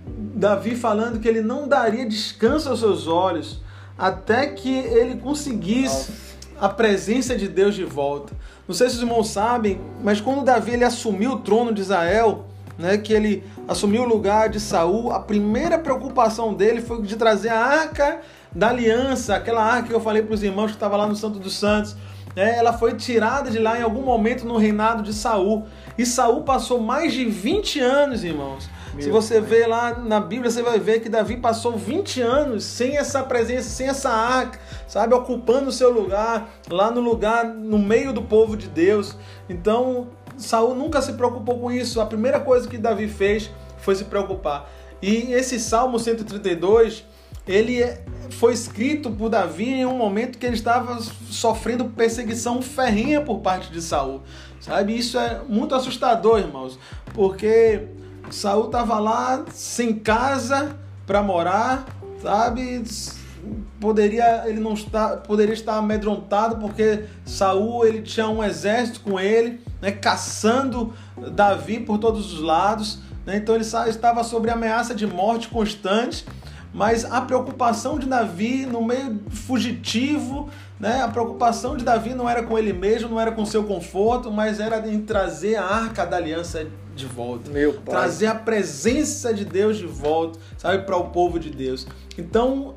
Davi 0.07 0.75
falando 0.75 1.21
que 1.21 1.29
ele 1.29 1.43
não 1.43 1.69
daria 1.69 2.07
descanso 2.07 2.69
aos 2.69 2.81
seus 2.81 3.07
olhos 3.07 3.61
até 3.97 4.47
que 4.47 4.71
ele 4.71 5.17
conseguisse 5.17 6.13
a 6.61 6.69
presença 6.69 7.37
de 7.37 7.49
Deus 7.49 7.75
de 7.75 7.85
volta. 7.85 8.33
Não 8.69 8.75
sei 8.75 8.91
se 8.91 8.97
os 8.97 9.01
irmãos 9.01 9.31
sabem, 9.31 9.81
mas 10.05 10.21
quando 10.21 10.45
Davi 10.45 10.73
ele 10.73 10.85
assumiu 10.85 11.33
o 11.33 11.39
trono 11.39 11.73
de 11.73 11.81
Israel, 11.81 12.45
né, 12.77 12.99
que 12.99 13.15
ele 13.15 13.43
assumiu 13.67 14.03
o 14.03 14.07
lugar 14.07 14.51
de 14.51 14.61
Saul, 14.61 15.11
a 15.11 15.19
primeira 15.19 15.79
preocupação 15.79 16.53
dele 16.53 16.83
foi 16.83 17.01
de 17.01 17.17
trazer 17.17 17.49
a 17.49 17.59
arca 17.59 18.21
da 18.53 18.69
aliança, 18.69 19.37
aquela 19.37 19.65
arca 19.65 19.89
que 19.89 19.95
eu 19.95 20.01
falei 20.01 20.23
para 20.23 20.35
os 20.35 20.43
irmãos 20.43 20.67
que 20.67 20.77
estava 20.77 20.99
lá 20.99 21.07
no 21.07 21.17
Santo 21.17 21.39
dos 21.39 21.57
Santos. 21.57 21.97
Né, 22.37 22.59
ela 22.59 22.75
foi 22.75 22.95
tirada 22.95 23.51
de 23.51 23.59
lá 23.59 23.79
em 23.79 23.83
algum 23.83 24.03
momento 24.03 24.45
no 24.45 24.59
reinado 24.59 25.03
de 25.03 25.15
Saul. 25.15 25.67
E 25.97 26.05
Saul 26.05 26.43
passou 26.43 26.79
mais 26.79 27.15
de 27.15 27.25
20 27.25 27.81
anos, 27.81 28.23
irmãos. 28.23 28.69
Meu 28.99 29.05
Se 29.05 29.11
você 29.11 29.35
pai. 29.41 29.49
vê 29.49 29.67
lá 29.67 29.97
na 29.97 30.19
Bíblia, 30.19 30.51
você 30.51 30.61
vai 30.61 30.81
ver 30.81 31.01
que 31.01 31.09
Davi 31.09 31.37
passou 31.37 31.77
20 31.79 32.21
anos 32.21 32.65
sem 32.65 32.97
essa 32.97 33.23
presença, 33.23 33.69
sem 33.69 33.87
essa 33.87 34.11
arca, 34.11 34.59
sabe, 34.89 35.15
ocupando 35.15 35.69
o 35.69 35.73
seu 35.73 35.93
lugar, 35.93 36.51
lá 36.69 36.91
no 36.91 37.01
lugar, 37.01 37.45
no 37.45 37.79
meio 37.79 38.13
do 38.13 38.23
povo 38.23 38.57
de 38.57 38.67
Deus. 38.67 39.17
Então, 39.49 40.09
Saul 40.37 40.75
nunca 40.75 41.01
se 41.01 41.13
preocupou 41.13 41.61
com 41.61 41.71
isso. 41.71 42.01
A 42.01 42.07
primeira 42.07 42.41
coisa 42.41 42.69
que 42.69 42.77
Davi 42.77 43.07
fez 43.07 43.51
foi 43.79 43.95
se 43.95 44.05
preocupar. 44.05 44.69
E 45.01 45.33
esse 45.33 45.61
Salmo 45.61 45.97
132, 45.97 47.05
ele 47.47 47.81
é, 47.81 48.03
foi 48.31 48.53
escrito 48.53 49.13
por 49.13 49.29
Davi 49.29 49.75
em 49.75 49.87
um 49.87 49.97
momento 49.97 50.39
que 50.39 50.45
ele 50.45 50.57
estava 50.57 51.01
sofrendo 51.31 51.85
perseguição 51.85 52.61
ferrinha 52.61 53.21
por 53.21 53.39
parte 53.39 53.71
de 53.71 53.81
Saul. 53.81 54.23
Sabe? 54.61 54.99
Isso 54.99 55.17
é 55.17 55.41
muito 55.49 55.73
assustador, 55.73 56.41
irmãos, 56.41 56.77
porque 57.15 57.87
Saul 58.31 58.67
estava 58.67 58.99
lá 58.99 59.45
sem 59.53 59.95
casa 59.95 60.77
para 61.07 61.23
morar, 61.23 61.87
sabe? 62.23 62.83
Poderia 63.81 64.45
ele 64.47 64.61
não 64.61 64.75
estar, 64.75 65.19
poderia 65.19 65.55
estar 65.55 65.77
amedrontado 65.77 66.57
porque 66.57 67.05
Saul 67.25 67.87
ele 67.87 68.03
tinha 68.03 68.29
um 68.29 68.43
exército 68.43 69.01
com 69.01 69.19
ele, 69.19 69.61
né, 69.81 69.93
caçando 69.93 70.93
Davi 71.33 71.81
por 71.81 71.99
todos 71.99 72.33
os 72.33 72.41
lados. 72.41 73.01
Né? 73.25 73.37
Então 73.37 73.55
ele 73.55 73.65
estava 73.65 74.25
sob 74.25 74.51
ameaça 74.51 74.95
de 74.95 75.07
morte 75.07 75.49
constante 75.49 76.25
mas 76.73 77.05
a 77.05 77.21
preocupação 77.21 77.99
de 77.99 78.07
Davi 78.07 78.67
no 78.67 78.85
meio 78.85 79.21
fugitivo, 79.31 80.49
né? 80.79 81.03
A 81.03 81.09
preocupação 81.09 81.77
de 81.77 81.85
Davi 81.85 82.15
não 82.15 82.29
era 82.29 82.43
com 82.43 82.59
ele 82.59 82.73
mesmo, 82.73 83.09
não 83.09 83.21
era 83.21 83.33
com 83.33 83.45
seu 83.45 83.65
conforto, 83.65 84.31
mas 84.31 84.61
era 84.61 84.87
em 84.89 85.01
trazer 85.01 85.57
a 85.57 85.65
arca 85.65 86.05
da 86.05 86.17
aliança 86.17 86.67
de 86.99 87.07
volta. 87.07 87.51
Meu 87.51 87.75
pai. 87.75 87.95
Trazer 87.95 88.27
a 88.27 88.35
presença 88.35 89.33
de 89.33 89.45
Deus 89.45 89.79
de 89.79 89.87
volta, 89.87 90.39
sabe, 90.57 90.85
para 90.85 90.97
o 90.97 91.11
povo 91.11 91.39
de 91.39 91.51
Deus. 91.51 91.87
Então, 92.19 92.75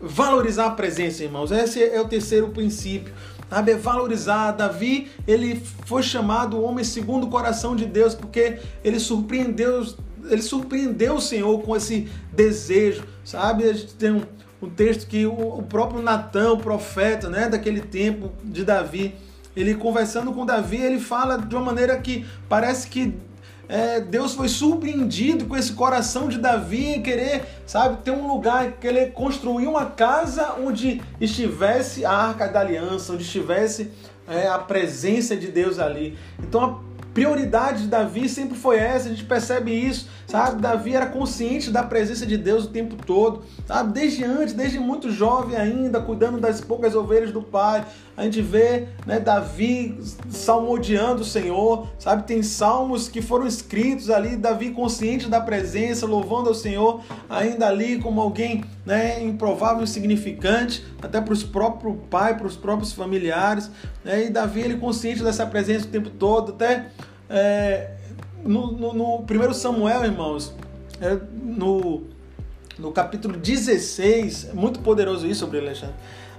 valorizar 0.00 0.66
a 0.66 0.70
presença, 0.70 1.22
irmãos. 1.22 1.50
Esse 1.50 1.82
é 1.82 2.00
o 2.00 2.08
terceiro 2.08 2.48
princípio. 2.48 3.12
Sabe, 3.48 3.72
é 3.72 3.76
valorizar. 3.76 4.52
Davi, 4.52 5.10
ele 5.26 5.60
foi 5.86 6.02
chamado 6.02 6.62
homem 6.62 6.84
segundo 6.84 7.26
o 7.26 7.30
coração 7.30 7.74
de 7.74 7.84
Deus, 7.84 8.14
porque 8.14 8.58
ele 8.84 9.00
surpreendeu 9.00 9.84
ele 10.28 10.42
surpreendeu 10.42 11.14
o 11.14 11.20
Senhor 11.20 11.60
com 11.62 11.74
esse 11.74 12.08
desejo, 12.32 13.04
sabe? 13.24 13.64
A 13.64 13.72
gente 13.72 13.94
tem 13.94 14.12
um, 14.12 14.22
um 14.60 14.68
texto 14.68 15.06
que 15.08 15.26
o, 15.26 15.32
o 15.32 15.62
próprio 15.62 16.02
Natan, 16.02 16.52
o 16.52 16.58
profeta, 16.58 17.28
né, 17.28 17.48
daquele 17.48 17.80
tempo 17.80 18.30
de 18.44 18.64
Davi, 18.64 19.14
ele 19.56 19.74
conversando 19.74 20.32
com 20.32 20.46
Davi, 20.46 20.76
ele 20.76 21.00
fala 21.00 21.36
de 21.36 21.54
uma 21.54 21.64
maneira 21.64 21.98
que 21.98 22.24
parece 22.48 22.88
que 22.88 23.14
é, 23.70 24.00
Deus 24.00 24.34
foi 24.34 24.48
surpreendido 24.48 25.46
com 25.46 25.56
esse 25.56 25.72
coração 25.72 26.28
de 26.28 26.38
Davi 26.38 26.94
em 26.94 27.02
querer, 27.02 27.44
sabe, 27.64 28.02
ter 28.02 28.10
um 28.10 28.26
lugar, 28.26 28.72
que 28.72 28.86
ele 28.86 29.06
construiu 29.06 29.70
uma 29.70 29.86
casa 29.86 30.56
onde 30.60 31.00
estivesse 31.20 32.04
a 32.04 32.10
arca 32.10 32.48
da 32.48 32.60
aliança, 32.60 33.12
onde 33.12 33.22
estivesse 33.22 33.92
é, 34.26 34.48
a 34.48 34.58
presença 34.58 35.36
de 35.36 35.46
Deus 35.46 35.78
ali. 35.78 36.18
Então 36.40 36.64
a 36.64 36.89
prioridade 37.12 37.82
de 37.82 37.88
Davi 37.88 38.28
sempre 38.28 38.56
foi 38.56 38.78
essa, 38.78 39.08
a 39.08 39.10
gente 39.10 39.24
percebe 39.24 39.72
isso, 39.72 40.08
sabe? 40.26 40.60
Davi 40.60 40.94
era 40.94 41.06
consciente 41.06 41.70
da 41.70 41.82
presença 41.82 42.24
de 42.24 42.36
Deus 42.36 42.64
o 42.64 42.68
tempo 42.68 42.96
todo, 43.04 43.42
sabe? 43.66 43.92
Desde 43.92 44.24
antes, 44.24 44.54
desde 44.54 44.78
muito 44.78 45.10
jovem 45.10 45.56
ainda, 45.56 46.00
cuidando 46.00 46.38
das 46.38 46.60
poucas 46.60 46.94
ovelhas 46.94 47.32
do 47.32 47.42
pai. 47.42 47.84
A 48.16 48.24
gente 48.24 48.42
vê, 48.42 48.88
né, 49.06 49.18
Davi 49.18 49.98
salmodiando 50.28 51.22
o 51.22 51.24
Senhor, 51.24 51.88
sabe? 51.98 52.24
Tem 52.24 52.42
salmos 52.42 53.08
que 53.08 53.22
foram 53.22 53.46
escritos 53.46 54.10
ali, 54.10 54.36
Davi 54.36 54.70
consciente 54.70 55.28
da 55.28 55.40
presença, 55.40 56.06
louvando 56.06 56.48
ao 56.48 56.54
Senhor, 56.54 57.00
ainda 57.28 57.66
ali 57.66 57.98
como 57.98 58.20
alguém, 58.20 58.62
né, 58.84 59.22
improvável, 59.22 59.82
insignificante, 59.82 60.84
até 61.00 61.20
para 61.20 61.32
os 61.32 61.42
próprios 61.42 61.96
pai, 62.10 62.36
para 62.36 62.46
os 62.46 62.56
próprios 62.56 62.92
familiares, 62.92 63.70
né? 64.04 64.26
E 64.26 64.30
Davi 64.30 64.60
ele 64.60 64.76
consciente 64.76 65.22
dessa 65.22 65.46
presença 65.46 65.86
o 65.86 65.88
tempo 65.88 66.10
todo, 66.10 66.52
até 66.52 66.86
é, 67.30 67.90
no, 68.44 68.72
no, 68.72 68.92
no, 68.92 69.22
primeiro 69.22 69.54
Samuel, 69.54 70.04
irmãos, 70.04 70.52
é, 71.00 71.16
no, 71.42 72.02
no 72.78 72.90
capítulo 72.90 73.36
16, 73.36 74.48
é 74.50 74.52
muito 74.52 74.80
poderoso 74.80 75.26
isso 75.26 75.40
sobre 75.40 75.58
Alexandre. 75.58 75.94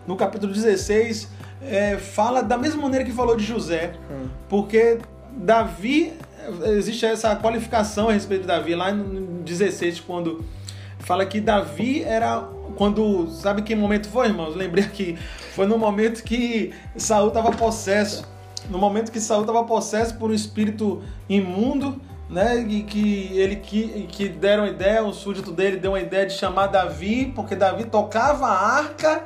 No 0.06 0.16
capítulo 0.18 0.52
16, 0.52 1.30
é, 1.64 1.98
fala 1.98 2.44
da 2.44 2.58
mesma 2.58 2.82
maneira 2.82 3.06
que 3.06 3.12
falou 3.12 3.36
de 3.36 3.46
José, 3.46 3.94
hum. 4.12 4.28
porque 4.50 4.98
Davi, 5.32 6.14
existe 6.76 7.06
essa 7.06 7.36
qualificação 7.36 8.10
a 8.10 8.12
respeito 8.12 8.42
de 8.42 8.48
Davi, 8.48 8.76
lá 8.76 8.92
no 8.92 9.42
16, 9.44 10.02
quando 10.02 10.44
fala 11.00 11.26
que 11.26 11.40
Davi 11.40 12.04
era 12.04 12.48
quando 12.76 13.28
sabe 13.30 13.62
que 13.62 13.76
momento 13.76 14.08
foi, 14.08 14.28
irmãos? 14.28 14.56
Lembrei 14.56 14.86
que 14.86 15.18
foi 15.54 15.68
no 15.68 15.78
momento 15.78 16.24
que 16.24 16.74
Saul 16.96 17.28
estava 17.28 17.52
possesso 17.52 18.28
no 18.70 18.78
momento 18.78 19.12
que 19.12 19.20
Saul 19.20 19.42
estava 19.42 19.64
possesso 19.64 20.16
por 20.16 20.30
um 20.30 20.34
espírito 20.34 21.02
imundo, 21.28 22.00
né, 22.30 22.60
e 22.60 22.84
que 22.84 23.38
ele 23.38 23.58
que, 23.58 24.08
que 24.10 24.30
deram 24.30 24.66
ideia, 24.66 25.04
o 25.04 25.14
súdito 25.14 25.52
dele 25.52 25.78
deu 25.78 25.92
uma 25.92 26.00
ideia 26.00 26.26
de 26.26 26.34
chamar 26.34 26.68
Davi, 26.68 27.32
porque 27.36 27.56
Davi 27.56 27.84
tocava 27.84 28.48
a 28.48 28.78
arca 28.78 29.24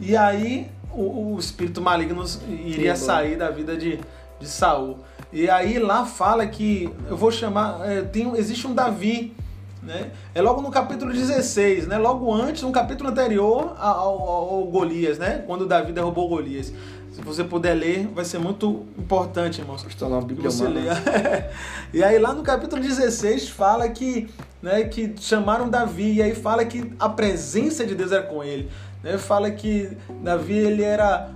e 0.00 0.16
aí 0.16 0.68
o, 0.92 1.34
o 1.34 1.38
espírito 1.38 1.80
maligno 1.80 2.24
iria 2.48 2.96
sair 2.96 3.36
da 3.36 3.50
vida 3.50 3.76
de, 3.76 4.00
de 4.40 4.48
Saul. 4.48 4.98
E 5.32 5.48
aí 5.48 5.78
lá 5.78 6.04
fala 6.04 6.44
que 6.46 6.92
eu 7.08 7.16
vou 7.16 7.30
chamar, 7.30 7.88
é, 7.88 8.02
tem, 8.02 8.34
existe 8.36 8.66
um 8.66 8.74
Davi, 8.74 9.32
né? 9.80 10.10
É 10.34 10.42
logo 10.42 10.60
no 10.60 10.70
capítulo 10.70 11.12
16, 11.12 11.86
né? 11.86 11.98
Logo 11.98 12.32
antes, 12.32 12.62
no 12.62 12.72
capítulo 12.72 13.10
anterior 13.10 13.74
ao, 13.78 13.98
ao, 14.00 14.54
ao 14.54 14.64
Golias, 14.64 15.18
né? 15.18 15.44
Quando 15.46 15.66
Davi 15.66 15.92
derrubou 15.92 16.28
Golias. 16.28 16.72
Se 17.12 17.20
você 17.22 17.42
puder 17.42 17.74
ler, 17.74 18.06
vai 18.14 18.24
ser 18.24 18.38
muito 18.38 18.86
importante, 18.96 19.60
irmãos. 19.60 19.84
Estou 19.84 20.08
lá, 20.08 20.20
Bíblia 20.20 20.48
você 20.48 20.68
ler. 20.68 20.92
e 21.92 22.04
aí 22.04 22.18
lá 22.18 22.32
no 22.32 22.42
capítulo 22.42 22.80
16 22.80 23.48
fala 23.48 23.88
que, 23.88 24.28
né, 24.62 24.84
que 24.84 25.14
chamaram 25.18 25.68
Davi 25.68 26.14
e 26.14 26.22
aí 26.22 26.34
fala 26.34 26.64
que 26.64 26.92
a 27.00 27.08
presença 27.08 27.84
de 27.84 27.96
Deus 27.96 28.12
era 28.12 28.22
com 28.22 28.44
ele. 28.44 28.70
Né? 29.02 29.18
Fala 29.18 29.50
que 29.50 29.90
Davi 30.22 30.56
ele 30.56 30.84
era 30.84 31.30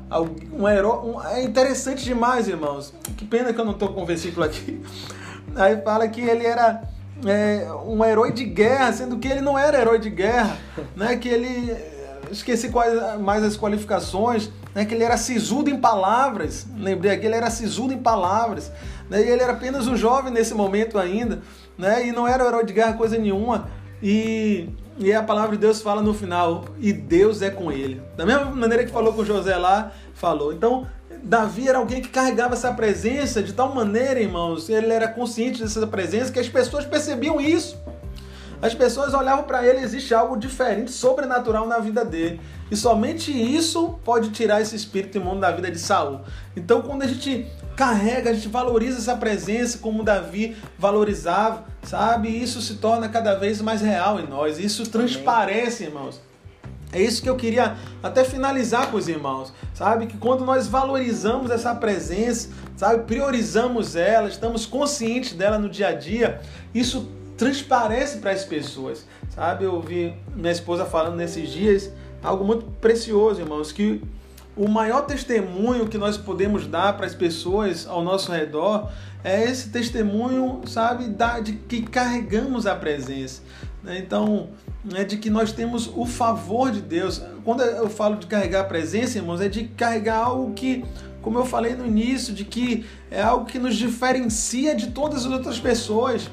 um 0.52 0.68
herói. 0.68 1.10
Um, 1.10 1.22
é 1.24 1.42
interessante 1.42 2.04
demais, 2.04 2.46
irmãos. 2.46 2.94
Que 3.16 3.24
pena 3.24 3.52
que 3.52 3.60
eu 3.60 3.64
não 3.64 3.72
estou 3.72 3.88
com 3.88 4.02
o 4.02 4.06
versículo 4.06 4.46
aqui. 4.46 4.80
Aí 5.56 5.80
fala 5.82 6.06
que 6.06 6.20
ele 6.20 6.46
era 6.46 6.84
é, 7.26 7.66
um 7.84 8.04
herói 8.04 8.32
de 8.32 8.44
guerra, 8.44 8.92
sendo 8.92 9.18
que 9.18 9.26
ele 9.26 9.40
não 9.40 9.58
era 9.58 9.80
herói 9.80 9.98
de 9.98 10.10
guerra, 10.10 10.56
né? 10.96 11.16
Que 11.16 11.28
ele 11.28 11.93
esqueci 12.30 12.68
quais 12.68 13.20
mais 13.20 13.42
as 13.42 13.56
qualificações, 13.56 14.50
né? 14.74 14.84
Que 14.84 14.94
ele 14.94 15.04
era 15.04 15.16
sisudo 15.16 15.70
em 15.70 15.78
palavras. 15.78 16.66
Lembrei 16.76 17.12
aqui, 17.12 17.26
ele 17.26 17.34
era 17.34 17.50
sisudo 17.50 17.92
em 17.92 17.98
palavras. 17.98 18.70
Né? 19.08 19.22
E 19.22 19.28
ele 19.28 19.42
era 19.42 19.52
apenas 19.52 19.86
um 19.86 19.96
jovem 19.96 20.32
nesse 20.32 20.54
momento 20.54 20.98
ainda, 20.98 21.42
né? 21.76 22.06
E 22.06 22.12
não 22.12 22.26
era 22.26 22.44
herói 22.44 22.64
de 22.64 22.72
guerra 22.72 22.94
coisa 22.94 23.18
nenhuma. 23.18 23.68
E, 24.02 24.68
e 24.98 25.12
a 25.12 25.22
palavra 25.22 25.52
de 25.52 25.58
Deus 25.58 25.80
fala 25.80 26.02
no 26.02 26.12
final, 26.12 26.66
e 26.78 26.92
Deus 26.92 27.42
é 27.42 27.50
com 27.50 27.72
ele. 27.72 28.02
Da 28.16 28.26
mesma 28.26 28.46
maneira 28.46 28.84
que 28.84 28.90
falou 28.90 29.12
com 29.12 29.24
José 29.24 29.56
lá, 29.56 29.92
falou. 30.14 30.52
Então, 30.52 30.86
Davi 31.22 31.68
era 31.68 31.78
alguém 31.78 32.02
que 32.02 32.08
carregava 32.08 32.54
essa 32.54 32.72
presença 32.72 33.42
de 33.42 33.52
tal 33.52 33.74
maneira, 33.74 34.20
irmãos, 34.20 34.68
ele 34.68 34.92
era 34.92 35.08
consciente 35.08 35.62
dessa 35.62 35.86
presença 35.86 36.30
que 36.30 36.38
as 36.38 36.48
pessoas 36.48 36.84
percebiam 36.84 37.40
isso. 37.40 37.78
As 38.62 38.74
pessoas 38.74 39.12
olhavam 39.14 39.44
para 39.44 39.66
ele, 39.66 39.80
existe 39.80 40.14
algo 40.14 40.36
diferente, 40.36 40.90
sobrenatural 40.90 41.66
na 41.66 41.78
vida 41.78 42.04
dele. 42.04 42.40
E 42.70 42.76
somente 42.76 43.30
isso 43.30 43.98
pode 44.04 44.30
tirar 44.30 44.60
esse 44.60 44.74
espírito 44.74 45.18
imundo 45.18 45.40
da 45.40 45.50
vida 45.50 45.70
de 45.70 45.78
Saul. 45.78 46.20
Então, 46.56 46.82
quando 46.82 47.02
a 47.02 47.06
gente 47.06 47.46
carrega, 47.76 48.30
a 48.30 48.34
gente 48.34 48.48
valoriza 48.48 48.98
essa 48.98 49.16
presença 49.16 49.78
como 49.78 50.02
Davi 50.02 50.56
valorizava, 50.78 51.64
sabe? 51.82 52.28
E 52.28 52.42
isso 52.42 52.60
se 52.62 52.74
torna 52.74 53.08
cada 53.08 53.34
vez 53.34 53.60
mais 53.60 53.80
real 53.80 54.18
em 54.18 54.26
nós. 54.26 54.58
Isso 54.58 54.88
transparece, 54.88 55.84
irmãos. 55.84 56.20
É 56.94 57.02
isso 57.02 57.20
que 57.20 57.28
eu 57.28 57.34
queria 57.34 57.76
até 58.00 58.22
finalizar 58.22 58.88
com 58.88 58.96
os 58.96 59.08
irmãos, 59.08 59.52
sabe? 59.74 60.06
Que 60.06 60.16
quando 60.16 60.44
nós 60.44 60.68
valorizamos 60.68 61.50
essa 61.50 61.74
presença, 61.74 62.50
sabe? 62.76 63.02
Priorizamos 63.02 63.96
ela, 63.96 64.28
estamos 64.28 64.64
conscientes 64.64 65.32
dela 65.32 65.58
no 65.58 65.68
dia 65.68 65.88
a 65.88 65.92
dia, 65.92 66.40
isso 66.72 67.10
transparece 67.36 68.18
para 68.18 68.30
as 68.30 68.44
pessoas, 68.44 69.04
sabe? 69.34 69.64
Eu 69.64 69.74
ouvi 69.74 70.14
minha 70.34 70.52
esposa 70.52 70.84
falando 70.84 71.16
nesses 71.16 71.50
dias 71.50 71.90
algo 72.22 72.44
muito 72.44 72.64
precioso, 72.80 73.40
irmãos, 73.40 73.70
que 73.70 74.02
o 74.56 74.68
maior 74.68 75.02
testemunho 75.02 75.88
que 75.88 75.98
nós 75.98 76.16
podemos 76.16 76.66
dar 76.66 76.96
para 76.96 77.06
as 77.06 77.14
pessoas 77.14 77.86
ao 77.86 78.02
nosso 78.02 78.32
redor 78.32 78.90
é 79.22 79.44
esse 79.44 79.70
testemunho, 79.70 80.62
sabe, 80.66 81.08
da, 81.08 81.40
de 81.40 81.54
que 81.54 81.82
carregamos 81.82 82.66
a 82.66 82.74
presença. 82.74 83.42
Né? 83.82 83.98
Então, 83.98 84.50
é 84.94 85.02
de 85.02 85.16
que 85.16 85.28
nós 85.28 85.52
temos 85.52 85.90
o 85.94 86.06
favor 86.06 86.70
de 86.70 86.80
Deus. 86.80 87.22
Quando 87.44 87.62
eu 87.62 87.88
falo 87.88 88.16
de 88.16 88.26
carregar 88.26 88.60
a 88.60 88.64
presença, 88.64 89.18
irmãos, 89.18 89.40
é 89.40 89.48
de 89.48 89.64
carregar 89.64 90.18
algo 90.18 90.52
que, 90.52 90.84
como 91.20 91.38
eu 91.38 91.44
falei 91.44 91.74
no 91.74 91.86
início, 91.86 92.34
de 92.34 92.44
que 92.44 92.86
é 93.10 93.22
algo 93.22 93.46
que 93.46 93.58
nos 93.58 93.76
diferencia 93.76 94.74
de 94.74 94.88
todas 94.88 95.26
as 95.26 95.32
outras 95.32 95.58
pessoas. 95.58 96.30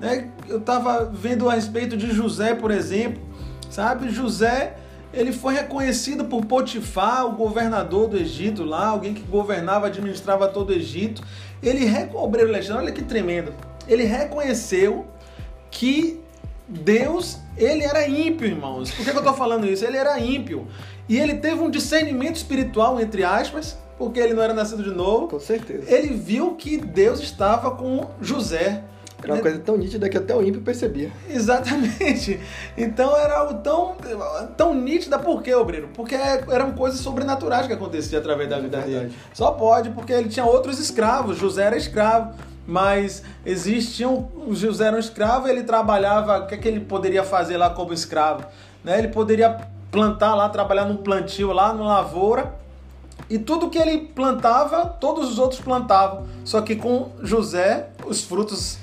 Né? 0.00 0.28
Eu 0.48 0.58
estava 0.58 1.04
vendo 1.04 1.48
a 1.48 1.54
respeito 1.54 1.96
de 1.96 2.10
José, 2.12 2.54
por 2.54 2.70
exemplo, 2.70 3.22
sabe? 3.70 4.08
José 4.10 4.76
ele 5.12 5.32
foi 5.32 5.54
reconhecido 5.54 6.24
por 6.24 6.44
Potifar, 6.44 7.26
o 7.26 7.32
governador 7.32 8.08
do 8.08 8.16
Egito 8.16 8.62
lá, 8.64 8.86
alguém 8.86 9.12
que 9.12 9.22
governava, 9.22 9.88
administrava 9.88 10.46
todo 10.48 10.70
o 10.70 10.72
Egito. 10.72 11.22
Ele, 11.62 11.84
obreiro 12.14 12.48
Alexandre, 12.48 12.84
olha 12.84 12.92
que 12.92 13.02
tremendo. 13.02 13.52
Ele 13.88 14.04
reconheceu 14.04 15.06
que 15.70 16.20
Deus, 16.68 17.38
ele 17.56 17.82
era 17.82 18.06
ímpio, 18.06 18.46
irmãos. 18.46 18.90
Por 18.92 19.04
que, 19.04 19.10
que 19.10 19.16
eu 19.16 19.20
estou 19.20 19.34
falando 19.34 19.66
isso? 19.66 19.84
Ele 19.84 19.96
era 19.96 20.18
ímpio. 20.20 20.68
E 21.08 21.18
ele 21.18 21.34
teve 21.34 21.60
um 21.60 21.70
discernimento 21.70 22.36
espiritual, 22.36 23.00
entre 23.00 23.24
aspas, 23.24 23.76
porque 23.98 24.20
ele 24.20 24.32
não 24.32 24.42
era 24.44 24.54
nascido 24.54 24.84
de 24.84 24.90
novo. 24.90 25.26
Com 25.26 25.40
certeza. 25.40 25.92
Ele 25.92 26.14
viu 26.14 26.54
que 26.54 26.76
Deus 26.76 27.18
estava 27.18 27.72
com 27.72 28.08
José. 28.20 28.84
Era 29.22 29.34
uma 29.34 29.42
coisa 29.42 29.58
tão 29.58 29.76
nítida 29.76 30.08
que 30.08 30.16
até 30.16 30.34
o 30.34 30.42
ímpio 30.42 30.60
percebia. 30.60 31.10
Exatamente. 31.28 32.40
Então 32.76 33.16
era 33.16 33.38
algo 33.38 33.54
tão, 33.62 33.96
tão 34.56 34.74
nítida, 34.74 35.18
por 35.18 35.42
quê, 35.42 35.54
Obreiro? 35.54 35.88
Porque 35.94 36.14
eram 36.14 36.72
coisas 36.72 37.00
sobrenaturais 37.00 37.66
que 37.66 37.72
aconteciam 37.72 38.20
através 38.20 38.48
da 38.48 38.58
vida 38.58 38.78
é 38.78 38.82
dele. 38.82 39.12
Só 39.32 39.52
pode, 39.52 39.90
porque 39.90 40.12
ele 40.12 40.28
tinha 40.28 40.44
outros 40.44 40.78
escravos, 40.78 41.38
José 41.38 41.64
era 41.64 41.76
escravo. 41.76 42.34
Mas 42.66 43.24
existiam, 43.44 44.28
o 44.46 44.54
José 44.54 44.86
era 44.86 44.96
um 44.96 45.00
escravo, 45.00 45.48
ele 45.48 45.64
trabalhava, 45.64 46.38
o 46.38 46.46
que, 46.46 46.54
é 46.54 46.58
que 46.58 46.68
ele 46.68 46.80
poderia 46.80 47.24
fazer 47.24 47.56
lá 47.56 47.70
como 47.70 47.92
escravo? 47.92 48.44
Né? 48.84 48.98
Ele 48.98 49.08
poderia 49.08 49.58
plantar 49.90 50.34
lá, 50.36 50.48
trabalhar 50.48 50.84
num 50.84 50.98
plantio 50.98 51.52
lá, 51.52 51.72
numa 51.72 51.94
lavoura, 51.94 52.54
e 53.28 53.38
tudo 53.38 53.70
que 53.70 53.78
ele 53.78 54.08
plantava, 54.14 54.86
todos 54.86 55.30
os 55.30 55.38
outros 55.38 55.60
plantavam. 55.60 56.26
Só 56.44 56.60
que 56.60 56.76
com 56.76 57.10
José, 57.22 57.90
os 58.06 58.24
frutos 58.24 58.78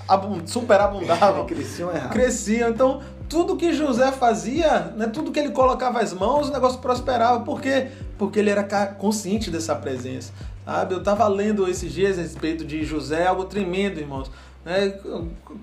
superabundavam. 0.45 1.45
Cresciam 1.47 1.93
errado. 1.93 2.11
Cresciam. 2.11 2.69
Então, 2.69 3.01
tudo 3.27 3.57
que 3.57 3.73
José 3.73 4.11
fazia, 4.11 4.93
né, 4.95 5.07
tudo 5.07 5.31
que 5.31 5.39
ele 5.39 5.51
colocava 5.51 5.99
as 5.99 6.13
mãos, 6.13 6.49
o 6.49 6.53
negócio 6.53 6.79
prosperava. 6.79 7.41
Por 7.41 7.61
quê? 7.61 7.89
Porque 8.17 8.39
ele 8.39 8.49
era 8.49 8.63
consciente 8.63 9.51
dessa 9.51 9.75
presença. 9.75 10.31
Sabe? 10.65 10.93
Eu 10.93 10.99
estava 10.99 11.27
lendo 11.27 11.67
esses 11.67 11.91
dias 11.91 12.17
a 12.17 12.21
respeito 12.21 12.65
de 12.65 12.83
José, 12.83 13.25
algo 13.25 13.45
tremendo, 13.45 13.99
irmãos. 13.99 14.31
Né, 14.63 14.89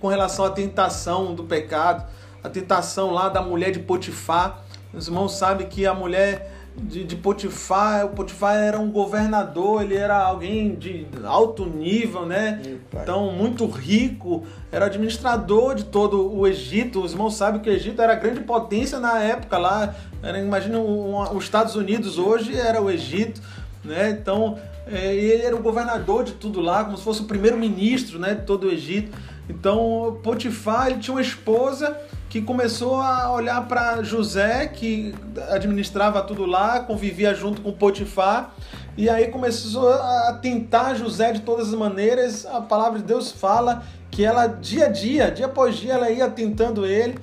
com 0.00 0.08
relação 0.08 0.44
à 0.44 0.50
tentação 0.50 1.34
do 1.34 1.44
pecado, 1.44 2.06
a 2.42 2.48
tentação 2.48 3.10
lá 3.10 3.28
da 3.28 3.42
mulher 3.42 3.70
de 3.70 3.78
Potifar. 3.78 4.62
Os 4.92 5.08
irmãos 5.08 5.36
sabem 5.36 5.66
que 5.66 5.86
a 5.86 5.94
mulher 5.94 6.53
de, 6.76 7.04
de 7.04 7.16
Potifar. 7.16 8.06
O 8.06 8.10
Potifar 8.10 8.56
era 8.56 8.78
um 8.78 8.90
governador, 8.90 9.82
ele 9.82 9.94
era 9.94 10.16
alguém 10.16 10.74
de 10.74 11.06
alto 11.24 11.66
nível, 11.66 12.26
né? 12.26 12.60
Então, 12.92 13.32
muito 13.32 13.66
rico, 13.66 14.44
era 14.70 14.86
administrador 14.86 15.74
de 15.74 15.84
todo 15.84 16.32
o 16.34 16.46
Egito. 16.46 17.02
Os 17.02 17.12
irmãos 17.12 17.36
sabem 17.36 17.60
que 17.60 17.70
o 17.70 17.72
Egito 17.72 18.00
era 18.02 18.14
grande 18.14 18.40
potência 18.40 18.98
na 18.98 19.20
época 19.20 19.58
lá. 19.58 19.94
Era, 20.22 20.38
imagina 20.38 20.78
um, 20.78 21.20
os 21.36 21.44
Estados 21.44 21.76
Unidos 21.76 22.18
hoje 22.18 22.58
era 22.58 22.82
o 22.82 22.90
Egito, 22.90 23.40
né? 23.84 24.10
Então, 24.10 24.58
é, 24.86 25.14
ele 25.14 25.42
era 25.42 25.56
o 25.56 25.62
governador 25.62 26.24
de 26.24 26.32
tudo 26.32 26.60
lá, 26.60 26.84
como 26.84 26.96
se 26.96 27.04
fosse 27.04 27.22
o 27.22 27.24
primeiro-ministro, 27.24 28.18
né, 28.18 28.34
de 28.34 28.42
todo 28.42 28.66
o 28.66 28.70
Egito. 28.70 29.16
Então, 29.48 30.18
Potifar, 30.22 30.88
ele 30.88 30.98
tinha 30.98 31.14
uma 31.14 31.22
esposa 31.22 31.96
que 32.34 32.42
começou 32.42 32.96
a 32.96 33.30
olhar 33.30 33.64
para 33.68 34.02
José, 34.02 34.66
que 34.66 35.14
administrava 35.50 36.20
tudo 36.20 36.44
lá, 36.44 36.80
convivia 36.80 37.32
junto 37.32 37.62
com 37.62 37.70
Potifar, 37.70 38.52
e 38.96 39.08
aí 39.08 39.28
começou 39.28 39.88
a 39.88 40.36
tentar 40.42 40.94
José 40.94 41.30
de 41.30 41.42
todas 41.42 41.68
as 41.68 41.74
maneiras. 41.78 42.44
A 42.44 42.60
palavra 42.60 42.98
de 42.98 43.04
Deus 43.04 43.30
fala 43.30 43.84
que 44.10 44.24
ela, 44.24 44.48
dia 44.48 44.86
a 44.86 44.88
dia, 44.88 45.30
dia 45.30 45.46
após 45.46 45.76
dia, 45.76 45.92
ela 45.92 46.10
ia 46.10 46.28
tentando 46.28 46.84
ele. 46.84 47.16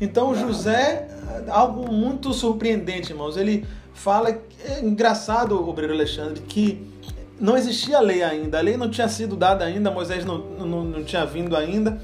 Então, 0.00 0.34
José, 0.34 1.08
algo 1.48 1.92
muito 1.92 2.32
surpreendente, 2.32 3.12
irmãos. 3.12 3.36
Ele 3.36 3.66
fala, 3.92 4.30
é 4.30 4.80
engraçado, 4.82 5.62
obreiro 5.68 5.92
Alexandre, 5.92 6.40
que 6.40 6.90
não 7.38 7.54
existia 7.54 8.00
lei 8.00 8.22
ainda, 8.22 8.60
a 8.60 8.62
lei 8.62 8.78
não 8.78 8.88
tinha 8.88 9.08
sido 9.08 9.36
dada 9.36 9.62
ainda, 9.62 9.90
Moisés 9.90 10.24
não, 10.24 10.38
não, 10.38 10.84
não 10.84 11.04
tinha 11.04 11.26
vindo 11.26 11.54
ainda, 11.54 12.00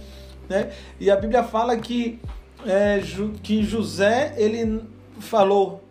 né? 0.47 0.69
E 1.01 1.11
a 1.11 1.17
Bíblia 1.17 1.43
fala 1.43 1.75
que 1.79 2.21
é, 2.67 3.01
que 3.43 3.63
José 3.63 4.35
ele 4.37 4.83
falou 5.19 5.83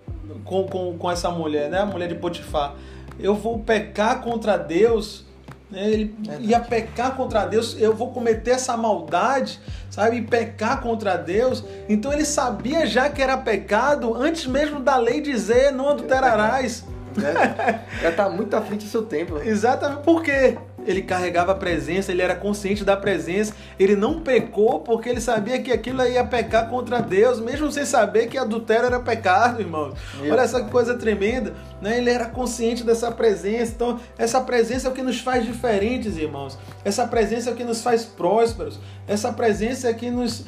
com, 0.44 0.66
com, 0.68 0.98
com 0.98 1.12
essa 1.12 1.30
mulher, 1.30 1.70
né? 1.70 1.80
A 1.80 1.86
mulher 1.86 2.08
de 2.08 2.16
Potifar. 2.16 2.76
Eu 3.20 3.36
vou 3.36 3.60
pecar 3.60 4.22
contra 4.22 4.58
Deus. 4.58 5.26
Né? 5.70 5.90
Ele 5.90 6.16
é 6.28 6.42
ia 6.42 6.60
pecar 6.60 7.16
contra 7.16 7.46
Deus, 7.46 7.76
eu 7.80 7.96
vou 7.96 8.12
cometer 8.12 8.52
essa 8.52 8.76
maldade, 8.76 9.60
sabe? 9.90 10.18
E 10.18 10.22
pecar 10.22 10.82
contra 10.82 11.16
Deus. 11.18 11.64
Então 11.88 12.12
ele 12.12 12.26
sabia 12.26 12.86
já 12.86 13.10
que 13.10 13.22
era 13.22 13.38
pecado 13.38 14.16
antes 14.16 14.46
mesmo 14.46 14.80
da 14.80 14.98
lei 14.98 15.22
dizer 15.22 15.72
não 15.72 15.90
adulterarás. 15.90 16.86
É. 17.18 17.80
Já 18.02 18.10
está 18.10 18.30
muito 18.30 18.56
à 18.56 18.62
frente 18.62 18.86
do 18.86 18.92
seu 18.92 19.04
tempo. 19.04 19.38
Exatamente. 19.44 20.04
Por 20.04 20.24
quê? 20.24 20.58
Ele 20.86 21.02
carregava 21.02 21.52
a 21.52 21.56
presença, 21.56 22.12
ele 22.12 22.22
era 22.22 22.36
consciente 22.36 22.84
da 22.84 22.96
presença, 22.98 23.54
ele 23.78 23.96
não 23.96 24.22
pecou 24.22 24.80
porque 24.80 25.10
ele 25.10 25.22
sabia 25.22 25.62
que 25.62 25.72
aquilo 25.72 26.04
ia 26.06 26.24
pecar 26.24 26.70
contra 26.70 27.02
Deus, 27.02 27.40
mesmo 27.40 27.72
sem 27.72 27.86
saber 27.86 28.28
que 28.28 28.38
adultério 28.38 28.86
era 28.86 29.00
pecado, 29.00 29.62
irmão. 29.62 29.94
Olha 30.20 30.42
essa 30.42 30.64
coisa 30.64 30.98
tremenda, 30.98 31.54
né? 31.82 31.98
Ele 31.98 32.10
era 32.10 32.26
consciente 32.26 32.84
dessa 32.84 33.12
presença. 33.12 33.74
Então, 33.76 34.00
essa 34.18 34.42
presença 34.42 34.88
é 34.88 34.92
o 34.92 34.94
que 34.94 35.02
nos 35.02 35.20
faz 35.20 35.46
diferentes, 35.46 36.18
irmãos. 36.18 36.58
Essa 36.84 37.08
presença 37.08 37.50
é 37.50 37.54
o 37.54 37.56
que 37.56 37.64
nos 37.64 37.82
faz 37.82 38.04
prósperos. 38.04 38.80
Essa 39.08 39.32
presença 39.32 39.90
é 39.90 39.94
que 39.94 40.10
nos 40.10 40.46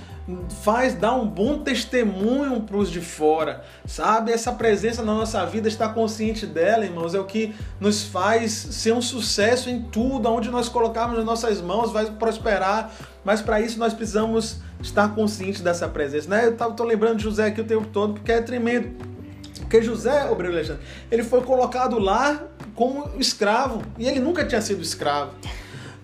faz 0.63 0.93
dar 0.93 1.15
um 1.15 1.27
bom 1.27 1.59
testemunho 1.59 2.61
para 2.61 2.77
os 2.77 2.91
de 2.91 3.01
fora, 3.01 3.63
sabe? 3.85 4.31
Essa 4.31 4.51
presença 4.51 5.01
na 5.03 5.13
nossa 5.13 5.45
vida, 5.45 5.67
estar 5.67 5.93
consciente 5.93 6.45
dela, 6.45 6.85
irmãos, 6.85 7.15
é 7.15 7.19
o 7.19 7.25
que 7.25 7.55
nos 7.79 8.03
faz 8.03 8.51
ser 8.51 8.93
um 8.93 9.01
sucesso 9.01 9.69
em 9.69 9.81
tudo, 9.81 10.29
onde 10.29 10.49
nós 10.49 10.69
colocarmos 10.69 11.17
as 11.17 11.25
nossas 11.25 11.61
mãos, 11.61 11.91
vai 11.91 12.05
prosperar. 12.05 12.91
Mas 13.23 13.41
para 13.41 13.59
isso 13.59 13.77
nós 13.77 13.93
precisamos 13.93 14.57
estar 14.81 15.13
conscientes 15.13 15.61
dessa 15.61 15.87
presença, 15.87 16.29
né? 16.29 16.45
Eu 16.45 16.69
estou 16.69 16.85
lembrando 16.85 17.17
de 17.17 17.23
José 17.23 17.47
aqui 17.47 17.61
o 17.61 17.65
tempo 17.65 17.87
todo 17.87 18.13
porque 18.13 18.31
é 18.31 18.41
tremendo. 18.41 19.11
Porque 19.59 19.81
José, 19.81 20.29
Obreiro 20.29 20.55
Alexandre, 20.55 20.83
ele 21.09 21.23
foi 21.23 21.41
colocado 21.41 21.97
lá 21.97 22.43
como 22.75 23.09
escravo 23.19 23.81
e 23.97 24.07
ele 24.07 24.19
nunca 24.19 24.43
tinha 24.45 24.61
sido 24.61 24.81
escravo 24.81 25.31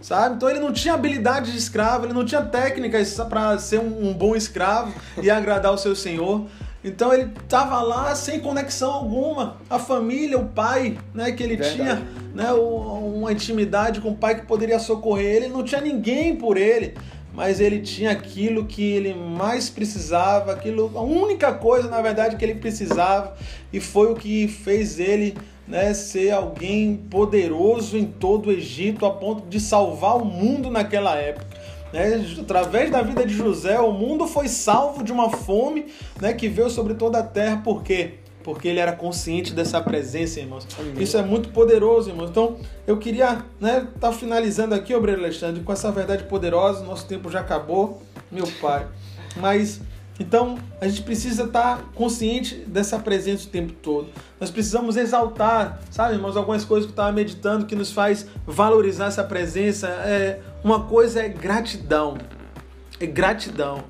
sabe? 0.01 0.35
Então 0.35 0.49
ele 0.49 0.59
não 0.59 0.71
tinha 0.71 0.93
habilidade 0.93 1.51
de 1.51 1.57
escravo, 1.57 2.05
ele 2.05 2.13
não 2.13 2.25
tinha 2.25 2.41
técnicas 2.41 3.15
para 3.29 3.57
ser 3.57 3.79
um, 3.79 4.09
um, 4.09 4.13
bom 4.13 4.35
escravo 4.35 4.93
e 5.21 5.29
agradar 5.29 5.73
o 5.73 5.77
seu 5.77 5.95
senhor. 5.95 6.45
Então 6.83 7.13
ele 7.13 7.31
estava 7.43 7.81
lá 7.81 8.15
sem 8.15 8.39
conexão 8.39 8.91
alguma. 8.91 9.57
A 9.69 9.79
família, 9.79 10.37
o 10.37 10.45
pai, 10.45 10.97
né, 11.13 11.31
que 11.31 11.43
ele 11.43 11.57
Verdade. 11.57 11.75
tinha, 11.75 12.07
né, 12.33 12.53
uma 12.53 13.31
intimidade 13.31 13.99
com 13.99 14.09
o 14.11 14.15
pai 14.15 14.35
que 14.35 14.45
poderia 14.45 14.79
socorrer 14.79 15.35
ele, 15.35 15.47
não 15.47 15.63
tinha 15.63 15.81
ninguém 15.81 16.35
por 16.35 16.55
ele. 16.55 16.93
Mas 17.33 17.59
ele 17.59 17.81
tinha 17.81 18.11
aquilo 18.11 18.65
que 18.65 18.81
ele 18.81 19.13
mais 19.13 19.69
precisava, 19.69 20.53
aquilo, 20.53 20.91
a 20.95 21.01
única 21.01 21.53
coisa, 21.53 21.87
na 21.87 22.01
verdade, 22.01 22.35
que 22.35 22.43
ele 22.43 22.55
precisava, 22.55 23.35
e 23.71 23.79
foi 23.79 24.11
o 24.11 24.15
que 24.15 24.47
fez 24.47 24.99
ele 24.99 25.37
né, 25.67 25.93
ser 25.93 26.31
alguém 26.31 26.95
poderoso 26.95 27.97
em 27.97 28.05
todo 28.05 28.47
o 28.47 28.51
Egito 28.51 29.05
a 29.05 29.11
ponto 29.11 29.47
de 29.47 29.59
salvar 29.59 30.17
o 30.17 30.25
mundo 30.25 30.71
naquela 30.71 31.15
época. 31.15 31.45
Né? 31.91 32.25
Através 32.39 32.91
da 32.91 33.01
vida 33.01 33.25
de 33.25 33.33
José, 33.33 33.79
o 33.79 33.91
mundo 33.91 34.27
foi 34.27 34.47
salvo 34.47 35.03
de 35.03 35.11
uma 35.11 35.29
fome 35.29 35.87
né, 36.21 36.33
que 36.33 36.47
veio 36.47 36.69
sobre 36.69 36.93
toda 36.93 37.19
a 37.19 37.23
terra. 37.23 37.61
Por 37.63 37.83
quê? 37.83 38.15
porque 38.47 38.69
ele 38.69 38.79
era 38.79 38.93
consciente 38.93 39.51
dessa 39.51 39.81
presença, 39.81 40.39
irmãos. 40.39 40.65
Amém. 40.79 41.03
Isso 41.03 41.17
é 41.17 41.21
muito 41.21 41.49
poderoso, 41.49 42.11
irmãos. 42.11 42.29
Então, 42.29 42.55
eu 42.87 42.95
queria 42.95 43.43
né, 43.59 43.85
tá 43.99 44.13
finalizando 44.13 44.73
aqui, 44.73 44.95
Obreiro 44.95 45.19
Alexandre, 45.19 45.61
com 45.61 45.73
essa 45.73 45.91
verdade 45.91 46.23
poderosa. 46.23 46.81
Nosso 46.85 47.05
tempo 47.05 47.29
já 47.29 47.41
acabou, 47.41 48.01
meu 48.31 48.47
pai. 48.61 48.87
Mas 49.35 49.81
então, 50.19 50.57
a 50.81 50.87
gente 50.87 51.03
precisa 51.03 51.43
estar 51.43 51.91
consciente 51.93 52.55
dessa 52.55 52.97
presença 52.97 53.47
o 53.47 53.51
tempo 53.51 53.73
todo. 53.73 54.07
Nós 54.39 54.49
precisamos 54.49 54.97
exaltar, 54.97 55.79
sabe, 55.91 56.15
irmãos, 56.15 56.35
algumas 56.35 56.65
coisas 56.65 56.85
que 56.85 56.91
eu 56.91 56.93
estava 56.93 57.11
meditando 57.11 57.65
que 57.65 57.75
nos 57.75 57.91
faz 57.91 58.27
valorizar 58.45 59.05
essa 59.05 59.23
presença. 59.23 59.87
É, 59.87 60.39
uma 60.63 60.85
coisa 60.85 61.21
é 61.21 61.29
gratidão. 61.29 62.17
É 62.99 63.05
gratidão. 63.05 63.83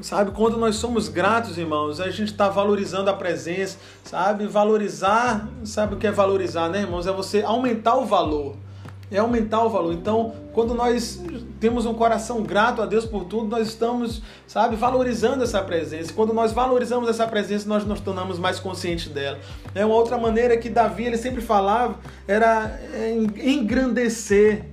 Sabe, 0.00 0.30
quando 0.32 0.58
nós 0.58 0.76
somos 0.76 1.08
gratos, 1.08 1.56
irmãos, 1.56 2.00
a 2.00 2.10
gente 2.10 2.30
está 2.30 2.50
valorizando 2.50 3.08
a 3.08 3.14
presença, 3.14 3.78
sabe? 4.04 4.46
Valorizar, 4.46 5.48
sabe 5.64 5.94
o 5.94 5.96
que 5.96 6.06
é 6.06 6.12
valorizar, 6.12 6.68
né, 6.68 6.82
irmãos? 6.82 7.06
É 7.06 7.12
você 7.12 7.42
aumentar 7.42 7.96
o 7.96 8.04
valor 8.04 8.56
é 9.10 9.18
aumentar 9.18 9.64
o 9.64 9.70
valor. 9.70 9.92
Então, 9.92 10.32
quando 10.52 10.74
nós 10.74 11.22
temos 11.60 11.86
um 11.86 11.94
coração 11.94 12.42
grato 12.42 12.82
a 12.82 12.86
Deus 12.86 13.04
por 13.04 13.24
tudo, 13.24 13.48
nós 13.48 13.68
estamos, 13.68 14.22
sabe, 14.46 14.74
valorizando 14.76 15.44
essa 15.44 15.62
presença. 15.62 16.12
Quando 16.12 16.32
nós 16.32 16.52
valorizamos 16.52 17.08
essa 17.08 17.26
presença, 17.26 17.68
nós 17.68 17.84
nos 17.84 18.00
tornamos 18.00 18.38
mais 18.38 18.58
conscientes 18.58 19.08
dela. 19.08 19.38
É 19.74 19.84
uma 19.84 19.94
outra 19.94 20.18
maneira 20.18 20.56
que 20.56 20.68
Davi 20.68 21.04
ele 21.04 21.16
sempre 21.16 21.40
falava 21.40 21.96
era 22.26 22.80
engrandecer, 23.42 24.64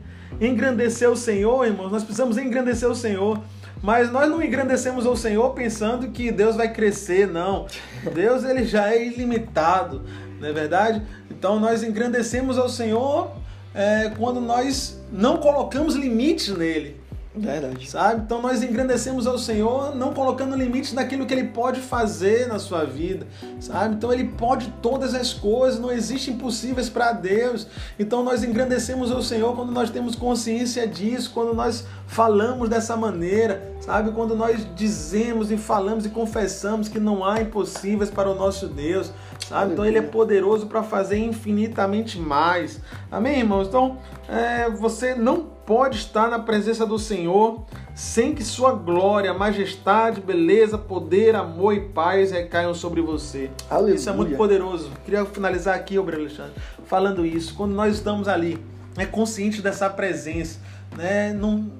engrandecer 0.41 1.09
o 1.09 1.15
Senhor, 1.15 1.65
irmãos. 1.65 1.91
Nós 1.91 2.03
precisamos 2.03 2.38
engrandecer 2.38 2.89
o 2.89 2.95
Senhor. 2.95 3.39
Mas 3.81 4.09
nós 4.09 4.29
não 4.29 4.41
engrandecemos 4.41 5.05
o 5.05 5.13
Senhor 5.13 5.49
pensando 5.49 6.07
que 6.07 6.31
Deus 6.31 6.55
vai 6.55 6.71
crescer, 6.71 7.27
não. 7.27 7.67
Deus 8.13 8.45
ele 8.45 8.63
já 8.63 8.89
é 8.89 9.05
ilimitado, 9.05 10.03
não 10.39 10.47
é 10.47 10.53
verdade? 10.53 11.01
Então 11.29 11.59
nós 11.59 11.84
engrandecemos 11.84 12.57
ao 12.57 12.69
Senhor 12.69 13.42
é, 13.74 14.11
quando 14.17 14.39
nós 14.39 14.99
não 15.11 15.38
colocamos 15.38 15.95
limites 15.95 16.49
nele. 16.55 16.97
Verdade. 17.36 17.89
Sabe? 17.89 18.21
Então 18.21 18.41
nós 18.41 18.61
engrandecemos 18.61 19.25
ao 19.25 19.39
Senhor 19.39 19.95
não 19.95 20.13
colocando 20.13 20.55
limites 20.55 20.93
naquilo 20.93 21.25
que 21.25 21.34
Ele 21.34 21.45
pode 21.45 21.79
fazer 21.81 22.47
na 22.47 22.59
sua 22.59 22.84
vida. 22.86 23.25
Sabe? 23.59 23.95
Então 23.95 24.13
Ele 24.13 24.25
pode 24.25 24.71
todas 24.81 25.15
as 25.15 25.34
coisas, 25.34 25.79
não 25.79 25.91
existem 25.91 26.36
impossíveis 26.36 26.89
para 26.89 27.11
Deus. 27.11 27.67
Então 27.97 28.23
nós 28.23 28.43
engrandecemos 28.43 29.11
ao 29.11 29.21
Senhor 29.21 29.55
quando 29.55 29.71
nós 29.71 29.89
temos 29.89 30.15
consciência 30.15 30.88
disso, 30.88 31.31
quando 31.34 31.55
nós 31.55 31.86
falamos 32.05 32.69
dessa 32.69 32.95
maneira, 32.95 33.75
sabe? 33.81 34.11
Quando 34.11 34.36
nós 34.36 34.67
dizemos 34.75 35.49
e 35.51 35.57
falamos 35.57 36.05
e 36.05 36.09
confessamos 36.09 36.88
que 36.88 36.99
não 36.99 37.25
há 37.25 37.41
impossíveis 37.41 38.11
para 38.11 38.29
o 38.29 38.36
nosso 38.36 38.67
Deus, 38.67 39.11
sabe? 39.47 39.73
Então 39.73 39.84
Ele 39.84 39.97
é 39.97 40.03
poderoso 40.03 40.67
para 40.67 40.84
fazer 40.84 41.17
infinitamente 41.17 42.19
mais. 42.19 42.79
Amém, 43.11 43.39
irmãos? 43.39 43.67
Então 43.67 43.97
é, 44.29 44.69
você 44.69 45.15
não 45.15 45.52
pode 45.66 45.97
estar 45.97 46.30
na 46.30 46.39
presença 46.39 46.86
do 46.86 46.99
Senhor 46.99 47.66
sem 47.95 48.34
que 48.34 48.43
sua 48.43 48.74
glória, 48.74 49.34
majestade, 49.34 50.20
beleza, 50.20 50.78
poder, 50.78 51.36
amor 51.36 51.74
e 51.74 51.82
paz 51.82 52.32
recaiam 52.32 52.74
sobre 52.74 53.01
você. 53.01 53.51
Aleluia. 53.70 53.95
Isso 53.95 54.09
é 54.09 54.14
muito 54.14 54.36
poderoso. 54.36 54.91
Queria 55.05 55.26
finalizar 55.26 55.76
aqui, 55.76 55.97
Obre 55.97 56.16
Alexandre, 56.16 56.53
falando 56.86 57.26
isso. 57.26 57.53
Quando 57.53 57.74
nós 57.74 57.95
estamos 57.95 58.28
ali, 58.28 58.59
é 58.97 59.05
consciente 59.05 59.61
dessa 59.61 59.89
presença, 59.89 60.59
né? 60.97 61.34
Não, 61.34 61.72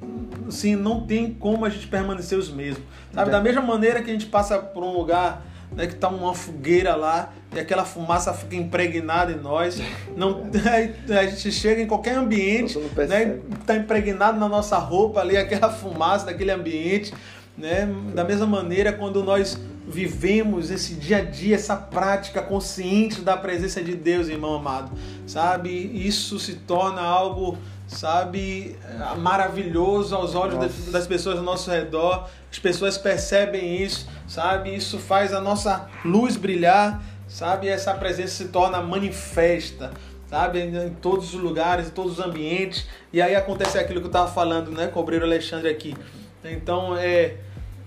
assim, 0.48 0.76
não 0.76 1.02
tem 1.02 1.34
como 1.34 1.66
a 1.66 1.70
gente 1.70 1.88
permanecer 1.88 2.38
os 2.38 2.50
mesmos. 2.50 2.84
Sabe? 3.14 3.32
Da 3.32 3.42
mesma 3.42 3.62
maneira 3.62 4.02
que 4.02 4.10
a 4.10 4.14
gente 4.14 4.28
passa 4.28 4.60
por 4.60 4.84
um 4.84 4.94
lugar 4.94 5.46
né, 5.76 5.88
que 5.88 5.94
está 5.94 6.08
uma 6.08 6.34
fogueira 6.34 6.96
lá 6.96 7.34
e 7.54 7.60
aquela 7.60 7.86
fumaça 7.86 8.34
fica 8.34 8.56
impregnada 8.56 9.32
em 9.32 9.40
nós. 9.40 9.82
Não, 10.16 10.50
a 11.10 11.26
gente 11.26 11.52
chega 11.52 11.82
em 11.82 11.88
qualquer 11.88 12.16
ambiente, 12.16 12.78
né, 12.78 13.40
está 13.60 13.76
impregnado 13.76 14.40
na 14.40 14.50
nossa 14.50 14.78
roupa 14.78 15.22
ali 15.22 15.38
aquela 15.38 15.70
fumaça 15.70 16.26
daquele 16.26 16.52
ambiente. 16.52 17.14
Né? 17.58 17.88
Da 18.16 18.24
mesma 18.24 18.48
maneira, 18.48 18.92
quando 18.92 19.24
nós 19.24 19.60
vivemos 19.88 20.72
esse 20.72 20.96
dia 20.96 21.18
a 21.18 21.22
dia, 21.22 21.56
essa 21.56 21.76
prática 21.76 22.42
consciente 22.42 23.22
da 23.22 23.38
presença 23.38 23.84
de 23.84 23.96
Deus, 23.96 24.28
irmão 24.28 24.56
amado, 24.56 24.92
sabe? 25.28 25.70
Isso 25.70 26.40
se 26.40 26.56
torna 26.56 27.02
algo 27.02 27.58
sabe, 27.88 28.78
maravilhoso 29.18 30.16
aos 30.16 30.36
olhos 30.36 30.56
Nossa. 30.56 30.92
das 30.92 31.08
pessoas 31.08 31.38
ao 31.38 31.44
nosso 31.44 31.70
redor. 31.70 32.30
As 32.52 32.60
pessoas 32.60 32.98
percebem 32.98 33.82
isso, 33.82 34.08
sabe? 34.28 34.76
Isso 34.76 34.98
faz 35.00 35.34
a 35.34 35.42
nossa 35.42 35.88
luz 36.04 36.38
brilhar, 36.38 37.04
sabe? 37.28 37.68
Essa 37.68 37.94
presença 37.94 38.36
se 38.36 38.46
torna 38.50 38.82
manifesta, 38.82 39.92
sabe? 40.30 40.60
Em 40.60 40.90
todos 41.02 41.34
os 41.34 41.42
lugares, 41.42 41.88
em 41.88 41.92
todos 41.92 42.20
os 42.20 42.26
ambientes. 42.26 42.88
E 43.12 43.22
aí 43.22 43.36
acontece 43.36 43.78
aquilo 43.78 44.00
que 44.00 44.06
eu 44.06 44.10
estava 44.10 44.32
falando, 44.32 44.72
né, 44.72 44.88
com 44.88 45.00
o 45.00 45.04
obreiro 45.04 45.26
Alexandre 45.26 45.70
aqui. 45.70 45.96
Então, 46.44 46.96
é 46.98 47.38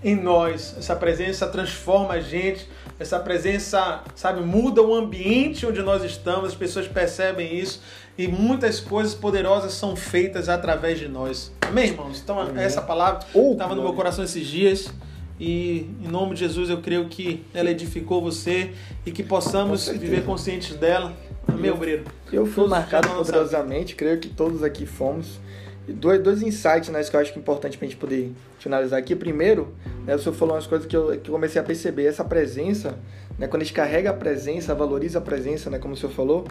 em 0.03 0.15
nós, 0.15 0.75
essa 0.77 0.95
presença 0.95 1.47
transforma 1.47 2.13
a 2.13 2.21
gente, 2.21 2.69
essa 2.99 3.19
presença, 3.19 4.03
sabe, 4.15 4.41
muda 4.41 4.81
o 4.81 4.93
ambiente 4.93 5.65
onde 5.65 5.81
nós 5.81 6.03
estamos, 6.03 6.49
as 6.49 6.55
pessoas 6.55 6.87
percebem 6.87 7.57
isso 7.57 7.81
e 8.17 8.27
muitas 8.27 8.79
coisas 8.79 9.13
poderosas 9.13 9.73
são 9.73 9.95
feitas 9.95 10.49
através 10.49 10.97
de 10.97 11.07
nós. 11.07 11.51
Amém, 11.61 11.89
irmãos? 11.89 12.19
Então, 12.23 12.39
Amém. 12.39 12.63
essa 12.63 12.81
palavra 12.81 13.25
estava 13.33 13.75
no 13.75 13.83
meu 13.83 13.93
coração 13.93 14.23
esses 14.23 14.47
dias. 14.47 14.91
E 15.39 15.87
em 16.03 16.07
nome 16.07 16.33
de 16.33 16.39
Jesus 16.39 16.69
eu 16.69 16.81
creio 16.81 17.07
que 17.07 17.45
ela 17.53 17.69
edificou 17.69 18.21
você 18.21 18.71
e 19.05 19.11
que 19.11 19.21
possamos 19.21 19.87
viver 19.87 20.25
conscientes 20.25 20.75
dela. 20.75 21.13
Amém, 21.47 21.69
obreiro? 21.69 22.05
Eu 22.33 22.45
fui 22.45 22.55
todos 22.55 22.71
marcado 22.71 23.07
poderosamente, 23.09 23.95
creio 23.95 24.19
que 24.19 24.29
todos 24.29 24.63
aqui 24.63 24.87
fomos. 24.87 25.39
Dois, 25.87 26.21
dois 26.21 26.41
insights 26.41 26.89
né, 26.89 27.01
que 27.03 27.15
eu 27.15 27.19
acho 27.19 27.31
que 27.31 27.39
é 27.39 27.41
importante 27.41 27.77
para 27.77 27.85
a 27.85 27.89
gente 27.89 27.99
poder 27.99 28.33
finalizar 28.59 28.99
aqui. 28.99 29.15
Primeiro, 29.15 29.73
né, 30.05 30.15
o 30.15 30.19
senhor 30.19 30.33
falou 30.33 30.55
umas 30.55 30.67
coisas 30.67 30.87
que 30.87 30.97
eu, 30.97 31.17
que 31.19 31.29
eu 31.29 31.33
comecei 31.33 31.61
a 31.61 31.63
perceber. 31.63 32.07
Essa 32.07 32.25
presença, 32.25 32.97
né, 33.37 33.47
quando 33.47 33.61
a 33.61 33.65
gente 33.65 33.73
carrega 33.73 34.09
a 34.09 34.13
presença, 34.13 34.73
valoriza 34.73 35.19
a 35.19 35.21
presença, 35.21 35.69
né, 35.69 35.77
como 35.77 35.93
o 35.93 35.97
senhor 35.97 36.11
falou, 36.11 36.45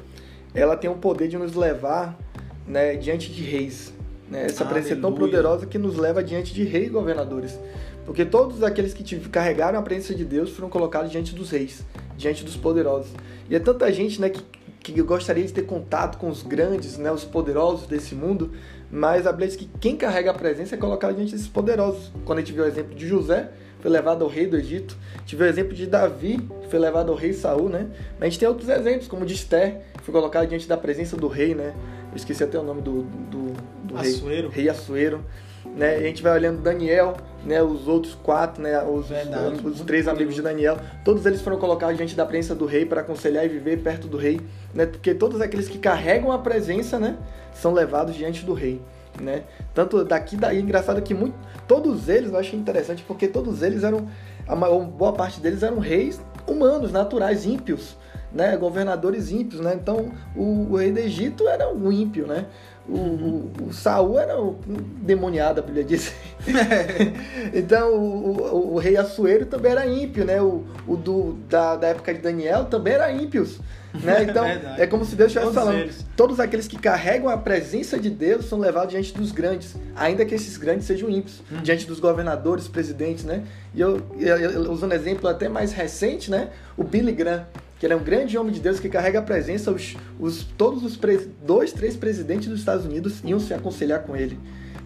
ela 0.56 0.76
tem 0.76 0.88
o 0.88 0.94
poder 0.94 1.28
de 1.28 1.36
nos 1.36 1.54
levar 1.54 2.18
né, 2.66 2.96
diante 2.96 3.30
de 3.30 3.42
reis. 3.42 3.92
Né? 4.28 4.46
Essa 4.46 4.64
presença 4.64 4.94
é 4.94 4.96
tão 4.96 5.14
poderosa 5.14 5.66
que 5.66 5.78
nos 5.78 5.96
leva 5.96 6.24
diante 6.24 6.54
de 6.54 6.64
reis 6.64 6.86
e 6.86 6.90
governadores. 6.90 7.58
Porque 8.06 8.24
todos 8.24 8.62
aqueles 8.62 8.94
que 8.94 9.18
carregaram 9.28 9.78
a 9.78 9.82
presença 9.82 10.14
de 10.14 10.24
Deus 10.24 10.50
foram 10.50 10.70
colocados 10.70 11.10
diante 11.10 11.34
dos 11.34 11.50
reis, 11.50 11.84
diante 12.16 12.42
dos 12.42 12.56
poderosos. 12.56 13.10
E 13.50 13.54
é 13.54 13.58
tanta 13.58 13.92
gente 13.92 14.20
né, 14.20 14.30
que, 14.30 14.42
que 14.80 15.02
gostaria 15.02 15.44
de 15.44 15.52
ter 15.52 15.62
contato 15.62 16.16
com 16.16 16.28
os 16.28 16.42
grandes, 16.42 16.96
né, 16.96 17.12
os 17.12 17.24
poderosos 17.24 17.86
desse 17.86 18.14
mundo, 18.14 18.52
mas 18.90 19.26
a 19.26 19.32
Bíblia 19.32 19.48
diz 19.48 19.56
que 19.56 19.68
quem 19.80 19.96
carrega 19.96 20.30
a 20.30 20.34
presença 20.34 20.74
é 20.74 20.78
colocado 20.78 21.16
diante 21.16 21.32
desses 21.32 21.48
poderosos. 21.48 22.12
Quando 22.24 22.38
a 22.38 22.40
gente 22.40 22.52
vê 22.52 22.62
o 22.62 22.66
exemplo 22.66 22.94
de 22.94 23.06
José, 23.06 23.50
foi 23.86 23.92
levado 23.92 24.24
ao 24.24 24.28
rei 24.28 24.48
do 24.48 24.56
Egito. 24.56 24.96
Tive 25.24 25.44
o 25.44 25.46
exemplo 25.46 25.72
de 25.72 25.86
Davi, 25.86 26.38
que 26.62 26.68
foi 26.68 26.78
levado 26.80 27.12
ao 27.12 27.16
rei 27.16 27.32
Saul, 27.32 27.68
né? 27.68 27.86
Mas 28.18 28.22
a 28.22 28.24
gente 28.24 28.40
tem 28.40 28.48
outros 28.48 28.68
exemplos, 28.68 29.06
como 29.06 29.24
de 29.24 29.34
Esther, 29.34 29.80
que 29.96 30.02
foi 30.02 30.12
colocado 30.12 30.48
diante 30.48 30.66
da 30.66 30.76
presença 30.76 31.16
do 31.16 31.28
rei, 31.28 31.54
né? 31.54 31.72
Eu 32.10 32.16
esqueci 32.16 32.42
até 32.42 32.58
o 32.58 32.64
nome 32.64 32.82
do, 32.82 33.02
do, 33.02 33.52
do 33.84 33.96
Assuero. 33.96 34.48
rei. 34.48 34.64
Rei 34.64 34.68
Assuero. 34.68 35.24
Né? 35.64 36.00
E 36.00 36.04
a 36.04 36.06
gente 36.08 36.20
vai 36.20 36.32
olhando 36.32 36.60
Daniel, 36.60 37.16
né? 37.44 37.62
Os 37.62 37.86
outros 37.86 38.16
quatro, 38.16 38.60
né? 38.60 38.82
Os, 38.82 39.08
Verdade, 39.08 39.54
os, 39.64 39.80
os 39.80 39.86
três 39.86 40.08
amigos 40.08 40.34
de 40.34 40.42
Daniel, 40.42 40.78
todos 41.04 41.24
eles 41.24 41.40
foram 41.40 41.56
colocados 41.56 41.96
diante 41.96 42.16
da 42.16 42.26
presença 42.26 42.56
do 42.56 42.66
rei 42.66 42.84
para 42.84 43.02
aconselhar 43.02 43.44
e 43.44 43.48
viver 43.48 43.76
perto 43.84 44.08
do 44.08 44.16
rei, 44.16 44.40
né? 44.74 44.86
Porque 44.86 45.14
todos 45.14 45.40
aqueles 45.40 45.68
que 45.68 45.78
carregam 45.78 46.32
a 46.32 46.40
presença, 46.40 46.98
né? 46.98 47.16
São 47.54 47.72
levados 47.72 48.16
diante 48.16 48.44
do 48.44 48.52
rei 48.52 48.82
né? 49.20 49.44
Tanto 49.74 50.04
daqui 50.04 50.36
daí, 50.36 50.60
engraçado 50.60 51.00
que 51.02 51.14
muito, 51.14 51.34
todos 51.66 52.08
eles, 52.08 52.30
eu 52.32 52.38
achei 52.38 52.58
interessante 52.58 53.04
porque 53.06 53.28
todos 53.28 53.62
eles 53.62 53.82
eram, 53.84 54.08
a 54.46 54.54
maior, 54.54 54.80
boa 54.84 55.12
parte 55.12 55.40
deles 55.40 55.62
eram 55.62 55.78
reis 55.78 56.20
humanos, 56.46 56.92
naturais, 56.92 57.44
ímpios, 57.44 57.96
né? 58.32 58.56
Governadores 58.56 59.30
ímpios, 59.30 59.60
né? 59.60 59.74
Então, 59.74 60.12
o, 60.34 60.72
o 60.72 60.76
rei 60.76 60.92
do 60.92 60.98
Egito 60.98 61.48
era 61.48 61.72
um 61.72 61.90
ímpio, 61.90 62.26
né? 62.26 62.46
O, 62.88 62.92
o, 62.92 63.52
o 63.68 63.72
Saul 63.72 64.18
era 64.18 64.40
um 64.40 64.56
demoniado, 65.02 65.58
a 65.58 65.62
Bíblia 65.62 65.82
diz. 65.82 66.12
então, 67.52 67.92
o, 67.94 68.74
o, 68.74 68.78
rei 68.78 68.96
Assuero 68.96 69.46
também 69.46 69.72
era 69.72 69.86
ímpio, 69.86 70.24
né? 70.24 70.40
O, 70.40 70.64
o 70.86 70.96
do, 70.96 71.32
da, 71.48 71.74
da 71.74 71.88
época 71.88 72.14
de 72.14 72.20
Daniel 72.20 72.66
também 72.66 72.94
era 72.94 73.10
ímpios. 73.10 73.58
Né? 74.02 74.24
Então, 74.28 74.44
é, 74.44 74.76
é 74.78 74.86
como 74.86 75.04
se 75.04 75.16
Deus 75.16 75.28
estivesse 75.30 75.54
falando. 75.54 75.78
Eles. 75.78 76.04
Todos 76.16 76.38
aqueles 76.38 76.68
que 76.68 76.78
carregam 76.78 77.28
a 77.28 77.36
presença 77.36 77.98
de 77.98 78.10
Deus 78.10 78.44
são 78.44 78.58
levados 78.58 78.90
diante 78.90 79.14
dos 79.14 79.32
grandes, 79.32 79.74
ainda 79.94 80.24
que 80.24 80.34
esses 80.34 80.56
grandes 80.56 80.86
sejam 80.86 81.08
ímpios, 81.08 81.42
hum. 81.50 81.62
diante 81.62 81.86
dos 81.86 81.98
governadores, 81.98 82.68
presidentes, 82.68 83.24
né? 83.24 83.42
E 83.74 83.80
eu, 83.80 84.00
eu, 84.18 84.36
eu, 84.36 84.70
usando 84.70 84.92
um 84.92 84.94
exemplo 84.94 85.28
até 85.28 85.48
mais 85.48 85.72
recente, 85.72 86.30
né? 86.30 86.50
O 86.76 86.84
Billy 86.84 87.12
Graham, 87.12 87.46
que 87.78 87.86
ele 87.86 87.92
é 87.92 87.96
um 87.96 88.02
grande 88.02 88.38
homem 88.38 88.52
de 88.52 88.60
Deus 88.60 88.80
que 88.80 88.88
carrega 88.88 89.18
a 89.18 89.22
presença, 89.22 89.70
os, 89.70 89.96
os, 90.18 90.44
todos 90.44 90.82
os 90.82 90.98
dois, 91.42 91.72
três 91.72 91.96
presidentes 91.96 92.48
dos 92.48 92.60
Estados 92.60 92.86
Unidos 92.86 93.20
iam 93.24 93.38
se 93.38 93.52
aconselhar 93.52 94.02
com 94.02 94.16
ele. 94.16 94.38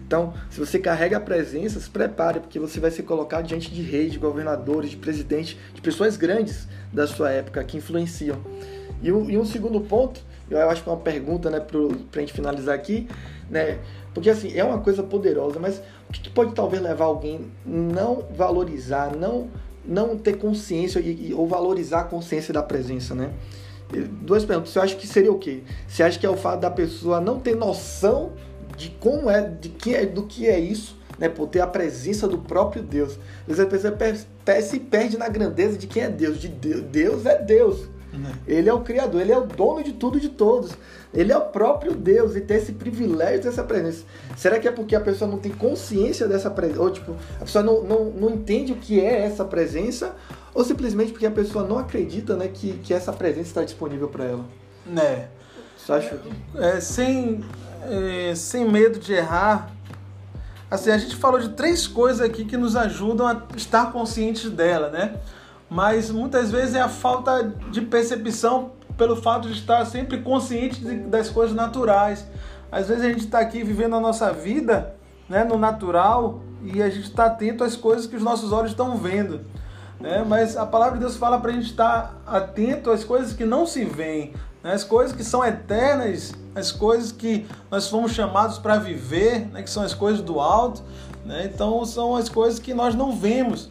Então, 0.05 0.33
se 0.49 0.59
você 0.59 0.77
carrega 0.77 1.15
a 1.15 1.21
presença, 1.21 1.79
se 1.79 1.89
prepare, 1.89 2.41
porque 2.41 2.59
você 2.59 2.81
vai 2.81 2.91
ser 2.91 3.03
colocado 3.03 3.47
diante 3.47 3.71
de 3.71 3.81
reis, 3.81 4.11
de 4.11 4.19
governadores, 4.19 4.89
de 4.89 4.97
presidentes, 4.97 5.57
de 5.73 5.81
pessoas 5.81 6.17
grandes 6.17 6.67
da 6.91 7.07
sua 7.07 7.31
época 7.31 7.63
que 7.63 7.77
influenciam. 7.77 8.37
E 9.01 9.09
um, 9.09 9.29
e 9.29 9.37
um 9.37 9.45
segundo 9.45 9.79
ponto, 9.79 10.19
eu 10.49 10.69
acho 10.69 10.83
que 10.83 10.89
é 10.89 10.91
uma 10.91 10.99
pergunta, 10.99 11.49
né, 11.49 11.61
para 11.61 11.79
a 11.79 12.19
gente 12.19 12.33
finalizar 12.33 12.75
aqui, 12.75 13.07
né, 13.49 13.79
porque 14.13 14.29
assim, 14.29 14.51
é 14.53 14.65
uma 14.65 14.79
coisa 14.79 15.01
poderosa, 15.01 15.59
mas 15.61 15.81
o 16.09 16.11
que, 16.11 16.23
que 16.23 16.29
pode 16.29 16.53
talvez 16.53 16.83
levar 16.83 17.05
alguém 17.05 17.49
não 17.65 18.25
valorizar, 18.35 19.15
não, 19.15 19.49
não 19.85 20.17
ter 20.17 20.37
consciência 20.37 20.99
e, 20.99 21.33
ou 21.33 21.47
valorizar 21.47 22.01
a 22.01 22.03
consciência 22.03 22.53
da 22.53 22.63
presença, 22.63 23.15
né? 23.15 23.31
Duas 24.21 24.45
perguntas. 24.45 24.71
Você 24.71 24.79
acha 24.79 24.95
que 24.95 25.05
seria 25.05 25.31
o 25.31 25.37
quê? 25.37 25.63
Você 25.87 26.01
acha 26.01 26.17
que 26.17 26.25
é 26.25 26.29
o 26.29 26.37
fato 26.37 26.61
da 26.61 26.71
pessoa 26.71 27.19
não 27.19 27.39
ter 27.39 27.55
noção 27.55 28.31
de 28.77 28.89
como 28.99 29.29
é, 29.29 29.41
de 29.41 29.69
que 29.69 29.93
é, 29.93 30.05
do 30.05 30.23
que 30.23 30.47
é 30.47 30.59
isso, 30.59 30.97
né? 31.19 31.27
Por 31.27 31.47
ter 31.47 31.59
a 31.59 31.67
presença 31.67 32.27
do 32.27 32.37
próprio 32.37 32.81
Deus. 32.81 33.19
Às 33.49 33.57
vezes 33.57 33.85
a 33.85 33.91
pessoa 33.91 34.27
se 34.61 34.79
perde 34.79 35.17
na 35.17 35.27
grandeza 35.27 35.77
de 35.77 35.87
quem 35.87 36.03
é 36.03 36.09
Deus. 36.09 36.39
De 36.39 36.47
Deus, 36.47 36.81
Deus 36.83 37.25
é 37.25 37.41
Deus. 37.41 37.89
Uhum. 38.13 38.31
Ele 38.45 38.69
é 38.69 38.73
o 38.73 38.81
Criador, 38.81 39.21
ele 39.21 39.31
é 39.31 39.37
o 39.37 39.45
dono 39.45 39.83
de 39.83 39.93
tudo 39.93 40.17
e 40.17 40.21
de 40.21 40.29
todos. 40.29 40.71
Ele 41.13 41.31
é 41.31 41.37
o 41.37 41.41
próprio 41.41 41.93
Deus 41.93 42.35
e 42.35 42.41
tem 42.41 42.57
esse 42.57 42.71
privilégio 42.73 43.43
dessa 43.43 43.63
presença. 43.63 44.03
Será 44.35 44.59
que 44.59 44.67
é 44.67 44.71
porque 44.71 44.95
a 44.95 45.01
pessoa 45.01 45.29
não 45.29 45.37
tem 45.37 45.51
consciência 45.51 46.27
dessa 46.27 46.49
presença? 46.49 46.81
Ou 46.81 46.89
tipo, 46.89 47.15
a 47.39 47.43
pessoa 47.43 47.63
não, 47.63 47.83
não, 47.83 48.05
não 48.05 48.29
entende 48.31 48.71
o 48.71 48.75
que 48.75 48.99
é 48.99 49.23
essa 49.23 49.43
presença? 49.43 50.15
Ou 50.53 50.63
simplesmente 50.63 51.11
porque 51.11 51.25
a 51.25 51.31
pessoa 51.31 51.65
não 51.65 51.77
acredita 51.77 52.35
né, 52.35 52.49
que, 52.53 52.73
que 52.83 52.93
essa 52.93 53.13
presença 53.13 53.47
está 53.47 53.63
disponível 53.63 54.07
para 54.07 54.25
ela? 54.25 54.45
Né. 54.85 55.27
Você 55.77 55.91
acha? 55.91 56.19
É, 56.55 56.79
sem, 56.79 57.43
é, 57.83 58.35
sem 58.35 58.69
medo 58.69 58.99
de 58.99 59.13
errar, 59.13 59.71
assim, 60.69 60.91
a 60.91 60.97
gente 60.97 61.15
falou 61.15 61.39
de 61.39 61.49
três 61.49 61.87
coisas 61.87 62.21
aqui 62.21 62.45
que 62.45 62.55
nos 62.55 62.75
ajudam 62.75 63.27
a 63.27 63.43
estar 63.55 63.91
conscientes 63.91 64.49
dela, 64.49 64.89
né? 64.89 65.15
Mas 65.71 66.11
muitas 66.11 66.51
vezes 66.51 66.75
é 66.75 66.81
a 66.81 66.89
falta 66.89 67.43
de 67.71 67.79
percepção 67.79 68.73
pelo 68.97 69.15
fato 69.15 69.47
de 69.47 69.53
estar 69.53 69.85
sempre 69.85 70.17
consciente 70.17 70.83
das 70.83 71.29
coisas 71.29 71.55
naturais. 71.55 72.27
Às 72.69 72.89
vezes 72.89 73.05
a 73.05 73.07
gente 73.07 73.23
está 73.23 73.39
aqui 73.39 73.63
vivendo 73.63 73.95
a 73.95 73.99
nossa 74.01 74.33
vida 74.33 74.93
né, 75.29 75.45
no 75.45 75.57
natural 75.57 76.41
e 76.61 76.83
a 76.83 76.89
gente 76.89 77.07
está 77.07 77.27
atento 77.27 77.63
às 77.63 77.77
coisas 77.77 78.05
que 78.05 78.17
os 78.17 78.21
nossos 78.21 78.51
olhos 78.51 78.71
estão 78.71 78.97
vendo. 78.97 79.45
Né? 79.97 80.25
Mas 80.27 80.57
a 80.57 80.65
palavra 80.65 80.95
de 80.95 81.05
Deus 81.05 81.15
fala 81.15 81.39
para 81.39 81.51
a 81.51 81.53
gente 81.53 81.67
estar 81.67 82.21
atento 82.27 82.91
às 82.91 83.05
coisas 83.05 83.31
que 83.31 83.45
não 83.45 83.65
se 83.65 83.85
veem, 83.85 84.33
né? 84.61 84.73
as 84.73 84.83
coisas 84.83 85.15
que 85.15 85.23
são 85.23 85.41
eternas, 85.41 86.33
as 86.53 86.69
coisas 86.69 87.13
que 87.13 87.47
nós 87.71 87.87
fomos 87.87 88.11
chamados 88.11 88.57
para 88.57 88.75
viver, 88.75 89.47
né? 89.53 89.63
que 89.63 89.69
são 89.69 89.83
as 89.83 89.93
coisas 89.93 90.21
do 90.21 90.37
alto. 90.41 90.83
Né? 91.25 91.45
Então 91.45 91.85
são 91.85 92.13
as 92.13 92.27
coisas 92.27 92.59
que 92.59 92.73
nós 92.73 92.93
não 92.93 93.15
vemos. 93.15 93.69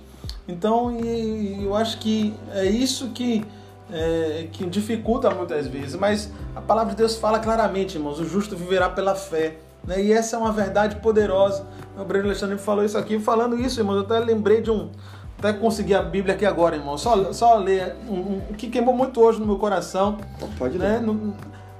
Então 0.48 0.90
e, 0.90 1.64
eu 1.64 1.74
acho 1.74 1.98
que 1.98 2.34
é 2.52 2.64
isso 2.64 3.08
que, 3.10 3.44
é, 3.92 4.48
que 4.52 4.66
dificulta 4.66 5.30
muitas 5.30 5.66
vezes. 5.66 5.94
Mas 5.94 6.30
a 6.54 6.60
palavra 6.60 6.90
de 6.92 6.96
Deus 6.96 7.16
fala 7.16 7.38
claramente, 7.38 7.96
irmãos: 7.96 8.18
o 8.18 8.24
justo 8.24 8.56
viverá 8.56 8.88
pela 8.88 9.14
fé. 9.14 9.56
Né? 9.84 10.02
E 10.02 10.12
essa 10.12 10.36
é 10.36 10.38
uma 10.38 10.52
verdade 10.52 10.96
poderosa. 10.96 11.66
O 11.98 12.04
Breno 12.04 12.26
Alexandre 12.26 12.58
falou 12.58 12.84
isso 12.84 12.98
aqui. 12.98 13.18
Falando 13.18 13.56
isso, 13.56 13.80
irmãos, 13.80 13.96
eu 13.96 14.02
até 14.02 14.18
lembrei 14.18 14.60
de 14.60 14.70
um, 14.70 14.90
até 15.38 15.52
conseguir 15.52 15.94
a 15.94 16.02
Bíblia 16.02 16.34
aqui 16.34 16.44
agora, 16.44 16.76
irmão. 16.76 16.98
Só, 16.98 17.32
só 17.32 17.56
ler 17.56 17.96
o 18.06 18.12
um, 18.12 18.42
um, 18.50 18.54
que 18.54 18.68
queimou 18.68 18.94
muito 18.94 19.20
hoje 19.20 19.40
no 19.40 19.46
meu 19.46 19.56
coração. 19.56 20.18
Pode 20.58 20.78
né? 20.78 20.98
ler. 20.98 21.02
Não, 21.02 21.34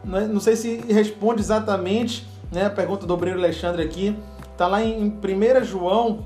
não, 0.05 0.41
sei 0.41 0.57
se 0.57 0.77
responde 0.89 1.41
exatamente 1.41 2.27
né, 2.51 2.67
a 2.67 2.71
pergunta 2.71 3.07
do 3.07 3.13
Obreiro 3.13 3.39
Alexandre 3.39 3.83
aqui. 3.83 4.17
Está 4.53 4.67
lá 4.67 4.83
em 4.83 5.09
1 5.09 5.65
João, 5.65 6.25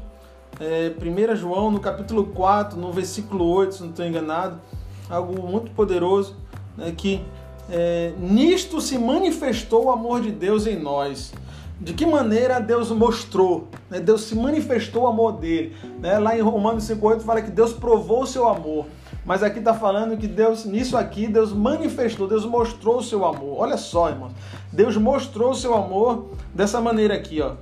é, 0.61 0.93
1 1.01 1.37
João, 1.37 1.71
no 1.71 1.81
capítulo 1.81 2.27
4, 2.27 2.79
no 2.79 2.93
versículo 2.93 3.45
8, 3.47 3.75
se 3.75 3.83
não 3.83 3.91
estou 3.91 4.07
enganado. 4.07 4.61
Algo 5.09 5.47
muito 5.47 5.71
poderoso, 5.73 6.37
né, 6.77 6.93
que 6.97 7.23
é, 7.71 8.13
nisto 8.19 8.81
se 8.81 8.99
manifestou 8.99 9.87
o 9.87 9.91
amor 9.91 10.21
de 10.21 10.31
Deus 10.31 10.67
em 10.67 10.79
nós 10.79 11.33
de 11.81 11.93
que 11.93 12.07
maneira 12.07 12.61
Deus 12.61 12.91
mostrou, 12.91 13.69
né? 13.91 13.99
Deus 13.99 14.23
se 14.23 14.35
manifestou 14.35 15.03
o 15.03 15.07
amor 15.07 15.33
dele. 15.33 15.77
Né? 15.99 16.19
Lá 16.19 16.37
em 16.37 16.41
Romanos 16.41 16.85
5,8 16.85 17.21
fala 17.21 17.43
que 17.43 17.51
Deus 17.51 17.73
provou 17.73 18.23
o 18.23 18.27
seu 18.27 18.49
amor. 18.49 18.87
Mas 19.25 19.43
aqui 19.43 19.59
está 19.59 19.75
falando 19.75 20.17
que 20.17 20.27
Deus, 20.27 20.65
nisso 20.65 20.97
aqui, 20.97 21.27
Deus 21.27 21.53
manifestou, 21.53 22.29
Deus 22.29 22.45
mostrou 22.45 22.99
o 22.99 23.03
seu 23.03 23.25
amor. 23.25 23.61
Olha 23.61 23.77
só, 23.77 24.09
irmãos. 24.09 24.33
Deus 24.73 24.97
mostrou 24.97 25.51
o 25.51 25.55
seu 25.55 25.75
amor 25.75 26.31
dessa 26.55 26.81
maneira 26.81 27.15
aqui, 27.15 27.41
ó. 27.41 27.53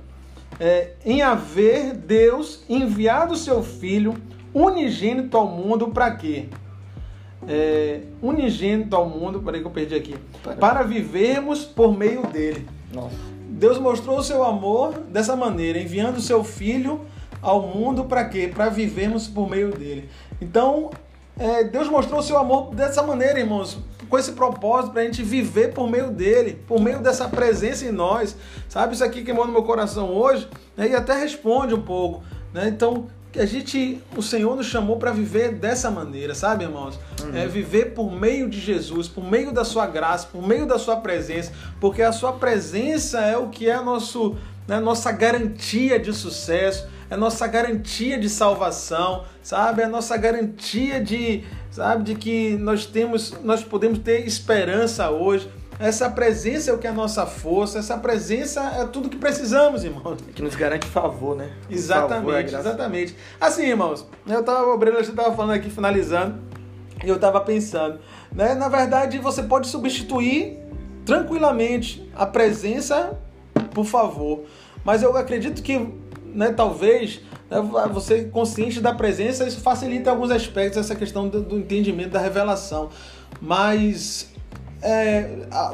É, 0.65 0.91
em 1.05 1.21
haver 1.21 1.93
Deus 1.93 2.63
enviado 2.69 3.35
seu 3.35 3.61
Filho 3.61 4.15
unigênito 4.53 5.35
ao 5.35 5.45
mundo 5.45 5.89
para 5.89 6.09
quê? 6.11 6.45
É, 7.45 8.03
unigênito 8.21 8.95
ao 8.95 9.09
mundo, 9.09 9.41
peraí 9.41 9.59
que 9.59 9.67
eu 9.67 9.71
perdi 9.71 9.93
aqui. 9.93 10.15
Para 10.61 10.83
vivermos 10.83 11.65
por 11.65 11.91
meio 11.97 12.25
dele. 12.27 12.65
Nossa. 12.93 13.13
Deus 13.49 13.77
mostrou 13.77 14.19
o 14.19 14.23
seu 14.23 14.41
amor 14.41 14.93
dessa 15.09 15.35
maneira, 15.35 15.77
enviando 15.77 16.15
o 16.15 16.21
seu 16.21 16.45
filho 16.45 17.01
ao 17.41 17.63
mundo 17.63 18.05
para 18.05 18.23
quê? 18.23 18.49
Para 18.55 18.69
vivermos 18.69 19.27
por 19.27 19.49
meio 19.49 19.69
dele. 19.69 20.09
Então, 20.39 20.91
é, 21.37 21.65
Deus 21.65 21.89
mostrou 21.89 22.21
o 22.21 22.23
seu 22.23 22.37
amor 22.37 22.73
dessa 22.73 23.03
maneira, 23.03 23.37
irmãos, 23.37 23.79
com 24.09 24.17
esse 24.17 24.31
propósito 24.33 24.91
para 24.91 25.01
a 25.01 25.05
gente 25.05 25.23
viver 25.23 25.73
por 25.73 25.89
meio 25.89 26.11
dele, 26.11 26.61
por 26.67 26.79
meio 26.79 26.99
dessa 26.99 27.27
presença 27.27 27.85
em 27.85 27.91
nós. 27.91 28.35
Sabe, 28.69 28.93
isso 28.93 29.03
aqui 29.03 29.23
queimou 29.23 29.45
no 29.45 29.51
meu 29.51 29.63
coração 29.63 30.09
hoje, 30.09 30.47
né, 30.75 30.89
e 30.89 30.95
até 30.95 31.13
responde 31.15 31.73
um 31.73 31.81
pouco. 31.81 32.23
Né? 32.53 32.67
Então, 32.67 33.07
que 33.33 33.39
a 33.39 33.45
gente, 33.47 33.99
o 34.15 34.21
Senhor 34.21 34.55
nos 34.55 34.67
chamou 34.67 34.97
para 34.97 35.11
viver 35.11 35.53
dessa 35.53 35.89
maneira, 35.89 36.35
sabe, 36.35 36.65
irmãos? 36.65 36.99
Uhum. 37.19 37.35
É 37.35 37.47
viver 37.47 37.95
por 37.95 38.11
meio 38.11 38.47
de 38.47 38.59
Jesus, 38.59 39.07
por 39.07 39.23
meio 39.23 39.51
da 39.51 39.65
sua 39.65 39.87
graça, 39.87 40.27
por 40.31 40.47
meio 40.47 40.67
da 40.67 40.77
sua 40.77 40.97
presença, 40.97 41.51
porque 41.81 42.03
a 42.03 42.11
sua 42.11 42.33
presença 42.33 43.21
é 43.21 43.35
o 43.35 43.49
que 43.49 43.67
é 43.67 43.81
nosso, 43.81 44.37
né, 44.67 44.79
nossa 44.79 45.11
garantia 45.11 45.99
de 45.99 46.13
sucesso, 46.13 46.87
é 47.09 47.17
nossa 47.17 47.47
garantia 47.47 48.19
de 48.19 48.29
salvação, 48.29 49.23
sabe? 49.41 49.81
É 49.81 49.87
nossa 49.87 50.15
garantia 50.15 51.01
de, 51.03 51.43
sabe, 51.73 52.03
de 52.03 52.15
que 52.15 52.55
nós 52.57 52.85
temos, 52.85 53.33
nós 53.43 53.63
podemos 53.63 53.97
ter 53.99 54.25
esperança 54.27 55.09
hoje. 55.09 55.49
Essa 55.79 56.07
presença 56.07 56.69
é 56.69 56.73
o 56.73 56.77
que 56.77 56.85
é 56.85 56.91
a 56.91 56.93
nossa 56.93 57.25
força, 57.25 57.79
essa 57.79 57.97
presença 57.97 58.61
é 58.77 58.85
tudo 58.85 59.09
que 59.09 59.17
precisamos, 59.17 59.83
irmãos. 59.83 60.19
Que 60.35 60.41
nos 60.43 60.55
garante 60.55 60.85
favor, 60.85 61.35
né? 61.35 61.51
Exatamente, 61.67 62.19
favor, 62.21 62.35
é 62.35 62.43
exatamente. 62.43 63.15
Assim, 63.41 63.65
irmãos, 63.65 64.05
eu 64.27 64.43
tava, 64.43 64.67
o 64.67 64.77
Breno 64.77 64.99
estava 64.99 65.35
falando 65.35 65.55
aqui, 65.55 65.71
finalizando, 65.71 66.35
e 67.03 67.09
eu 67.09 67.15
estava 67.15 67.41
pensando, 67.41 67.99
né? 68.31 68.53
Na 68.53 68.69
verdade, 68.69 69.17
você 69.17 69.41
pode 69.41 69.67
substituir 69.67 70.59
tranquilamente 71.03 72.07
a 72.15 72.25
presença 72.27 73.19
por 73.73 73.85
favor. 73.85 74.43
Mas 74.85 75.01
eu 75.01 75.17
acredito 75.17 75.61
que, 75.63 75.89
né, 76.25 76.51
talvez, 76.51 77.21
você 77.91 78.25
consciente 78.25 78.79
da 78.79 78.93
presença, 78.93 79.45
isso 79.45 79.61
facilita 79.61 80.09
alguns 80.09 80.31
aspectos 80.31 80.77
essa 80.77 80.95
questão 80.95 81.27
do, 81.27 81.57
entendimento 81.57 82.11
da 82.11 82.19
revelação. 82.19 82.89
Mas 83.41 84.27
é, 84.81 85.29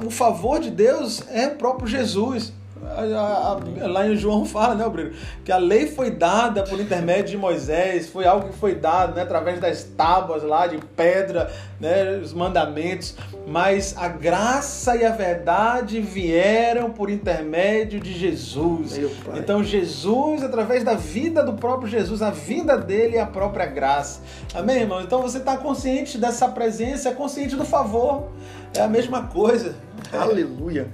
o 0.06 0.10
favor 0.10 0.60
de 0.60 0.70
Deus 0.70 1.24
é 1.30 1.48
o 1.48 1.56
próprio 1.56 1.88
Jesus. 1.88 2.54
A, 2.86 3.58
a, 3.84 3.88
lá 3.88 4.08
em 4.08 4.16
João 4.16 4.46
fala, 4.46 4.76
né, 4.76 4.88
Bruno, 4.88 5.12
que 5.44 5.52
a 5.52 5.58
lei 5.58 5.88
foi 5.88 6.12
dada 6.12 6.64
por 6.64 6.80
intermédio 6.80 7.32
de 7.32 7.38
Moisés, 7.38 8.10
foi 8.10 8.26
algo 8.26 8.50
que 8.50 8.58
foi 8.58 8.76
dado 8.76 9.16
né, 9.16 9.22
através 9.22 9.60
das 9.60 9.84
tábuas 9.84 10.44
lá 10.44 10.68
de 10.68 10.78
pedra, 10.96 11.52
né, 11.80 12.20
os 12.24 12.34
mandamentos, 12.34 13.16
mas 13.48 13.96
a 13.98 14.08
graça 14.08 14.96
e 14.96 15.06
a 15.06 15.12
verdade 15.12 16.00
vieram 16.02 16.92
por 16.92 17.10
intermédio 17.10 18.00
de 18.00 18.14
Jesus. 18.14 18.98
Então, 19.36 19.64
Jesus, 19.64 20.44
através 20.44 20.84
da 20.84 20.94
vida 20.94 21.44
do 21.44 21.54
próprio 21.54 21.90
Jesus, 21.90 22.22
a 22.22 22.32
vida 22.32 22.78
dele 22.78 23.18
é 23.18 23.22
a 23.22 23.26
própria 23.26 23.66
graça. 23.66 24.22
Amém, 24.54 24.82
irmão? 24.82 25.02
Então 25.02 25.22
você 25.22 25.38
está 25.38 25.58
consciente 25.58 26.18
dessa 26.18 26.48
presença, 26.48 27.10
é 27.10 27.14
consciente 27.14 27.56
do 27.56 27.66
favor. 27.66 28.30
É 28.74 28.82
a 28.82 28.88
mesma 28.88 29.24
coisa. 29.24 29.76
Aleluia. 30.12 30.88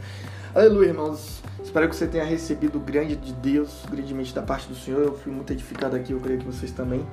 Aleluia, 0.53 0.89
irmãos. 0.89 1.44
Espero 1.75 1.89
que 1.89 1.95
você 1.97 2.07
tenha 2.07 2.23
recebido 2.23 2.77
o 2.77 2.79
grande 2.79 3.17
de 3.17 3.33
Deus, 3.33 3.83
grandemente 3.91 4.33
da 4.33 4.41
parte 4.41 4.65
do 4.65 4.75
Senhor. 4.75 5.01
Eu 5.01 5.17
fui 5.17 5.29
muito 5.29 5.51
edificado 5.51 5.93
aqui, 5.93 6.13
eu 6.13 6.21
creio 6.21 6.39
que 6.39 6.45
vocês 6.45 6.71
também. 6.71 7.05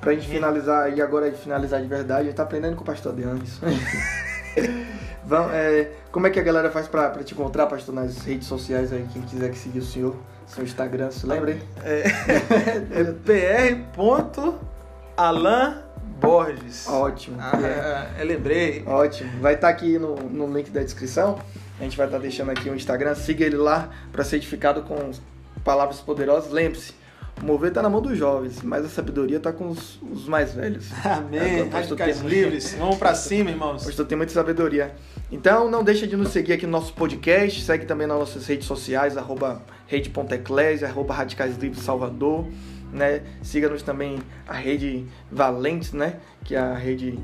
Pra 0.00 0.14
gente 0.14 0.26
finalizar, 0.26 0.96
e 0.96 1.02
agora 1.02 1.30
de 1.30 1.36
finalizar 1.36 1.78
de 1.82 1.86
verdade, 1.86 2.22
a 2.22 2.24
gente 2.24 2.34
tá 2.34 2.42
aprendendo 2.42 2.74
com 2.74 2.80
o 2.80 2.86
pastor 2.86 3.12
Deanes. 3.12 3.60
Vamos, 5.22 5.52
é, 5.52 5.92
como 6.10 6.26
é 6.26 6.30
que 6.30 6.40
a 6.40 6.42
galera 6.42 6.70
faz 6.70 6.88
pra, 6.88 7.10
pra 7.10 7.22
te 7.22 7.34
encontrar, 7.34 7.66
pastor, 7.66 7.94
nas 7.94 8.24
redes 8.24 8.48
sociais 8.48 8.94
aí, 8.94 9.06
quem 9.12 9.20
quiser 9.20 9.50
que 9.50 9.58
seguir 9.58 9.80
o 9.80 9.84
senhor? 9.84 10.16
Seu 10.46 10.64
Instagram, 10.64 11.10
se 11.10 11.26
lembra 11.26 11.50
aí? 11.50 11.60
É, 11.84 12.04
é 13.00 13.04
pr.alan 13.92 15.82
Borges. 16.18 16.88
Ótimo. 16.88 17.36
Ah, 17.38 17.52
é. 18.16 18.22
eu 18.22 18.26
lembrei. 18.26 18.82
Ótimo. 18.86 19.38
Vai 19.42 19.52
estar 19.52 19.66
tá 19.66 19.72
aqui 19.74 19.98
no, 19.98 20.14
no 20.14 20.50
link 20.50 20.70
da 20.70 20.80
descrição. 20.80 21.38
A 21.78 21.84
gente 21.84 21.96
vai 21.96 22.06
estar 22.06 22.18
tá 22.18 22.22
deixando 22.22 22.50
aqui 22.50 22.68
o 22.68 22.74
Instagram. 22.74 23.14
Siga 23.14 23.44
ele 23.44 23.56
lá 23.56 23.90
para 24.10 24.24
ser 24.24 24.36
edificado 24.36 24.82
com 24.82 25.12
palavras 25.64 26.00
poderosas. 26.00 26.50
Lembre-se, 26.50 26.92
o 27.40 27.46
mover 27.46 27.68
está 27.68 27.82
na 27.82 27.88
mão 27.88 28.02
dos 28.02 28.18
jovens, 28.18 28.62
mas 28.62 28.84
a 28.84 28.88
sabedoria 28.88 29.36
está 29.36 29.52
com 29.52 29.68
os, 29.68 30.00
os, 30.02 30.26
mais 30.26 30.54
velhos. 30.54 30.88
Amém. 31.04 31.68
Radicais 31.68 32.20
livres. 32.20 32.74
Vamos 32.74 32.96
para 32.96 33.14
cima, 33.14 33.50
irmãos. 33.50 33.84
Pastor 33.84 34.06
tem 34.06 34.16
muita 34.16 34.32
sabedoria. 34.32 34.94
Então, 35.30 35.70
não 35.70 35.84
deixa 35.84 36.06
de 36.06 36.16
nos 36.16 36.30
seguir 36.30 36.54
aqui 36.54 36.66
no 36.66 36.72
nosso 36.72 36.92
podcast. 36.94 37.62
Segue 37.62 37.86
também 37.86 38.06
nas 38.06 38.18
nossas 38.18 38.46
redes 38.46 38.66
sociais, 38.66 39.16
arroba 39.16 39.62
rede.eclésia, 39.86 40.88
arroba 40.88 41.14
Radicais 41.14 41.56
Livres 41.56 41.84
Salvador. 41.84 42.46
Né? 42.92 43.22
Siga-nos 43.42 43.82
também 43.82 44.18
a 44.46 44.54
rede 44.54 45.06
Valentes, 45.30 45.92
né? 45.92 46.16
que 46.44 46.56
é 46.56 46.58
a 46.58 46.74
rede 46.74 47.18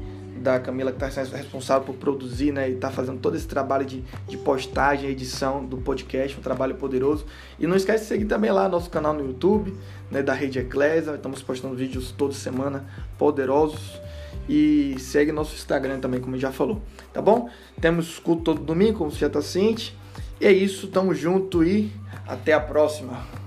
da 0.44 0.60
Camila 0.60 0.92
que 0.92 1.02
está 1.02 1.22
responsável 1.36 1.82
por 1.86 1.96
produzir 1.96 2.52
né, 2.52 2.68
e 2.68 2.74
está 2.74 2.90
fazendo 2.90 3.18
todo 3.18 3.34
esse 3.34 3.48
trabalho 3.48 3.86
de, 3.86 4.04
de 4.28 4.36
postagem, 4.36 5.08
edição 5.08 5.64
do 5.64 5.78
podcast, 5.78 6.38
um 6.38 6.42
trabalho 6.42 6.74
poderoso. 6.74 7.24
E 7.58 7.66
não 7.66 7.74
esquece 7.74 8.04
de 8.04 8.08
seguir 8.08 8.26
também 8.26 8.52
lá 8.52 8.68
nosso 8.68 8.90
canal 8.90 9.14
no 9.14 9.26
YouTube, 9.26 9.74
né, 10.10 10.22
da 10.22 10.34
Rede 10.34 10.58
Eclésia, 10.58 11.14
estamos 11.14 11.42
postando 11.42 11.74
vídeos 11.74 12.12
toda 12.12 12.34
semana 12.34 12.84
poderosos. 13.18 13.98
E 14.46 14.94
segue 14.98 15.32
nosso 15.32 15.54
Instagram 15.54 16.00
também, 16.00 16.20
como 16.20 16.36
já 16.36 16.52
falou, 16.52 16.82
tá 17.14 17.22
bom? 17.22 17.48
Temos 17.80 18.18
culto 18.18 18.42
todo 18.42 18.60
domingo, 18.60 18.98
como 18.98 19.10
você 19.10 19.20
já 19.20 19.28
está 19.28 19.40
ciente. 19.40 19.96
E 20.38 20.44
é 20.44 20.52
isso, 20.52 20.88
tamo 20.88 21.14
junto 21.14 21.64
e 21.64 21.90
até 22.26 22.52
a 22.52 22.60
próxima. 22.60 23.43